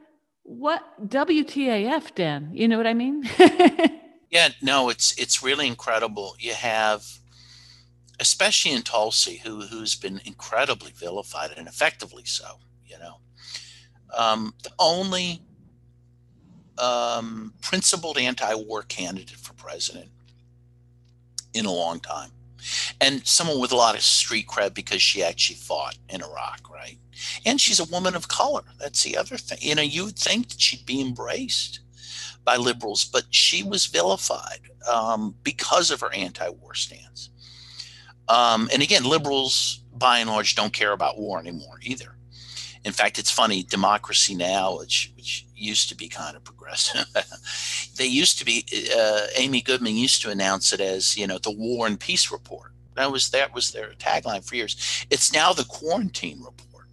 what 0.43 0.83
WTAF, 1.09 2.15
Dan? 2.15 2.51
You 2.53 2.69
know 2.69 2.77
what 2.77 2.87
I 2.87 2.95
mean? 2.95 3.23
yeah, 4.31 4.49
no, 4.61 4.89
it's 4.89 5.17
it's 5.19 5.43
really 5.43 5.69
incredible. 5.69 6.35
You 6.39 6.55
have 6.55 7.05
especially 8.19 8.73
in 8.73 8.83
Tulsi, 8.83 9.41
who 9.45 9.63
who's 9.63 9.97
been 9.97 10.21
incredibly 10.25 10.93
vilified 10.93 11.53
and 11.57 11.67
effectively 11.67 12.25
so, 12.25 12.59
you 12.85 12.99
know. 12.99 13.17
Um, 14.17 14.55
the 14.63 14.73
only 14.79 15.43
um, 16.81 17.53
principled 17.61 18.19
anti-war 18.19 18.83
candidate 18.83 19.37
for 19.37 19.53
president 19.55 20.09
in 21.53 21.67
a 21.67 21.73
long 21.73 22.01
time 22.01 22.31
and 23.01 23.27
someone 23.27 23.61
with 23.61 23.73
a 23.73 23.77
lot 23.77 23.95
of 23.95 24.03
street 24.03 24.47
cred 24.47 24.75
because 24.75 25.03
she 25.03 25.23
actually 25.23 25.57
fought 25.57 25.97
in 26.09 26.23
Iraq, 26.23 26.71
right? 26.71 26.99
And 27.45 27.61
she's 27.61 27.81
a 27.81 27.85
woman 27.85 28.15
of 28.15 28.29
color. 28.29 28.63
That's 28.79 29.03
the 29.03 29.17
other 29.17 29.37
thing. 29.37 29.59
You 29.61 29.75
know, 29.75 29.83
you 29.83 30.05
would 30.07 30.19
think 30.19 30.49
that 30.49 30.61
she'd 30.61 30.87
be 30.87 31.01
embraced 31.01 31.81
by 32.45 32.57
liberals, 32.57 33.05
but 33.05 33.25
she 33.31 33.63
was 33.63 33.87
vilified 33.87 34.61
um, 34.91 35.35
because 35.43 35.91
of 35.91 36.01
her 36.01 36.13
anti-war 36.15 36.75
stance. 36.75 37.31
Um, 38.29 38.69
and 38.73 38.83
again, 38.83 39.05
liberals, 39.05 39.83
by 39.93 40.19
and 40.19 40.31
large, 40.31 40.55
don't 40.55 40.73
care 40.73 40.93
about 40.93 41.19
war 41.19 41.39
anymore 41.39 41.79
either. 41.83 42.15
In 42.85 42.93
fact, 42.93 43.19
it's 43.19 43.31
funny. 43.31 43.63
Democracy 43.63 44.35
Now, 44.35 44.79
which 44.79 45.13
which 45.17 45.47
used 45.61 45.89
to 45.89 45.95
be 45.95 46.09
kind 46.09 46.37
of 46.37 46.45
progressive, 46.45 47.07
they 47.97 48.07
used 48.07 48.39
to 48.39 48.45
be. 48.45 48.65
Uh, 48.97 49.27
Amy 49.37 49.61
Goodman 49.61 49.97
used 49.97 50.23
to 50.23 50.31
announce 50.31 50.73
it 50.73 50.81
as 50.81 51.17
you 51.17 51.27
know 51.27 51.39
the 51.39 51.51
War 51.51 51.87
and 51.87 51.99
Peace 51.99 52.31
Report. 52.31 52.73
That 52.97 53.13
was 53.13 53.31
that 53.31 53.55
was 53.55 53.71
their 53.71 53.93
tagline 53.93 54.47
for 54.47 54.57
years. 54.57 55.07
It's 55.11 55.33
now 55.33 55.53
the 55.53 55.65
Quarantine 55.65 56.43
Report. 56.43 56.87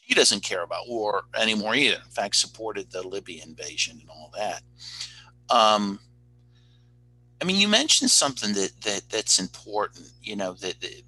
She 0.00 0.14
doesn't 0.14 0.42
care 0.42 0.62
about 0.62 0.88
war 0.88 1.24
anymore 1.34 1.74
either. 1.74 1.96
In 1.96 2.10
fact, 2.10 2.36
supported 2.36 2.90
the 2.90 3.06
Libya 3.06 3.42
invasion 3.42 3.98
and 4.00 4.10
all 4.10 4.30
that. 4.36 4.62
Um, 5.50 5.98
I 7.40 7.44
mean, 7.44 7.56
you 7.56 7.68
mentioned 7.68 8.10
something 8.10 8.52
that 8.54 8.72
that 8.82 9.02
that's 9.10 9.38
important. 9.38 10.10
You 10.22 10.36
know 10.36 10.54
that, 10.54 10.80
that 10.80 11.02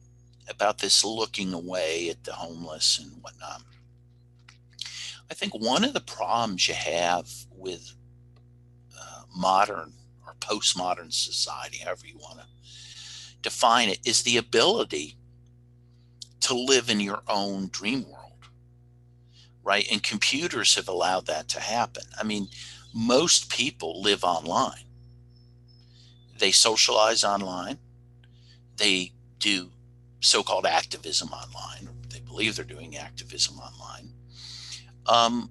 about 0.48 0.78
this 0.78 1.04
looking 1.04 1.52
away 1.52 2.08
at 2.10 2.22
the 2.24 2.32
homeless 2.32 2.98
and 2.98 3.10
whatnot. 3.22 3.62
I 5.30 5.34
think 5.34 5.54
one 5.54 5.84
of 5.84 5.92
the 5.92 6.00
problems 6.00 6.68
you 6.68 6.74
have 6.74 7.28
with 7.50 7.94
uh, 8.98 9.22
modern 9.34 9.92
or 10.26 10.34
postmodern 10.40 11.12
society, 11.12 11.78
however 11.78 12.06
you 12.06 12.16
want 12.18 12.38
to 12.38 12.46
define 13.42 13.88
it, 13.88 13.98
is 14.04 14.22
the 14.22 14.36
ability 14.36 15.16
to 16.40 16.54
live 16.54 16.88
in 16.88 17.00
your 17.00 17.22
own 17.28 17.68
dream 17.72 18.04
world, 18.04 18.48
right? 19.64 19.86
And 19.90 20.02
computers 20.02 20.76
have 20.76 20.88
allowed 20.88 21.26
that 21.26 21.48
to 21.48 21.60
happen. 21.60 22.04
I 22.18 22.24
mean, 22.24 22.48
most 22.94 23.50
people 23.50 24.00
live 24.00 24.22
online. 24.22 24.84
They 26.38 26.52
socialize 26.52 27.24
online. 27.24 27.78
They 28.76 29.12
do 29.38 29.70
so 30.20 30.42
called 30.42 30.66
activism 30.66 31.30
online. 31.30 31.88
They 32.10 32.20
believe 32.20 32.56
they're 32.56 32.64
doing 32.64 32.96
activism 32.96 33.58
online. 33.58 34.12
Um, 35.08 35.50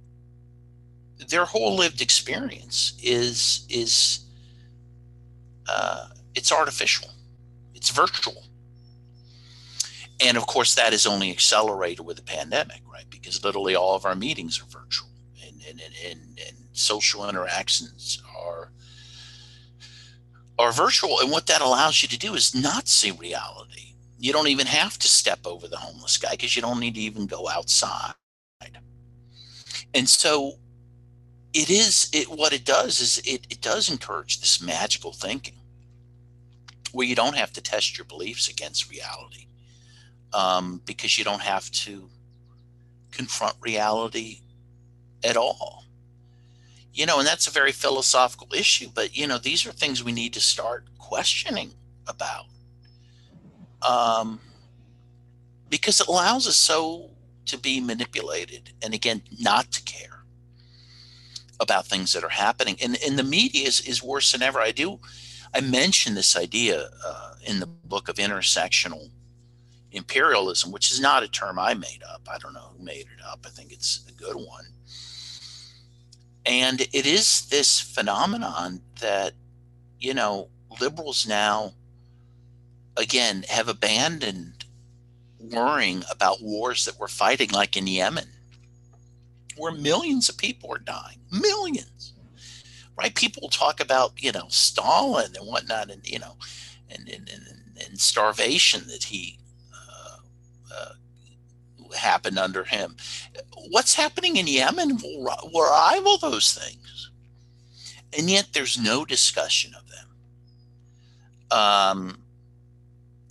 their 1.29 1.45
whole 1.45 1.75
lived 1.75 2.01
experience 2.01 2.93
is 3.01 3.65
is 3.69 4.25
uh, 5.69 6.07
it's 6.35 6.51
artificial, 6.51 7.09
it's 7.73 7.89
virtual, 7.89 8.43
and 10.23 10.37
of 10.37 10.47
course 10.47 10.75
that 10.75 10.93
is 10.93 11.07
only 11.07 11.31
accelerated 11.31 12.05
with 12.05 12.17
the 12.17 12.23
pandemic, 12.23 12.81
right? 12.91 13.05
Because 13.09 13.43
literally 13.43 13.75
all 13.75 13.95
of 13.95 14.05
our 14.05 14.15
meetings 14.15 14.61
are 14.61 14.65
virtual, 14.65 15.09
and 15.45 15.61
and 15.69 15.81
and, 15.81 16.39
and 16.47 16.57
social 16.73 17.29
interactions 17.29 18.21
are 18.37 18.71
are 20.59 20.71
virtual, 20.73 21.19
and 21.21 21.31
what 21.31 21.47
that 21.47 21.61
allows 21.61 22.01
you 22.01 22.09
to 22.09 22.19
do 22.19 22.35
is 22.35 22.55
not 22.55 22.87
see 22.87 23.11
reality. 23.11 23.95
You 24.19 24.33
don't 24.33 24.47
even 24.47 24.67
have 24.67 24.97
to 24.99 25.07
step 25.07 25.39
over 25.45 25.67
the 25.67 25.77
homeless 25.77 26.17
guy 26.17 26.31
because 26.31 26.55
you 26.55 26.61
don't 26.61 26.79
need 26.79 26.95
to 26.95 27.01
even 27.01 27.27
go 27.27 27.49
outside. 27.49 28.13
And 29.95 30.09
so 30.09 30.59
it 31.53 31.69
is 31.69 32.09
it 32.11 32.27
what 32.29 32.51
it 32.51 32.65
does 32.65 32.99
is 32.99 33.17
it, 33.19 33.47
it 33.49 33.61
does 33.61 33.89
encourage 33.89 34.41
this 34.41 34.61
magical 34.61 35.13
thinking 35.13 35.55
where 36.91 37.07
you 37.07 37.15
don't 37.15 37.35
have 37.37 37.53
to 37.53 37.61
test 37.61 37.97
your 37.97 38.05
beliefs 38.05 38.49
against 38.49 38.91
reality 38.91 39.47
um, 40.33 40.81
because 40.85 41.17
you 41.17 41.23
don't 41.23 41.41
have 41.41 41.71
to 41.71 42.09
confront 43.11 43.55
reality 43.61 44.41
at 45.23 45.37
all. 45.37 45.85
You 46.93 47.05
know 47.05 47.19
and 47.19 47.27
that's 47.27 47.47
a 47.47 47.51
very 47.51 47.71
philosophical 47.71 48.47
issue 48.53 48.89
but 48.93 49.15
you 49.15 49.27
know 49.27 49.37
these 49.37 49.65
are 49.65 49.71
things 49.71 50.03
we 50.03 50.11
need 50.11 50.33
to 50.33 50.41
start 50.41 50.85
questioning 50.97 51.71
about 52.07 52.45
um, 53.87 54.39
because 55.69 55.99
it 56.01 56.07
allows 56.07 56.47
us 56.47 56.55
so 56.57 57.11
to 57.45 57.57
be 57.57 57.79
manipulated 57.79 58.71
and 58.81 58.93
again 58.93 59.21
not 59.39 59.71
to 59.71 59.83
care 59.83 60.23
about 61.59 61.85
things 61.85 62.13
that 62.13 62.23
are 62.23 62.29
happening. 62.29 62.75
And, 62.83 62.97
and 63.05 63.17
the 63.17 63.23
media 63.23 63.67
is, 63.67 63.81
is 63.81 64.03
worse 64.03 64.31
than 64.31 64.41
ever. 64.41 64.59
I 64.59 64.71
do, 64.71 64.99
I 65.53 65.61
mentioned 65.61 66.17
this 66.17 66.35
idea 66.35 66.89
uh, 67.05 67.33
in 67.45 67.59
the 67.59 67.65
book 67.67 68.09
of 68.09 68.15
intersectional 68.15 69.09
imperialism, 69.91 70.71
which 70.71 70.91
is 70.91 70.99
not 70.99 71.23
a 71.23 71.27
term 71.27 71.57
I 71.57 71.73
made 71.73 72.01
up. 72.11 72.27
I 72.29 72.37
don't 72.37 72.53
know 72.53 72.71
who 72.77 72.83
made 72.83 73.05
it 73.05 73.23
up. 73.25 73.45
I 73.45 73.49
think 73.49 73.71
it's 73.71 74.05
a 74.09 74.11
good 74.11 74.35
one. 74.35 74.65
And 76.45 76.81
it 76.81 77.05
is 77.05 77.47
this 77.47 77.79
phenomenon 77.79 78.81
that, 78.99 79.33
you 79.99 80.13
know, 80.13 80.49
liberals 80.79 81.25
now, 81.25 81.73
again, 82.97 83.45
have 83.49 83.67
abandoned 83.67 84.64
worrying 85.51 86.03
about 86.11 86.41
wars 86.41 86.85
that 86.85 86.99
we're 86.99 87.07
fighting, 87.07 87.49
like 87.51 87.77
in 87.77 87.87
Yemen 87.87 88.27
where 89.57 89.71
millions 89.71 90.29
of 90.29 90.37
people 90.37 90.71
are 90.73 90.79
dying, 90.79 91.19
millions, 91.31 92.13
right? 92.97 93.15
People 93.15 93.49
talk 93.49 93.79
about, 93.79 94.11
you 94.21 94.31
know, 94.31 94.45
Stalin 94.49 95.33
and 95.37 95.47
whatnot, 95.47 95.89
and, 95.89 96.05
you 96.07 96.19
know, 96.19 96.35
and, 96.89 97.07
and, 97.07 97.29
and, 97.29 97.87
and 97.87 97.99
starvation 97.99 98.83
that 98.87 99.03
he 99.03 99.39
uh, 99.73 100.17
uh, 100.75 101.95
happened 101.97 102.37
under 102.37 102.63
him. 102.63 102.95
What's 103.69 103.95
happening 103.95 104.35
in 104.37 104.47
Yemen 104.47 104.97
will, 104.97 105.49
will 105.51 105.71
rival 105.71 106.17
those 106.17 106.53
things. 106.53 107.11
And 108.17 108.29
yet 108.29 108.49
there's 108.53 108.79
no 108.81 109.03
discussion 109.03 109.73
of 109.75 109.83
them. 109.89 110.07
Um, 111.51 112.17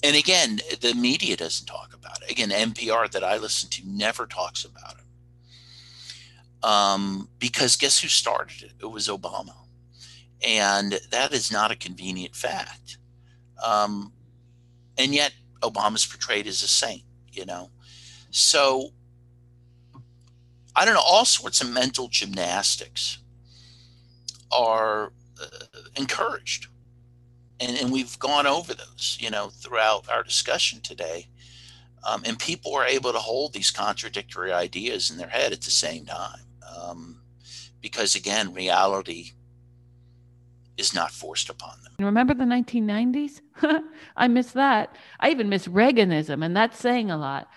and 0.05 0.15
again, 0.15 0.61
the 0.83 0.95
media 0.95 1.37
doesn't 1.37 1.67
talk 1.67 1.95
about 1.95 2.23
it. 2.23 2.31
Again, 2.31 2.51
NPR 2.51 3.11
that 3.11 3.25
I 3.25 3.39
listen 3.39 3.71
to 3.71 3.83
never 3.87 4.27
talks 4.27 4.65
about 4.65 4.99
it 4.99 5.05
um, 6.65 7.29
because 7.39 7.77
guess 7.77 8.01
who 8.01 8.09
started 8.09 8.63
it? 8.63 8.73
It 8.81 8.87
was 8.87 9.09
Obama. 9.09 9.55
And 10.47 10.99
that 11.11 11.33
is 11.33 11.53
not 11.53 11.71
a 11.71 11.77
convenient 11.77 12.35
fact. 12.35 12.99
Um, 13.63 14.13
and 14.99 15.15
yet, 15.15 15.33
Obama's 15.61 16.07
portrayed 16.07 16.47
as 16.47 16.63
a 16.63 16.69
saint, 16.69 17.03
you 17.33 17.47
know? 17.47 17.71
So, 18.31 18.91
I 20.77 20.85
don't 20.85 20.95
know, 20.95 21.01
all 21.01 21.25
sorts 21.25 21.61
of 21.61 21.71
mental 21.71 22.09
gymnastics 22.09 23.19
are 24.51 25.13
uh, 25.41 25.81
encouraged. 25.97 26.69
And, 27.61 27.79
and 27.79 27.93
we've 27.93 28.19
gone 28.19 28.47
over 28.47 28.75
those, 28.75 29.19
you 29.21 29.31
know, 29.31 29.49
throughout 29.49 30.09
our 30.11 30.23
discussion 30.23 30.81
today. 30.81 31.29
Um, 32.07 32.23
and 32.27 32.39
people 32.39 32.75
are 32.75 32.85
able 32.85 33.13
to 33.13 33.19
hold 33.19 33.53
these 33.53 33.71
contradictory 33.71 34.53
ideas 34.53 35.11
in 35.11 35.17
their 35.17 35.29
head 35.29 35.53
at 35.53 35.63
the 35.63 35.71
same 35.71 36.05
time 36.05 36.41
um, 36.77 37.21
because 37.81 38.15
again, 38.15 38.53
reality 38.53 39.33
is 40.77 40.95
not 40.95 41.11
forced 41.11 41.49
upon 41.51 41.77
them. 41.83 41.93
Remember 41.99 42.35
the 42.35 42.45
1990s? 42.45 43.41
I 44.17 44.29
miss 44.29 44.53
that. 44.53 44.97
I 45.21 45.31
even 45.31 45.49
miss 45.49 45.69
Reaganism, 45.69 46.45
and 46.45 46.57
that's 46.57 46.79
saying 46.79 47.11
a 47.11 47.17
lot. 47.17 47.49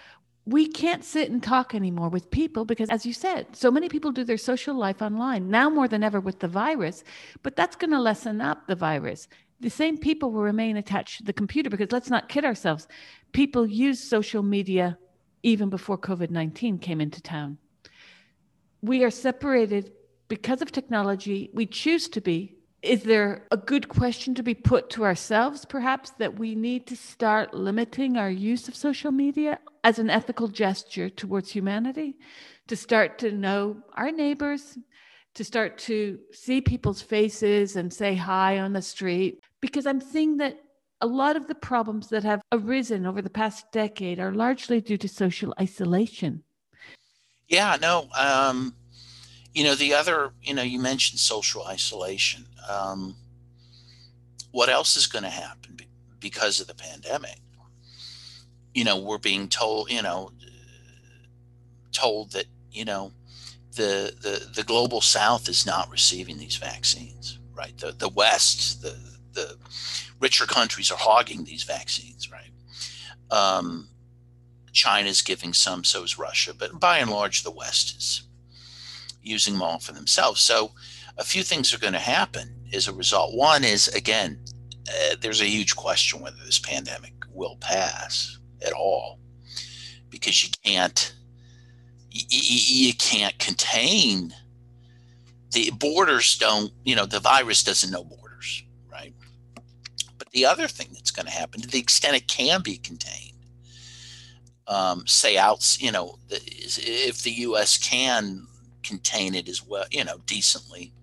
We 0.45 0.67
can't 0.67 1.03
sit 1.03 1.29
and 1.29 1.43
talk 1.43 1.75
anymore 1.75 2.09
with 2.09 2.31
people 2.31 2.63
because, 2.63 2.89
as 2.89 3.05
you 3.05 3.11
said, 3.11 3.47
so 3.53 3.69
many 3.69 3.89
people 3.89 4.11
do 4.11 4.23
their 4.23 4.37
social 4.37 4.75
life 4.75 5.01
online 5.01 5.49
now 5.49 5.69
more 5.69 5.89
than 5.89 6.03
ever 6.03 6.21
with 6.21 6.39
the 6.39 6.47
virus, 6.47 7.03
but 7.43 7.55
that's 7.55 7.75
going 7.75 7.91
to 7.91 7.99
lessen 7.99 8.39
up 8.39 8.67
the 8.67 8.75
virus. 8.75 9.27
The 9.59 9.69
same 9.69 9.97
people 9.97 10.31
will 10.31 10.43
remain 10.43 10.77
attached 10.77 11.17
to 11.17 11.23
the 11.23 11.34
computer 11.34 11.69
because 11.69 11.91
let's 11.91 12.09
not 12.09 12.29
kid 12.29 12.45
ourselves. 12.45 12.88
People 13.31 13.65
use 13.65 13.99
social 13.99 14.43
media 14.43 14.97
even 15.43 15.69
before 15.69 15.97
COVID 15.97 16.29
19 16.29 16.77
came 16.79 17.01
into 17.01 17.21
town 17.21 17.57
we 18.81 19.03
are 19.03 19.11
separated 19.11 19.91
because 20.27 20.61
of 20.61 20.71
technology. 20.71 21.49
We 21.53 21.65
choose 21.65 22.07
to 22.09 22.21
be. 22.21 22.55
Is 22.84 23.03
there 23.03 23.47
a 23.51 23.57
good 23.57 23.89
question 23.89 24.35
to 24.35 24.43
be 24.43 24.53
put 24.53 24.89
to 24.91 25.03
ourselves, 25.03 25.65
perhaps, 25.65 26.11
that 26.19 26.38
we 26.38 26.53
need 26.53 26.85
to 26.88 26.95
start 26.95 27.53
limiting 27.53 28.17
our 28.17 28.29
use 28.29 28.67
of 28.67 28.75
social 28.75 29.11
media 29.11 29.59
as 29.84 29.97
an 29.99 30.09
ethical 30.09 30.47
gesture 30.47 31.09
towards 31.09 31.51
humanity? 31.51 32.17
To 32.67 32.75
start 32.75 33.17
to 33.19 33.31
know 33.31 33.77
our 33.95 34.11
neighbors, 34.11 34.77
to 35.34 35.43
start 35.43 35.79
to 35.79 36.19
see 36.31 36.61
people's 36.61 37.01
faces 37.01 37.75
and 37.75 37.91
say 37.91 38.15
hi 38.15 38.59
on 38.59 38.73
the 38.73 38.81
street? 38.81 39.39
Because 39.61 39.85
I'm 39.85 40.01
seeing 40.01 40.38
that 40.38 40.59
a 41.01 41.07
lot 41.07 41.35
of 41.35 41.47
the 41.47 41.55
problems 41.55 42.09
that 42.09 42.23
have 42.23 42.41
arisen 42.51 43.05
over 43.05 43.21
the 43.21 43.29
past 43.29 43.71
decade 43.71 44.19
are 44.19 44.31
largely 44.31 44.81
due 44.81 44.97
to 44.97 45.07
social 45.07 45.53
isolation. 45.59 46.43
Yeah, 47.47 47.77
no. 47.79 48.09
Um, 48.17 48.75
you 49.53 49.63
know, 49.63 49.75
the 49.75 49.93
other, 49.93 50.34
you 50.41 50.53
know, 50.53 50.63
you 50.63 50.79
mentioned 50.79 51.19
social 51.19 51.65
isolation. 51.65 52.45
Um, 52.69 53.15
what 54.51 54.69
else 54.69 54.97
is 54.97 55.07
going 55.07 55.23
to 55.23 55.29
happen 55.29 55.77
because 56.19 56.59
of 56.59 56.67
the 56.67 56.75
pandemic? 56.75 57.39
You 58.73 58.84
know, 58.84 58.99
we're 58.99 59.17
being 59.17 59.47
told, 59.47 59.91
you 59.91 60.01
know, 60.01 60.31
told 61.91 62.31
that, 62.34 62.45
you 62.71 62.85
know, 62.85 63.11
the, 63.75 64.13
the, 64.21 64.49
the 64.55 64.63
global 64.63 65.01
south 65.01 65.49
is 65.49 65.65
not 65.65 65.89
receiving 65.91 66.38
these 66.38 66.57
vaccines, 66.57 67.39
right? 67.55 67.77
The, 67.77 67.91
the 67.91 68.09
West, 68.09 68.81
the, 68.81 68.95
the 69.38 69.57
richer 70.19 70.45
countries 70.45 70.91
are 70.91 70.97
hogging 70.97 71.43
these 71.43 71.64
vaccines, 71.64 72.30
right? 72.31 72.51
Um, 73.30 73.89
China's 74.73 75.22
giving 75.22 75.53
some, 75.53 75.84
so 75.84 76.03
is 76.03 76.19
Russia, 76.19 76.53
but 76.53 76.80
by 76.80 76.97
and 76.97 77.11
large, 77.11 77.43
the 77.43 77.51
West 77.51 77.95
is 77.97 78.23
using 79.22 79.53
them 79.53 79.61
all 79.61 79.80
for 79.80 79.91
themselves. 79.93 80.41
So, 80.41 80.72
a 81.18 81.23
few 81.23 81.43
things 81.43 81.73
are 81.73 81.80
going 81.80 81.93
to 81.93 81.99
happen 81.99 82.53
as 82.73 82.88
a 82.88 82.93
result. 82.93 83.35
One 83.35 83.64
is, 83.64 83.88
again, 83.88 84.39
uh, 84.88 85.15
there's 85.19 85.41
a 85.41 85.45
huge 85.45 85.76
question 85.76 86.22
whether 86.22 86.38
this 86.45 86.59
pandemic 86.59 87.14
will 87.34 87.57
pass 87.57 88.38
at 88.61 88.73
all, 88.73 89.19
because 90.09 90.43
you 90.43 90.49
can't 90.64 91.15
you, 92.11 92.88
you 92.89 92.93
can't 92.93 93.38
contain 93.39 94.34
the 95.51 95.72
borders. 95.72 96.38
Don't 96.38 96.72
you 96.84 96.95
know 96.95 97.05
the 97.05 97.19
virus 97.19 97.64
doesn't 97.64 97.91
know? 97.91 98.07
The 100.38 100.45
other 100.45 100.68
thing 100.68 100.89
that's 100.93 101.09
going 101.09 101.26
to 101.26 101.31
happen, 101.31 101.61
to 101.61 101.68
the 101.68 101.80
extent 101.80 102.15
it 102.15 102.27
can 102.27 102.61
be 102.61 102.77
contained, 102.77 103.39
um, 104.68 105.07
say 105.07 105.35
out, 105.35 105.77
you 105.80 105.91
know, 105.91 106.19
if 106.30 107.23
the 107.23 107.31
U.S. 107.31 107.80
can 107.80 108.45
contain 108.84 109.34
it 109.34 109.49
as 109.49 109.65
well, 109.65 109.85
you 109.89 110.05
know, 110.05 110.19
decently, 110.27 110.93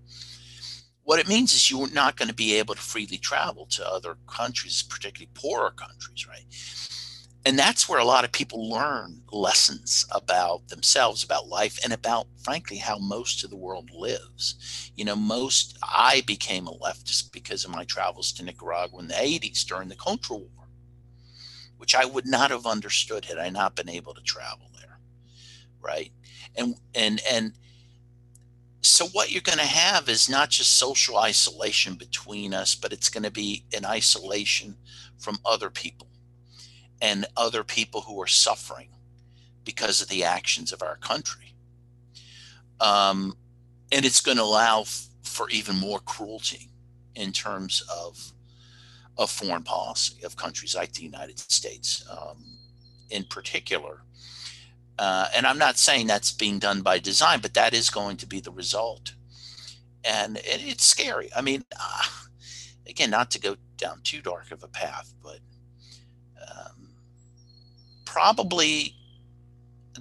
what 1.03 1.19
it 1.19 1.27
means 1.27 1.53
is 1.53 1.69
you're 1.69 1.91
not 1.91 2.17
going 2.17 2.29
to 2.29 2.35
be 2.35 2.55
able 2.55 2.77
to 2.77 2.81
freely 2.81 3.17
travel 3.17 3.67
to 3.71 3.85
other 3.85 4.19
countries, 4.29 4.85
particularly 4.85 5.31
poorer 5.35 5.73
countries, 5.73 6.29
right? 6.29 6.47
And 7.47 7.59
that's 7.59 7.89
where 7.89 7.99
a 7.99 8.05
lot 8.05 8.25
of 8.25 8.33
people 8.33 8.71
learn 8.71 9.21
lessons 9.31 10.07
about 10.11 10.67
themselves, 10.69 11.23
about 11.23 11.47
life, 11.47 11.79
and 11.85 11.93
about, 11.93 12.27
frankly, 12.43 12.79
how 12.79 12.97
most 12.99 13.45
of 13.45 13.51
the 13.51 13.57
world 13.57 13.91
lives. 13.93 14.91
You 14.97 15.05
know, 15.05 15.17
most, 15.17 15.77
I 15.83 16.23
became 16.27 16.67
a 16.67 16.73
leftist 16.79 17.33
because 17.33 17.65
of 17.65 17.71
my 17.71 17.85
travels 17.85 18.33
to 18.33 18.45
Nicaragua 18.45 18.99
in 19.01 19.09
the 19.09 19.15
80s 19.15 19.67
during 19.67 19.89
the 19.89 19.95
Contra 19.95 20.37
War, 20.37 20.69
which 21.77 21.95
I 21.95 22.07
would 22.07 22.27
not 22.27 22.51
have 22.51 22.65
understood 22.65 23.27
had 23.27 23.37
I 23.37 23.51
not 23.51 23.77
been 23.77 23.91
able 23.91 24.15
to 24.15 24.23
travel 24.23 24.71
there, 24.81 24.99
right? 25.83 26.13
And, 26.57 26.77
and, 26.95 27.21
and, 27.31 27.53
so 28.81 29.07
what 29.09 29.33
you're 29.33 29.41
going 29.41 29.59
to 29.59 29.65
have 29.65 30.11
is 30.11 30.29
not 30.29 30.51
just 30.51 30.77
social 30.77 31.17
isolation 31.17 31.95
between 31.95 32.53
us 32.53 32.75
but 32.75 32.93
it's 32.93 33.09
going 33.09 33.23
to 33.23 33.31
be 33.31 33.65
an 33.75 33.87
isolation 33.87 34.77
from 35.19 35.39
other 35.47 35.71
people 35.71 36.07
and 37.01 37.27
other 37.37 37.65
people 37.65 38.03
who 38.03 38.21
are 38.21 38.27
suffering 38.27 38.89
because 39.65 40.01
of 40.03 40.09
the 40.09 40.25
actions 40.25 40.73
of 40.73 40.83
our 40.83 40.97
country 40.97 41.55
um, 42.81 43.37
and 43.93 44.05
it's 44.05 44.21
going 44.21 44.37
to 44.37 44.43
allow 44.45 44.83
f- 44.83 45.09
for 45.23 45.49
even 45.51 45.77
more 45.77 46.01
cruelty 46.01 46.71
in 47.15 47.33
terms 47.33 47.83
of 47.91 48.33
of 49.17 49.31
foreign 49.31 49.63
policy 49.63 50.25
of 50.25 50.37
countries 50.37 50.75
like 50.75 50.93
the 50.95 51.03
united 51.03 51.39
states 51.39 52.05
um, 52.11 52.59
in 53.11 53.25
particular 53.25 54.03
uh, 54.99 55.27
and 55.35 55.47
I'm 55.47 55.59
not 55.59 55.77
saying 55.79 56.07
that's 56.07 56.33
being 56.33 56.59
done 56.59 56.83
by 56.83 56.99
design, 56.99 57.41
but 57.41 57.55
that 57.55 57.75
is 57.75 57.91
going 57.91 58.17
to 58.19 58.27
be 58.27 58.41
the 58.41 58.53
result. 58.53 59.15
And 60.05 60.37
it, 60.39 60.63
it's 60.65 60.85
scary. 60.85 61.31
I 61.37 61.41
mean, 61.41 61.65
uh, 61.79 62.03
again, 62.89 63.11
not 63.11 63.31
to 63.33 63.41
go 63.41 63.57
down 63.77 64.01
too 64.05 64.21
dark 64.21 64.53
of 64.53 64.63
a 64.63 64.69
path, 64.69 65.13
but 65.23 65.41
um, 66.41 66.84
probably 68.15 68.95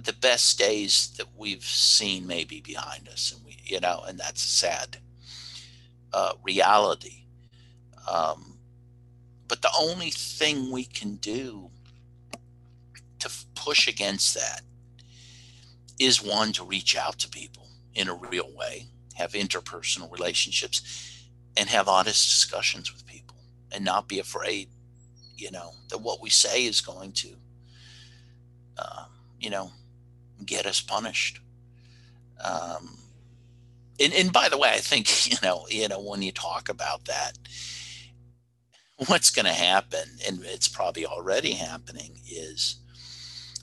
the 0.00 0.12
best 0.12 0.56
days 0.56 1.12
that 1.18 1.26
we've 1.36 1.64
seen 1.64 2.24
may 2.28 2.44
be 2.44 2.60
behind 2.60 3.08
us, 3.08 3.32
and 3.32 3.44
we, 3.44 3.56
you 3.64 3.80
know, 3.80 4.04
and 4.06 4.20
that's 4.20 4.44
a 4.44 4.48
sad 4.48 4.98
uh, 6.12 6.34
reality. 6.44 7.24
Um, 8.08 8.58
but 9.48 9.62
the 9.62 9.70
only 9.76 10.10
thing 10.10 10.70
we 10.70 10.84
can 10.84 11.16
do 11.16 11.70
to 13.18 13.28
push 13.56 13.88
against 13.88 14.34
that 14.34 14.60
is 15.98 16.22
one 16.22 16.52
to 16.52 16.64
reach 16.64 16.96
out 16.96 17.18
to 17.18 17.28
people 17.28 17.66
in 17.94 18.08
a 18.08 18.14
real 18.14 18.54
way, 18.54 18.86
have 19.14 19.32
interpersonal 19.32 20.12
relationships, 20.12 21.26
and 21.56 21.68
have 21.68 21.88
honest 21.88 22.30
discussions 22.30 22.92
with 22.92 23.04
people 23.06 23.36
and 23.72 23.84
not 23.84 24.06
be 24.06 24.20
afraid, 24.20 24.68
you 25.36 25.50
know, 25.50 25.72
that 25.88 25.98
what 25.98 26.22
we 26.22 26.30
say 26.30 26.64
is 26.64 26.80
going 26.80 27.10
to, 27.10 27.36
uh, 28.78 29.04
you 29.40 29.50
know, 29.50 29.72
get 30.44 30.66
us 30.66 30.80
punished. 30.80 31.40
Um, 32.42 32.98
and, 34.00 34.12
and 34.12 34.32
by 34.32 34.48
the 34.48 34.58
way, 34.58 34.70
I 34.70 34.78
think, 34.78 35.30
you 35.30 35.36
know, 35.42 35.66
you 35.68 35.88
know, 35.88 36.00
when 36.00 36.22
you 36.22 36.32
talk 36.32 36.68
about 36.68 37.04
that, 37.06 37.38
what's 39.06 39.30
going 39.30 39.46
to 39.46 39.52
happen, 39.52 40.04
and 40.26 40.44
it's 40.44 40.68
probably 40.68 41.06
already 41.06 41.52
happening, 41.52 42.20
is 42.28 42.80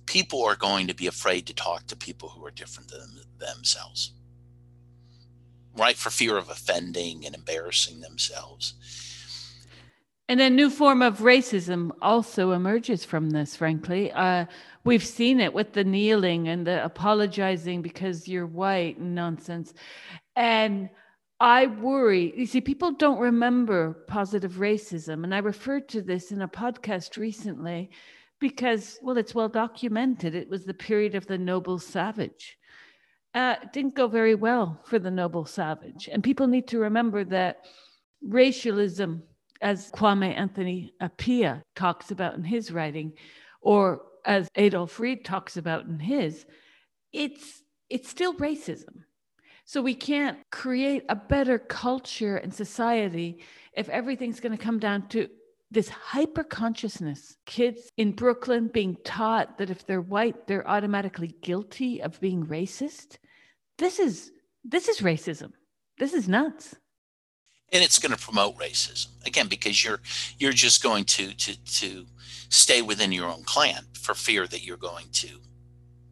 people 0.05 0.43
are 0.43 0.55
going 0.55 0.87
to 0.87 0.95
be 0.95 1.07
afraid 1.07 1.45
to 1.47 1.53
talk 1.53 1.87
to 1.87 1.95
people 1.95 2.29
who 2.29 2.45
are 2.45 2.51
different 2.51 2.89
than 2.89 3.21
themselves, 3.39 4.11
right? 5.77 5.95
For 5.95 6.09
fear 6.09 6.37
of 6.37 6.49
offending 6.49 7.25
and 7.25 7.35
embarrassing 7.35 8.01
themselves. 8.01 8.73
And 10.27 10.39
a 10.39 10.49
new 10.49 10.69
form 10.69 11.01
of 11.01 11.19
racism 11.19 11.91
also 12.01 12.51
emerges 12.51 13.03
from 13.03 13.31
this, 13.31 13.55
frankly. 13.55 14.11
Uh, 14.13 14.45
we've 14.83 15.05
seen 15.05 15.39
it 15.39 15.53
with 15.53 15.73
the 15.73 15.83
kneeling 15.83 16.47
and 16.47 16.65
the 16.65 16.83
apologizing 16.83 17.81
because 17.81 18.27
you're 18.27 18.47
white 18.47 18.99
nonsense. 18.99 19.73
And 20.35 20.89
I 21.39 21.67
worry, 21.67 22.33
you 22.37 22.45
see, 22.45 22.61
people 22.61 22.91
don't 22.91 23.19
remember 23.19 24.03
positive 24.07 24.53
racism. 24.53 25.23
And 25.23 25.33
I 25.33 25.39
referred 25.39 25.89
to 25.89 26.01
this 26.01 26.31
in 26.31 26.41
a 26.41 26.47
podcast 26.47 27.17
recently 27.17 27.89
because, 28.39 28.99
well, 29.01 29.17
it's 29.17 29.35
well 29.35 29.49
documented. 29.49 30.35
It 30.35 30.49
was 30.49 30.65
the 30.65 30.73
period 30.73 31.15
of 31.15 31.27
the 31.27 31.37
noble 31.37 31.79
savage. 31.79 32.57
Uh, 33.33 33.55
it 33.61 33.73
didn't 33.73 33.95
go 33.95 34.07
very 34.07 34.35
well 34.35 34.81
for 34.85 34.99
the 34.99 35.11
noble 35.11 35.45
savage. 35.45 36.09
And 36.11 36.23
people 36.23 36.47
need 36.47 36.67
to 36.67 36.79
remember 36.79 37.23
that 37.25 37.65
racialism, 38.21 39.23
as 39.61 39.91
Kwame 39.91 40.37
Anthony 40.37 40.91
Appiah 41.01 41.61
talks 41.75 42.11
about 42.11 42.35
in 42.35 42.43
his 42.43 42.71
writing, 42.71 43.13
or 43.61 44.01
as 44.25 44.47
Adolph 44.55 44.99
Reed 44.99 45.25
talks 45.25 45.57
about 45.57 45.85
in 45.85 45.99
his, 45.99 46.45
it's 47.13 47.63
it's 47.89 48.09
still 48.09 48.33
racism. 48.35 49.03
So 49.65 49.81
we 49.81 49.95
can't 49.95 50.39
create 50.51 51.03
a 51.09 51.15
better 51.15 51.59
culture 51.59 52.37
and 52.37 52.53
society 52.53 53.43
if 53.73 53.89
everything's 53.89 54.39
going 54.39 54.57
to 54.57 54.63
come 54.63 54.79
down 54.79 55.07
to 55.09 55.29
this 55.69 55.87
hyper 55.87 56.43
consciousness. 56.43 57.37
Kids 57.45 57.89
in 57.97 58.11
Brooklyn 58.11 58.69
being 58.73 58.97
taught 59.05 59.57
that 59.57 59.69
if 59.69 59.85
they're 59.85 60.01
white, 60.01 60.47
they're 60.47 60.67
automatically 60.67 61.35
guilty 61.41 62.01
of 62.01 62.19
being 62.19 62.45
racist. 62.45 63.17
This 63.77 63.99
is 63.99 64.31
this 64.63 64.87
is 64.87 64.99
racism. 64.99 65.53
This 65.97 66.13
is 66.13 66.27
nuts. 66.27 66.75
And 67.71 67.83
it's 67.83 67.99
going 67.99 68.15
to 68.15 68.21
promote 68.21 68.57
racism 68.57 69.07
again 69.25 69.47
because 69.47 69.83
you're 69.83 70.01
you're 70.37 70.51
just 70.51 70.83
going 70.83 71.05
to 71.05 71.33
to 71.33 71.63
to 71.63 72.05
stay 72.49 72.81
within 72.81 73.11
your 73.11 73.29
own 73.29 73.43
clan 73.43 73.85
for 73.93 74.13
fear 74.13 74.45
that 74.47 74.63
you're 74.65 74.77
going 74.77 75.05
to 75.13 75.29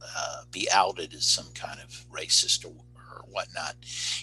uh, 0.02 0.44
be 0.52 0.70
outed 0.72 1.14
as 1.14 1.26
some 1.26 1.48
kind 1.54 1.80
of 1.82 2.06
racist 2.10 2.66
or, 2.66 2.70
or 2.70 3.26
whatnot. 3.30 3.76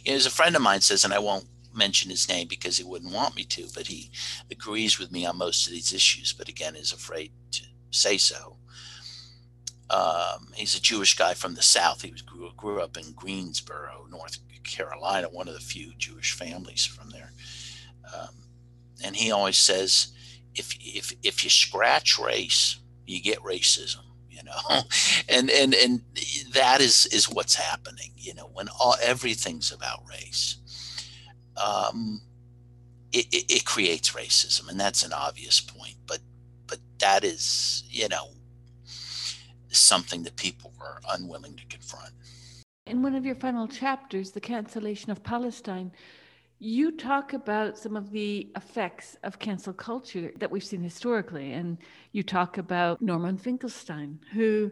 You 0.04 0.12
know, 0.12 0.16
as 0.16 0.26
a 0.26 0.30
friend 0.30 0.56
of 0.56 0.62
mine 0.62 0.80
says, 0.80 1.04
and 1.04 1.12
I 1.12 1.18
won't 1.18 1.46
mention 1.74 2.10
his 2.10 2.28
name 2.28 2.48
because 2.48 2.78
he 2.78 2.84
wouldn't 2.84 3.12
want 3.12 3.36
me 3.36 3.44
to, 3.44 3.68
but 3.74 3.86
he 3.86 4.10
agrees 4.50 4.98
with 4.98 5.12
me 5.12 5.26
on 5.26 5.36
most 5.36 5.66
of 5.66 5.72
these 5.72 5.92
issues, 5.92 6.32
but 6.32 6.48
again 6.48 6.74
is 6.74 6.92
afraid 6.92 7.32
to 7.52 7.62
say 7.90 8.16
so. 8.16 8.56
Um, 9.90 10.48
he's 10.54 10.76
a 10.76 10.80
Jewish 10.80 11.16
guy 11.16 11.34
from 11.34 11.54
the 11.54 11.62
South. 11.62 12.02
He 12.02 12.10
was, 12.10 12.22
grew, 12.22 12.50
grew 12.56 12.80
up 12.80 12.96
in 12.96 13.12
Greensboro, 13.12 14.06
North 14.10 14.38
Carolina, 14.64 15.28
one 15.30 15.48
of 15.48 15.54
the 15.54 15.60
few 15.60 15.92
Jewish 15.96 16.32
families 16.32 16.84
from 16.84 17.10
there. 17.10 17.32
Um, 18.14 18.34
and 19.04 19.14
he 19.14 19.30
always 19.30 19.58
says, 19.58 20.08
if, 20.54 20.76
if, 20.80 21.12
if 21.22 21.44
you 21.44 21.50
scratch 21.50 22.18
race, 22.18 22.78
you 23.06 23.22
get 23.22 23.38
racism 23.40 24.00
you 24.28 24.42
know 24.42 24.80
and 25.28 25.48
and 25.48 25.72
and 25.74 26.00
that 26.52 26.80
is 26.80 27.06
is 27.06 27.30
what's 27.30 27.54
happening 27.54 28.10
you 28.16 28.34
know 28.34 28.50
when 28.52 28.66
all 28.80 28.96
everything's 29.00 29.70
about 29.70 30.02
race 30.10 30.56
um, 31.56 32.20
it, 33.12 33.26
it, 33.32 33.44
it 33.50 33.64
creates 33.64 34.10
racism, 34.12 34.68
and 34.68 34.78
that's 34.78 35.04
an 35.04 35.12
obvious 35.12 35.60
point. 35.60 35.96
But 36.06 36.18
but 36.66 36.78
that 36.98 37.24
is 37.24 37.84
you 37.88 38.08
know 38.08 38.30
something 39.70 40.22
that 40.24 40.36
people 40.36 40.72
are 40.80 41.00
unwilling 41.10 41.56
to 41.56 41.66
confront. 41.66 42.12
In 42.86 43.02
one 43.02 43.14
of 43.14 43.26
your 43.26 43.34
final 43.34 43.66
chapters, 43.66 44.30
the 44.30 44.40
cancellation 44.40 45.10
of 45.10 45.22
Palestine, 45.22 45.90
you 46.58 46.90
talk 46.92 47.32
about 47.32 47.76
some 47.76 47.96
of 47.96 48.10
the 48.10 48.48
effects 48.56 49.16
of 49.24 49.38
cancel 49.38 49.72
culture 49.72 50.32
that 50.38 50.50
we've 50.50 50.64
seen 50.64 50.82
historically, 50.82 51.52
and 51.52 51.78
you 52.12 52.22
talk 52.22 52.58
about 52.58 53.02
Norman 53.02 53.36
Finkelstein, 53.36 54.18
who 54.32 54.70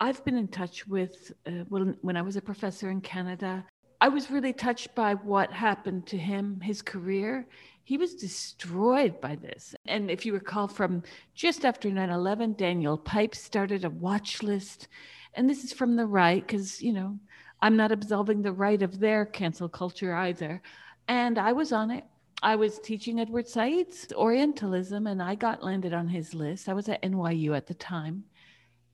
I've 0.00 0.24
been 0.24 0.36
in 0.36 0.48
touch 0.48 0.86
with 0.86 1.32
uh, 1.46 1.64
when, 1.68 1.96
when 2.00 2.16
I 2.16 2.22
was 2.22 2.36
a 2.36 2.40
professor 2.40 2.90
in 2.90 3.00
Canada. 3.00 3.64
I 4.00 4.08
was 4.08 4.30
really 4.30 4.52
touched 4.52 4.94
by 4.94 5.14
what 5.14 5.52
happened 5.52 6.06
to 6.08 6.18
him, 6.18 6.60
his 6.60 6.82
career. 6.82 7.46
He 7.86 7.98
was 7.98 8.16
destroyed 8.16 9.20
by 9.20 9.36
this. 9.36 9.72
And 9.86 10.10
if 10.10 10.26
you 10.26 10.32
recall 10.32 10.66
from 10.66 11.04
just 11.36 11.64
after 11.64 11.88
9 11.88 12.10
11, 12.10 12.54
Daniel 12.54 12.98
Pipes 12.98 13.40
started 13.40 13.84
a 13.84 13.90
watch 13.90 14.42
list. 14.42 14.88
And 15.34 15.48
this 15.48 15.62
is 15.62 15.72
from 15.72 15.94
the 15.94 16.04
right, 16.04 16.44
because, 16.44 16.82
you 16.82 16.92
know, 16.92 17.16
I'm 17.62 17.76
not 17.76 17.92
absolving 17.92 18.42
the 18.42 18.50
right 18.50 18.82
of 18.82 18.98
their 18.98 19.24
cancel 19.24 19.68
culture 19.68 20.12
either. 20.16 20.60
And 21.06 21.38
I 21.38 21.52
was 21.52 21.72
on 21.72 21.92
it. 21.92 22.02
I 22.42 22.56
was 22.56 22.80
teaching 22.80 23.20
Edward 23.20 23.46
Said's 23.46 24.12
Orientalism, 24.12 25.06
and 25.06 25.22
I 25.22 25.36
got 25.36 25.62
landed 25.62 25.94
on 25.94 26.08
his 26.08 26.34
list. 26.34 26.68
I 26.68 26.74
was 26.74 26.88
at 26.88 27.02
NYU 27.02 27.56
at 27.56 27.68
the 27.68 27.74
time. 27.74 28.24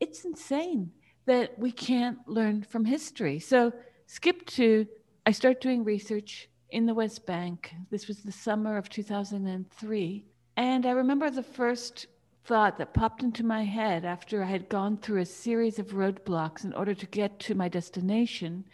It's 0.01 0.27
insane 0.27 0.91
that 1.25 1.59
we 1.59 1.73
can't 1.73 2.19
learn 2.29 2.63
from 2.63 2.85
history. 2.85 3.39
So, 3.39 3.73
skip 4.07 4.45
to 4.49 4.87
I 5.25 5.31
start 5.31 5.63
doing 5.63 5.83
research 5.83 6.51
in 6.73 6.87
the 6.87 6.95
West 6.95 7.27
Bank. 7.27 7.75
This 7.91 8.09
was 8.09 8.23
the 8.23 8.33
summer 8.33 8.79
of 8.79 8.89
2003. 8.89 10.25
And 10.57 10.87
I 10.87 10.91
remember 10.91 11.31
the 11.31 11.43
first 11.43 12.07
thought 12.45 12.79
that 12.79 12.95
popped 12.95 13.23
into 13.23 13.45
my 13.45 13.63
head 13.63 14.05
after 14.05 14.43
I 14.43 14.47
had 14.47 14.71
gone 14.71 14.97
through 14.97 15.21
a 15.21 15.27
series 15.27 15.79
of 15.79 15.89
roadblocks 15.89 16.65
in 16.65 16.73
order 16.73 16.95
to 16.95 17.07
get 17.07 17.39
to 17.41 17.55
my 17.55 17.69
destination, 17.69 18.65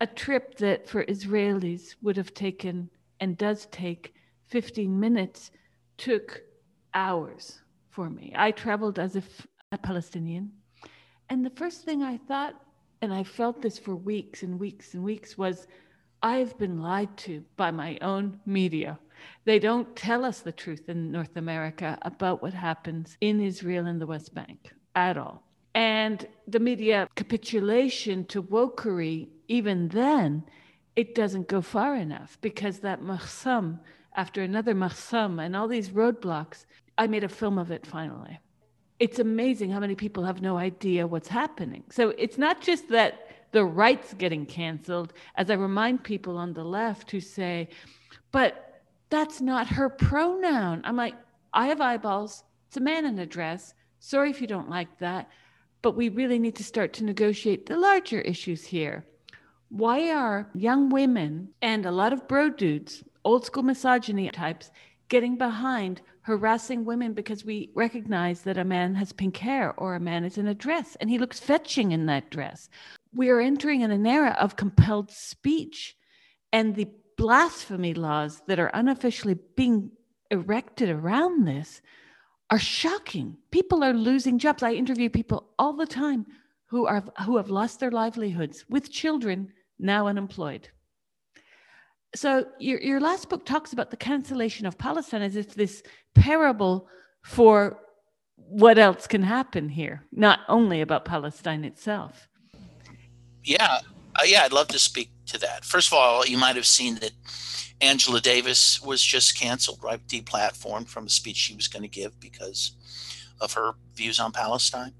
a 0.00 0.06
trip 0.06 0.56
that 0.56 0.88
for 0.88 1.04
Israelis 1.04 1.94
would 2.00 2.16
have 2.16 2.32
taken 2.32 2.90
and 3.20 3.36
does 3.36 3.66
take 3.66 4.14
15 4.46 4.98
minutes, 4.98 5.50
took 5.98 6.42
hours 6.94 7.60
for 7.90 8.08
me. 8.08 8.32
I 8.36 8.52
traveled 8.52 8.98
as 8.98 9.16
if 9.16 9.46
a 9.70 9.78
Palestinian. 9.78 10.50
And 11.28 11.44
the 11.44 11.50
first 11.50 11.84
thing 11.84 12.02
I 12.02 12.16
thought, 12.16 12.54
and 13.02 13.12
I 13.12 13.22
felt 13.22 13.60
this 13.60 13.78
for 13.78 13.94
weeks 13.94 14.42
and 14.42 14.58
weeks 14.58 14.94
and 14.94 15.04
weeks, 15.04 15.36
was 15.36 15.66
I've 16.22 16.58
been 16.58 16.82
lied 16.82 17.16
to 17.18 17.44
by 17.56 17.70
my 17.70 17.98
own 18.02 18.40
media. 18.44 18.98
They 19.44 19.58
don't 19.58 19.94
tell 19.96 20.24
us 20.24 20.40
the 20.40 20.52
truth 20.52 20.88
in 20.88 21.12
North 21.12 21.36
America 21.36 21.98
about 22.02 22.42
what 22.42 22.54
happens 22.54 23.16
in 23.20 23.40
Israel 23.40 23.86
and 23.86 24.00
the 24.00 24.06
West 24.06 24.34
Bank 24.34 24.72
at 24.94 25.16
all. 25.16 25.42
And 25.74 26.26
the 26.48 26.58
media 26.58 27.08
capitulation 27.14 28.24
to 28.26 28.42
wokery, 28.42 29.28
even 29.46 29.88
then, 29.88 30.44
it 30.96 31.14
doesn't 31.14 31.46
go 31.46 31.60
far 31.60 31.94
enough 31.94 32.36
because 32.40 32.80
that 32.80 33.00
mahsam, 33.00 33.78
after 34.16 34.42
another 34.42 34.74
mahsam 34.74 35.38
and 35.38 35.54
all 35.54 35.68
these 35.68 35.90
roadblocks, 35.90 36.64
I 36.96 37.06
made 37.06 37.22
a 37.22 37.28
film 37.28 37.58
of 37.58 37.70
it 37.70 37.86
finally. 37.86 38.40
It's 38.98 39.20
amazing 39.20 39.70
how 39.70 39.78
many 39.78 39.94
people 39.94 40.24
have 40.24 40.42
no 40.42 40.56
idea 40.56 41.06
what's 41.06 41.28
happening. 41.28 41.84
So 41.90 42.10
it's 42.18 42.38
not 42.38 42.60
just 42.60 42.88
that 42.88 43.27
the 43.52 43.64
right's 43.64 44.14
getting 44.14 44.46
canceled, 44.46 45.12
as 45.36 45.50
I 45.50 45.54
remind 45.54 46.04
people 46.04 46.36
on 46.36 46.52
the 46.52 46.64
left 46.64 47.10
who 47.10 47.20
say, 47.20 47.68
but 48.32 48.82
that's 49.10 49.40
not 49.40 49.66
her 49.68 49.88
pronoun. 49.88 50.82
I'm 50.84 50.96
like, 50.96 51.14
I 51.52 51.68
have 51.68 51.80
eyeballs. 51.80 52.44
It's 52.68 52.76
a 52.76 52.80
man 52.80 53.06
in 53.06 53.18
a 53.18 53.26
dress. 53.26 53.74
Sorry 54.00 54.30
if 54.30 54.40
you 54.40 54.46
don't 54.46 54.68
like 54.68 54.98
that. 54.98 55.30
But 55.80 55.96
we 55.96 56.08
really 56.08 56.38
need 56.38 56.56
to 56.56 56.64
start 56.64 56.92
to 56.94 57.04
negotiate 57.04 57.66
the 57.66 57.78
larger 57.78 58.20
issues 58.20 58.64
here. 58.64 59.06
Why 59.70 60.10
are 60.10 60.50
young 60.54 60.88
women 60.88 61.48
and 61.62 61.86
a 61.86 61.90
lot 61.90 62.12
of 62.12 62.28
bro 62.28 62.50
dudes, 62.50 63.04
old 63.24 63.46
school 63.46 63.62
misogyny 63.62 64.28
types, 64.30 64.70
getting 65.08 65.36
behind 65.36 66.02
harassing 66.22 66.84
women 66.84 67.14
because 67.14 67.44
we 67.44 67.70
recognize 67.74 68.42
that 68.42 68.58
a 68.58 68.64
man 68.64 68.94
has 68.94 69.12
pink 69.12 69.36
hair 69.38 69.72
or 69.78 69.94
a 69.94 70.00
man 70.00 70.24
is 70.24 70.36
in 70.36 70.48
a 70.48 70.54
dress 70.54 70.96
and 71.00 71.08
he 71.08 71.18
looks 71.18 71.40
fetching 71.40 71.92
in 71.92 72.06
that 72.06 72.30
dress? 72.30 72.68
We 73.14 73.30
are 73.30 73.40
entering 73.40 73.80
in 73.80 73.90
an 73.90 74.06
era 74.06 74.36
of 74.38 74.56
compelled 74.56 75.10
speech 75.10 75.96
and 76.52 76.74
the 76.74 76.88
blasphemy 77.16 77.94
laws 77.94 78.42
that 78.46 78.60
are 78.60 78.70
unofficially 78.74 79.36
being 79.56 79.90
erected 80.30 80.88
around 80.88 81.46
this 81.46 81.80
are 82.50 82.58
shocking. 82.58 83.36
People 83.50 83.84
are 83.84 83.92
losing 83.92 84.38
jobs. 84.38 84.62
I 84.62 84.72
interview 84.72 85.10
people 85.10 85.50
all 85.58 85.74
the 85.74 85.86
time 85.86 86.26
who 86.66 86.86
are 86.86 87.04
who 87.24 87.36
have 87.36 87.50
lost 87.50 87.80
their 87.80 87.90
livelihoods 87.90 88.64
with 88.68 88.92
children 88.92 89.52
now 89.78 90.06
unemployed. 90.06 90.68
So 92.14 92.46
your 92.58 92.80
your 92.80 93.00
last 93.00 93.28
book 93.28 93.44
talks 93.44 93.72
about 93.72 93.90
the 93.90 93.96
cancellation 93.96 94.66
of 94.66 94.78
Palestine 94.78 95.22
as 95.22 95.36
if 95.36 95.54
this 95.54 95.82
parable 96.14 96.88
for 97.22 97.78
what 98.36 98.78
else 98.78 99.06
can 99.06 99.22
happen 99.22 99.68
here, 99.68 100.06
not 100.12 100.40
only 100.48 100.80
about 100.80 101.04
Palestine 101.04 101.64
itself. 101.64 102.28
Yeah, 103.44 103.78
uh, 104.16 104.24
yeah, 104.26 104.42
I'd 104.42 104.52
love 104.52 104.68
to 104.68 104.78
speak 104.78 105.10
to 105.26 105.38
that. 105.38 105.64
First 105.64 105.88
of 105.88 105.94
all, 105.94 106.26
you 106.26 106.38
might 106.38 106.56
have 106.56 106.66
seen 106.66 106.96
that 106.96 107.12
Angela 107.80 108.20
Davis 108.20 108.82
was 108.82 109.02
just 109.02 109.38
canceled, 109.38 109.78
right? 109.82 110.04
Deplatformed 110.08 110.88
from 110.88 111.06
a 111.06 111.10
speech 111.10 111.36
she 111.36 111.54
was 111.54 111.68
going 111.68 111.82
to 111.82 111.88
give 111.88 112.18
because 112.20 112.72
of 113.40 113.52
her 113.52 113.72
views 113.94 114.18
on 114.18 114.32
Palestine. 114.32 114.92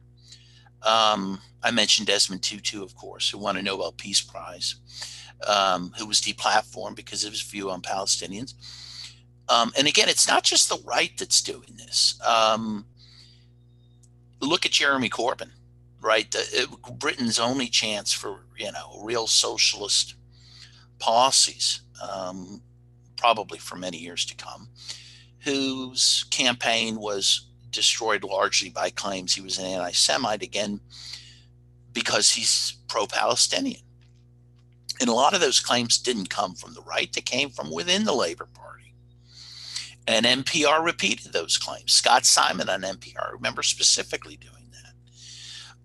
Um, 0.83 1.41
I 1.63 1.71
mentioned 1.73 2.07
Desmond 2.07 2.43
Tutu, 2.43 2.83
of 2.83 2.95
course, 2.95 3.31
who 3.31 3.39
won 3.39 3.57
a 3.57 3.63
Nobel 3.63 3.93
Peace 3.93 4.21
Prize, 4.21 4.77
um, 5.47 5.93
who 5.99 6.07
was 6.07 6.21
deplatformed 6.21 6.95
because 6.95 7.25
of 7.25 7.33
his 7.33 7.43
view 7.43 7.71
on 7.71 7.83
Palestinians. 7.83 8.55
Um, 9.49 9.73
and 9.77 9.89
again, 9.89 10.09
it's 10.09 10.29
not 10.29 10.45
just 10.45 10.69
the 10.69 10.81
right 10.85 11.11
that's 11.19 11.43
doing 11.43 11.75
this. 11.77 12.21
Um, 12.25 12.87
look 14.41 14.67
at 14.67 14.73
Jeremy 14.73 15.09
Corbyn, 15.09 15.51
right? 16.01 16.35
It, 16.35 16.69
Britain's 16.99 17.39
only 17.39 17.69
chance 17.69 18.13
for 18.13 18.45
you 18.57 18.73
know 18.73 19.01
real 19.03 19.27
socialist 19.27 20.15
policies 20.99 21.81
um, 22.03 22.63
probably 23.17 23.59
for 23.59 23.77
many 23.77 23.99
years 23.99 24.25
to 24.27 24.37
come, 24.37 24.69
whose 25.41 26.25
campaign 26.31 27.01
was 27.01 27.47
destroyed 27.71 28.25
largely 28.25 28.71
by 28.71 28.91
claims 28.91 29.35
he 29.35 29.41
was 29.41 29.59
an 29.59 29.67
anti 29.67 29.93
Semite, 29.93 30.43
again, 30.43 30.81
because 31.93 32.31
he's 32.31 32.77
pro 32.89 33.07
Palestinian. 33.07 33.83
And 35.01 35.09
a 35.09 35.15
lot 35.15 35.35
of 35.35 35.41
those 35.41 35.61
claims 35.61 35.99
didn't 35.99 36.31
come 36.31 36.55
from 36.55 36.75
the 36.75 36.83
right, 36.83 37.13
they 37.13 37.21
came 37.21 37.51
from 37.51 37.73
within 37.73 38.05
the 38.05 38.15
Labor 38.15 38.49
Party. 38.53 38.95
And 40.07 40.25
NPR 40.25 40.83
repeated 40.83 41.33
those 41.33 41.59
claims. 41.59 41.93
Scott 41.93 42.25
Simon 42.25 42.69
on 42.69 42.81
NPR, 42.81 43.29
I 43.29 43.31
remember 43.33 43.63
specifically 43.63 44.37
doing. 44.37 44.58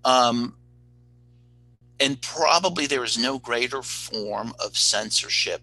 Um, 0.06 0.56
and 2.00 2.22
probably 2.22 2.86
there 2.86 3.04
is 3.04 3.18
no 3.18 3.40
greater 3.40 3.82
form 3.82 4.54
of 4.64 4.78
censorship 4.78 5.62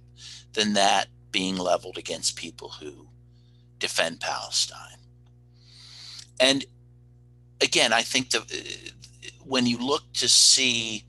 than 0.53 0.73
that 0.75 1.09
being 1.31 1.57
leveled 1.57 1.99
against 1.99 2.37
people 2.37 2.71
who 2.81 3.09
defend 3.79 4.21
Palestine. 4.21 4.99
And 6.39 6.65
again, 7.61 7.93
I 7.93 8.03
think 8.03 8.31
the 8.31 8.45
when 9.45 9.67
you 9.67 9.79
look 9.79 10.13
to 10.15 10.29
see, 10.29 11.05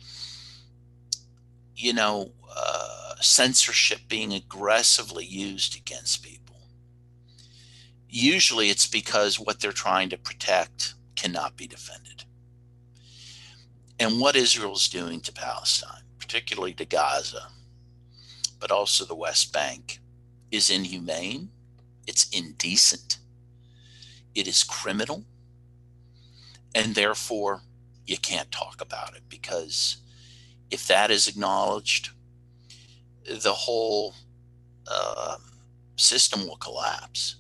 you 1.76 1.94
know, 1.94 2.32
uh, 2.56 3.16
censorship 3.22 4.00
being 4.08 4.34
aggressively 4.34 5.26
used 5.26 5.76
against 5.76 6.24
people, 6.24 6.58
usually 8.10 8.70
it's 8.70 8.88
because 8.88 9.40
what 9.40 9.60
they're 9.60 9.72
trying 9.72 10.10
to 10.10 10.18
protect 10.18 10.96
cannot 11.16 11.56
be 11.56 11.68
defended. 11.68 12.26
And 14.02 14.20
what 14.20 14.36
Israel's 14.36 14.90
doing 14.90 15.22
to 15.22 15.32
Palestine, 15.32 16.02
particularly 16.18 16.74
to 16.74 16.86
Gaza, 16.86 17.50
but 18.60 18.72
also 18.72 19.06
the 19.06 19.14
West 19.14 19.54
Bank, 19.54 20.00
is 20.50 20.72
inhumane, 20.72 21.50
it's 22.08 22.28
indecent, 22.30 23.20
it 24.34 24.48
is 24.48 24.64
criminal, 24.64 25.24
and 26.74 26.96
therefore 26.96 27.62
you 28.08 28.18
can't 28.18 28.52
talk 28.52 28.82
about 28.82 29.16
it 29.16 29.22
because 29.30 29.98
if 30.72 30.88
that 30.88 31.12
is 31.12 31.28
acknowledged, 31.28 32.10
the 33.30 33.54
whole 33.54 34.16
uh, 34.88 35.38
system 35.96 36.48
will 36.48 36.58
collapse. 36.58 37.36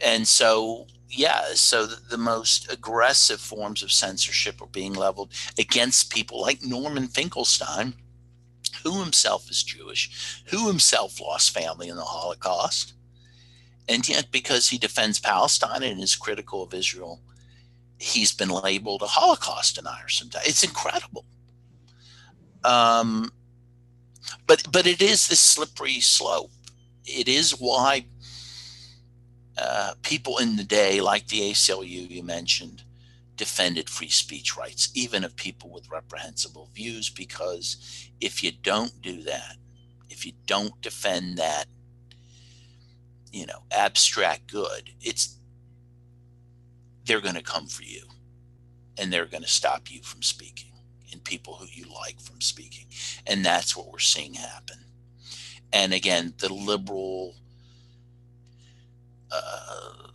And 0.00 0.28
so, 0.28 0.86
yeah, 1.10 1.54
so 1.54 1.86
the, 1.86 1.96
the, 2.10 2.18
most 2.18 2.70
aggressive 2.70 3.40
forms 3.40 3.82
of 3.82 3.90
censorship 3.90 4.60
are 4.60 4.66
being 4.66 4.92
leveled 4.92 5.32
against 5.58 6.12
people 6.12 6.40
like 6.40 6.62
Norman 6.62 7.08
Finkelstein, 7.08 7.94
who 8.82 9.00
himself 9.02 9.50
is 9.50 9.62
Jewish, 9.62 10.42
who 10.46 10.68
himself 10.68 11.20
lost 11.20 11.54
family 11.54 11.88
in 11.88 11.96
the 11.96 12.02
Holocaust. 12.02 12.94
And 13.88 14.06
yet, 14.06 14.30
because 14.30 14.68
he 14.68 14.78
defends 14.78 15.18
Palestine 15.18 15.82
and 15.82 16.02
is 16.02 16.14
critical 16.14 16.62
of 16.62 16.74
Israel, 16.74 17.20
he's 17.98 18.32
been 18.32 18.50
labeled 18.50 19.02
a 19.02 19.06
Holocaust 19.06 19.76
denier 19.76 20.08
sometimes. 20.08 20.46
It's 20.46 20.62
incredible. 20.62 21.24
Um, 22.64 23.32
but 24.46 24.70
but 24.70 24.86
it 24.86 25.00
is 25.00 25.28
this 25.28 25.40
slippery 25.40 26.00
slope. 26.00 26.50
It 27.04 27.28
is 27.28 27.52
why 27.52 28.04
uh, 29.58 29.94
people 30.02 30.38
in 30.38 30.56
the 30.56 30.64
day, 30.64 31.00
like 31.00 31.28
the 31.28 31.40
ACLU 31.40 32.08
you 32.10 32.22
mentioned, 32.22 32.84
defended 33.36 33.88
free 33.88 34.08
speech 34.08 34.56
rights, 34.56 34.90
even 34.94 35.24
of 35.24 35.36
people 35.36 35.70
with 35.70 35.90
reprehensible 35.90 36.70
views, 36.74 37.10
because 37.10 38.10
if 38.20 38.42
you 38.42 38.52
don't 38.62 39.00
do 39.02 39.22
that, 39.22 39.56
if 40.10 40.24
you 40.24 40.32
don't 40.46 40.80
defend 40.80 41.38
that, 41.38 41.66
you 43.32 43.46
know, 43.46 43.62
abstract 43.70 44.50
good, 44.50 44.90
it's 45.00 45.38
they're 47.04 47.20
going 47.20 47.34
to 47.34 47.42
come 47.42 47.66
for 47.66 47.82
you 47.82 48.02
and 48.98 49.12
they're 49.12 49.26
going 49.26 49.42
to 49.42 49.48
stop 49.48 49.90
you 49.90 50.02
from 50.02 50.22
speaking 50.22 50.72
and 51.12 51.24
people 51.24 51.54
who 51.54 51.66
you 51.72 51.86
like 51.92 52.20
from 52.20 52.40
speaking. 52.40 52.86
And 53.26 53.44
that's 53.44 53.76
what 53.76 53.90
we're 53.90 53.98
seeing 53.98 54.34
happen. 54.34 54.78
And 55.72 55.94
again, 55.94 56.34
the 56.38 56.52
liberal 56.52 57.34
uh, 59.30 60.08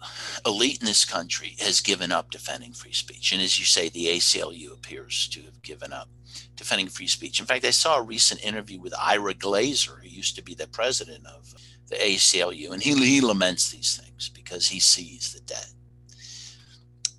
elite 0.46 0.80
in 0.82 0.86
this 0.86 1.06
country 1.06 1.56
has 1.60 1.82
given 1.82 2.12
up 2.12 2.32
defending 2.32 2.74
free 2.74 2.94
speech. 2.94 3.32
And 3.32 3.42
as 3.42 3.60
you 3.60 3.66
say, 3.66 3.90
the 3.90 4.08
ACLU 4.08 4.74
appears 4.74 5.28
to 5.30 5.42
have 5.44 5.62
given 5.62 5.94
up 5.94 6.10
defending 6.56 6.88
free 6.88 7.08
speech. 7.08 7.40
In 7.40 7.46
fact, 7.46 7.66
I 7.66 7.72
saw 7.72 7.98
a 7.98 8.04
recent 8.04 8.44
interview 8.44 8.80
with 8.80 8.94
Ira 9.00 9.34
Glasser, 9.34 10.00
who 10.02 10.10
used 10.10 10.36
to 10.36 10.44
be 10.44 10.56
the 10.56 10.68
president 10.68 11.26
of 11.28 11.54
the 11.90 11.96
ACLU, 11.96 12.72
and 12.72 12.82
he 12.82 12.94
he 13.06 13.22
laments 13.22 13.72
these 13.72 13.98
things 13.98 14.30
because 14.30 14.68
he 14.70 14.80
sees 14.80 15.34
that 15.34 15.48
that 15.48 15.74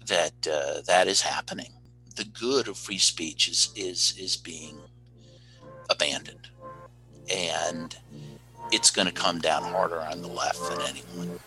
that 0.07 0.53
uh, 0.53 0.81
that 0.87 1.09
is 1.09 1.23
happening. 1.23 1.73
The 2.17 2.25
good 2.25 2.69
of 2.69 2.77
free 2.77 2.99
speech 2.99 3.49
is 3.49 3.71
is 3.77 4.15
is 4.19 4.37
being 4.37 4.79
abandoned, 5.91 6.49
and 7.33 7.97
it's 8.75 8.91
going 8.91 9.07
to 9.07 9.13
come 9.13 9.39
down 9.39 9.63
harder 9.63 10.01
on 10.01 10.21
the 10.21 10.27
left 10.27 10.59
than 10.69 10.81
anyone. 10.81 11.39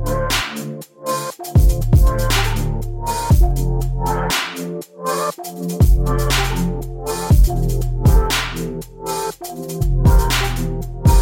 Thank 0.00 0.27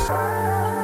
Bye. 0.08 0.75